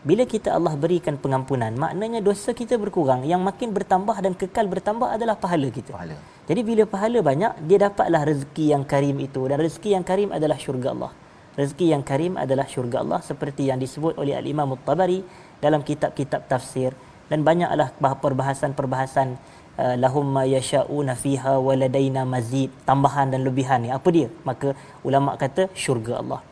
bila 0.06 0.22
kita 0.22 0.54
Allah 0.54 0.78
berikan 0.78 1.18
pengampunan 1.18 1.74
maknanya 1.74 2.22
dosa 2.22 2.54
kita 2.54 2.78
berkurang 2.78 3.26
yang 3.26 3.42
makin 3.42 3.74
bertambah 3.74 4.14
dan 4.22 4.38
kekal 4.38 4.70
bertambah 4.70 5.10
adalah 5.10 5.34
pahala 5.34 5.66
kita 5.66 5.90
Pahala. 5.90 6.14
jadi 6.46 6.60
bila 6.62 6.82
pahala 6.86 7.18
banyak 7.26 7.66
dia 7.66 7.90
dapatlah 7.90 8.22
rezeki 8.22 8.70
yang 8.70 8.86
karim 8.86 9.18
itu 9.18 9.42
dan 9.50 9.58
rezeki 9.58 9.98
yang 9.98 10.04
karim 10.06 10.30
adalah 10.30 10.54
syurga 10.62 10.94
Allah 10.94 11.10
rezeki 11.58 11.86
yang 11.90 12.02
karim 12.06 12.38
adalah 12.38 12.70
syurga 12.70 13.02
Allah 13.02 13.18
seperti 13.18 13.66
yang 13.66 13.82
disebut 13.82 14.14
oleh 14.14 14.38
al-Imam 14.38 14.78
At-Tabari 14.78 15.26
dalam 15.58 15.82
kitab-kitab 15.82 16.46
tafsir 16.46 16.94
dan 17.26 17.42
banyaklah 17.42 17.90
bah- 17.98 18.14
perbahasan-perbahasan 18.22 19.34
uh, 19.82 19.96
lahum 20.04 20.26
ma 20.36 20.44
yasha'una 20.56 21.14
fiha 21.22 21.54
waladaina 21.66 22.24
mazid. 22.34 22.70
Tambahan 22.90 23.32
dan 23.32 23.40
lebihan 23.46 23.80
ni. 23.84 23.90
Apa 23.98 24.08
dia? 24.16 24.28
Maka 24.48 24.76
ulama 25.08 25.32
kata 25.44 25.64
syurga 25.84 26.14
Allah. 26.22 26.42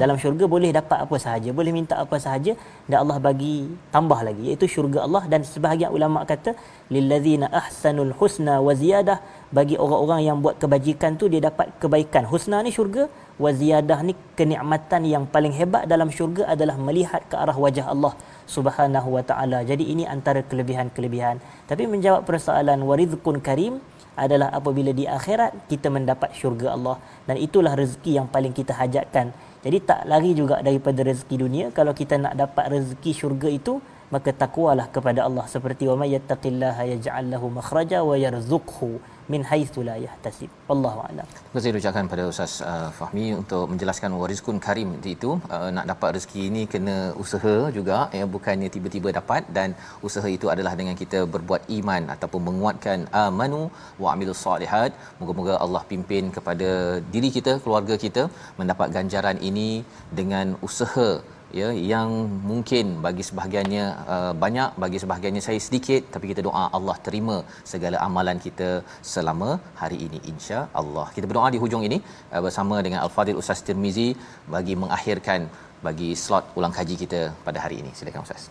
Dalam 0.00 0.16
syurga 0.22 0.44
boleh 0.52 0.70
dapat 0.76 0.98
apa 1.04 1.16
sahaja 1.24 1.52
boleh 1.58 1.72
minta 1.76 1.94
apa 2.02 2.16
sahaja 2.24 2.52
dan 2.88 2.96
Allah 3.04 3.20
bagi 3.26 3.68
tambah 3.94 4.16
lagi 4.26 4.42
iaitu 4.48 4.66
syurga 4.74 5.04
Allah. 5.06 5.22
Dan 5.32 5.44
sebahagian 5.44 5.92
ulama 5.96 6.24
kata 6.30 6.56
lillazina 6.94 7.46
ahsanul 7.60 8.12
husna 8.20 8.54
wa 8.66 8.72
ziyadah. 8.72 9.18
Bagi 9.58 9.76
orang-orang 9.84 10.20
yang 10.28 10.38
buat 10.44 10.56
kebajikan 10.62 11.20
tu 11.20 11.28
dia 11.32 11.44
dapat 11.48 11.68
kebaikan. 11.82 12.24
Husna 12.32 12.64
ni 12.64 12.72
syurga 12.72 13.06
wa 13.44 13.50
ziyadah 13.60 13.98
ni 14.08 14.16
kenikmatan 14.38 15.04
yang 15.04 15.24
paling 15.34 15.54
hebat 15.60 15.84
dalam 15.92 16.08
syurga 16.18 16.48
adalah 16.54 16.76
melihat 16.88 17.22
ke 17.30 17.36
arah 17.36 17.56
wajah 17.64 17.86
Allah 17.92 18.12
Subhanahu 18.48 19.08
wa 19.12 19.22
taala. 19.22 19.60
Jadi 19.60 19.92
ini 19.92 20.08
antara 20.08 20.40
kelebihan-kelebihan. 20.40 21.36
Tapi 21.68 21.84
menjawab 21.84 22.24
persoalan 22.24 22.80
warizqun 22.88 23.44
karim 23.44 23.84
adalah 24.18 24.48
apabila 24.50 24.90
di 24.90 25.04
akhirat 25.04 25.68
kita 25.68 25.92
mendapat 25.92 26.32
syurga 26.32 26.72
Allah. 26.72 26.96
Dan 27.28 27.36
itulah 27.36 27.76
rezeki 27.76 28.18
yang 28.18 28.26
paling 28.32 28.56
kita 28.56 28.72
hajatkan. 28.72 29.36
Jadi 29.60 29.78
tak 29.84 30.00
lari 30.08 30.32
juga 30.32 30.64
daripada 30.64 31.04
rezeki 31.04 31.36
dunia. 31.44 31.66
Kalau 31.76 31.92
kita 31.92 32.16
nak 32.16 32.34
dapat 32.34 32.72
rezeki 32.72 33.12
syurga 33.12 33.48
itu 33.52 33.84
maka 34.14 34.30
takwalah 34.42 34.86
kepada 34.96 35.20
Allah 35.28 35.46
seperti 35.54 35.84
wa 35.90 35.96
may 36.00 36.10
yattaqillaha 36.16 36.82
yaj'al 36.92 37.26
lahu 37.34 37.46
makhraja 37.58 38.00
wa 38.08 38.16
yarzuqhu 38.24 38.90
min 39.32 39.42
haitsu 39.50 39.80
la 39.88 39.94
yahtasib. 40.04 40.50
Wallahu 40.68 40.98
a'lam. 41.06 41.26
Terima 41.36 41.58
kasih 41.58 41.80
ucapkan 41.80 42.06
pada 42.12 42.22
Ustaz 42.32 42.52
uh, 42.70 42.88
Fahmi 42.98 43.26
untuk 43.40 43.64
menjelaskan 43.72 44.16
warizkun 44.20 44.58
karim 44.66 44.90
itu. 45.14 45.30
Uh, 45.54 45.68
nak 45.76 45.86
dapat 45.92 46.16
rezeki 46.16 46.40
ini 46.50 46.62
kena 46.74 46.96
usaha 47.24 47.54
juga 47.78 47.98
ya 48.18 48.24
bukannya 48.36 48.68
tiba-tiba 48.76 49.08
dapat. 49.20 49.44
Dan 49.58 49.76
usaha 50.08 50.28
itu 50.36 50.48
adalah 50.54 50.74
dengan 50.80 50.96
kita 51.02 51.20
berbuat 51.34 51.64
iman 51.78 52.04
ataupun 52.16 52.42
menguatkan 52.48 52.98
amanu 53.24 53.62
wa 54.02 54.08
amilus 54.14 54.42
solihat 54.48 54.92
moga-moga 55.20 55.56
Allah 55.64 55.82
pimpin 55.92 56.26
kepada 56.36 56.70
diri 57.14 57.30
kita 57.38 57.54
keluarga 57.64 57.96
kita 58.04 58.24
mendapat 58.60 58.88
ganjaran 58.96 59.38
ini 59.50 59.70
dengan 60.20 60.56
usaha 60.68 61.08
ya 61.60 61.68
yang 61.92 62.10
mungkin 62.50 62.86
bagi 63.06 63.22
sebahagiannya 63.28 63.84
uh, 64.14 64.32
banyak 64.42 64.70
bagi 64.84 64.98
sebahagiannya 65.02 65.42
saya 65.46 65.60
sedikit 65.66 66.02
tapi 66.14 66.26
kita 66.32 66.44
doa 66.48 66.64
Allah 66.78 66.96
terima 67.06 67.36
segala 67.72 67.96
amalan 68.06 68.38
kita 68.46 68.70
selama 69.12 69.50
hari 69.82 69.98
ini 70.06 70.20
insya 70.32 70.60
Allah 70.82 71.06
kita 71.16 71.26
berdoa 71.30 71.48
di 71.56 71.60
hujung 71.64 71.84
ini 71.88 71.98
uh, 72.34 72.42
bersama 72.46 72.78
dengan 72.86 73.00
Al-Fadil 73.06 73.40
Ustaz 73.42 73.64
Tirmizi 73.68 74.08
bagi 74.56 74.76
mengakhirkan 74.84 75.42
bagi 75.88 76.10
slot 76.24 76.46
ulang 76.60 76.74
kaji 76.78 76.96
kita 77.04 77.22
pada 77.48 77.60
hari 77.66 77.78
ini 77.82 77.92
silakan 78.00 78.24
Ustaz 78.28 78.44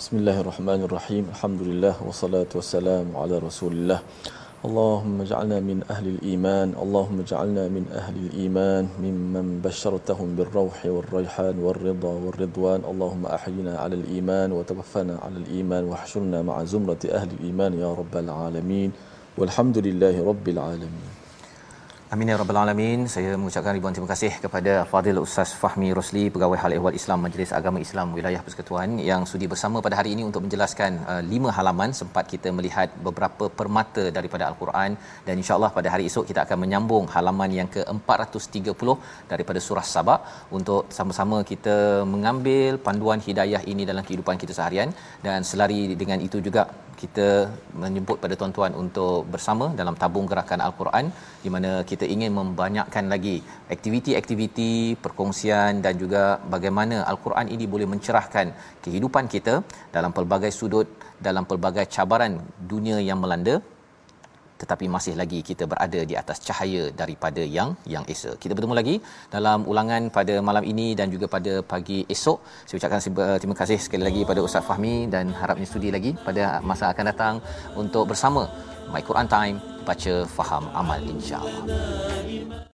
Bismillahirrahmanirrahim. 0.00 1.24
Alhamdulillah 1.34 1.94
wassalatu 2.08 2.58
wassalamu 2.58 3.18
ala 3.22 3.36
Rasulillah. 3.46 3.98
اللهم 4.64 5.20
اجعلنا 5.20 5.60
من 5.60 5.82
أهل 5.90 6.06
الإيمان 6.08 6.74
اللهم 6.82 7.20
اجعلنا 7.20 7.68
من 7.68 7.86
أهل 7.94 8.16
الإيمان 8.16 8.88
ممن 8.98 9.60
بشرتهم 9.64 10.34
بالروح 10.34 10.86
والريحان 10.86 11.58
والرضا 11.58 12.08
والرضوان. 12.08 12.80
اللهم 12.90 13.26
أحينا 13.26 13.78
على 13.78 13.94
الإيمان 13.94 14.52
وتوفنا 14.52 15.18
على 15.22 15.36
الإيمان 15.36 15.84
واحشرنا 15.84 16.42
مع 16.42 16.64
زمرة 16.64 16.98
أهل 17.06 17.28
الإيمان 17.40 17.78
يا 17.78 17.94
رب 17.94 18.16
العالمين. 18.16 18.92
والحمد 19.38 19.78
لله 19.78 20.24
رب 20.26 20.48
العالمين. 20.48 21.17
Amin 22.14 22.30
ya 22.30 22.36
rabbal 22.40 22.58
alamin. 22.60 23.00
Saya 23.14 23.30
mengucapkan 23.40 23.72
ribuan 23.76 23.92
terima 23.94 24.08
kasih 24.12 24.30
kepada 24.44 24.72
Fadil 24.90 25.18
Ustaz 25.24 25.50
Fahmi 25.62 25.88
Rosli, 25.96 26.22
Pegawai 26.34 26.58
Hal 26.62 26.72
Ehwal 26.76 26.96
Islam 26.98 27.18
Majlis 27.24 27.50
Agama 27.58 27.78
Islam 27.86 28.14
Wilayah 28.16 28.40
Persekutuan 28.46 28.96
yang 29.08 29.22
sudi 29.30 29.46
bersama 29.52 29.82
pada 29.86 29.98
hari 30.00 30.10
ini 30.16 30.22
untuk 30.28 30.40
menjelaskan 30.46 30.92
uh, 31.10 31.20
lima 31.32 31.52
halaman 31.56 31.92
sempat 32.00 32.24
kita 32.32 32.48
melihat 32.58 32.88
beberapa 33.08 33.52
permata 33.60 34.04
daripada 34.18 34.48
Al-Quran 34.48 34.96
dan 35.28 35.34
insya-Allah 35.42 35.70
pada 35.76 35.90
hari 35.94 36.08
esok 36.08 36.24
kita 36.32 36.48
akan 36.48 36.58
menyambung 36.64 37.04
halaman 37.14 37.52
yang 37.58 37.68
ke-430 37.76 38.88
daripada 39.32 39.60
surah 39.68 39.86
Sabah 39.94 40.18
untuk 40.58 40.88
sama-sama 40.98 41.44
kita 41.52 41.76
mengambil 42.14 42.80
panduan 42.88 43.20
hidayah 43.28 43.64
ini 43.72 43.84
dalam 43.92 44.06
kehidupan 44.08 44.40
kita 44.44 44.56
seharian 44.60 44.96
dan 45.28 45.44
selari 45.50 45.82
dengan 45.92 46.20
itu 46.28 46.40
juga 46.48 46.64
kita 47.02 47.28
menyebut 47.82 48.16
pada 48.22 48.34
tuan-tuan 48.40 48.72
untuk 48.82 49.22
bersama 49.34 49.66
dalam 49.80 49.94
tabung 50.02 50.26
gerakan 50.30 50.60
Al-Quran 50.66 51.06
di 51.44 51.50
mana 51.54 51.70
kita 51.90 52.04
ingin 52.14 52.32
membanyakkan 52.38 53.06
lagi 53.14 53.36
aktiviti-aktiviti 53.74 54.72
perkongsian 55.04 55.82
dan 55.84 55.94
juga 56.02 56.22
bagaimana 56.54 56.98
Al-Quran 57.12 57.48
ini 57.56 57.66
boleh 57.74 57.88
mencerahkan 57.94 58.46
kehidupan 58.84 59.26
kita 59.34 59.54
dalam 59.96 60.12
pelbagai 60.18 60.52
sudut 60.60 60.88
dalam 61.26 61.46
pelbagai 61.50 61.86
cabaran 61.96 62.34
dunia 62.72 62.98
yang 63.08 63.20
melanda 63.22 63.56
tetapi 64.62 64.84
masih 64.96 65.14
lagi 65.20 65.40
kita 65.48 65.64
berada 65.72 66.00
di 66.10 66.14
atas 66.22 66.38
cahaya 66.46 66.84
daripada 67.00 67.42
yang 67.56 67.70
yang 67.94 68.04
esa. 68.14 68.32
Kita 68.42 68.52
bertemu 68.56 68.74
lagi 68.80 68.96
dalam 69.34 69.66
ulangan 69.72 70.10
pada 70.18 70.34
malam 70.48 70.64
ini 70.72 70.88
dan 70.98 71.08
juga 71.14 71.26
pada 71.36 71.54
pagi 71.72 72.00
esok. 72.14 72.38
Saya 72.66 72.76
ucapkan 72.80 73.00
terima 73.42 73.56
kasih 73.60 73.78
sekali 73.86 74.04
lagi 74.08 74.22
pada 74.30 74.40
Ustaz 74.48 74.66
Fahmi 74.70 74.96
dan 75.14 75.30
harapnya 75.40 75.68
sudi 75.74 75.90
lagi 75.96 76.12
pada 76.26 76.58
masa 76.70 76.86
akan 76.92 77.04
datang 77.12 77.34
untuk 77.82 78.04
bersama 78.12 78.44
My 78.92 79.02
Quran 79.08 79.28
Time 79.36 79.56
baca 79.88 80.14
faham 80.36 80.64
amal 80.80 81.00
insya-Allah. 81.14 82.76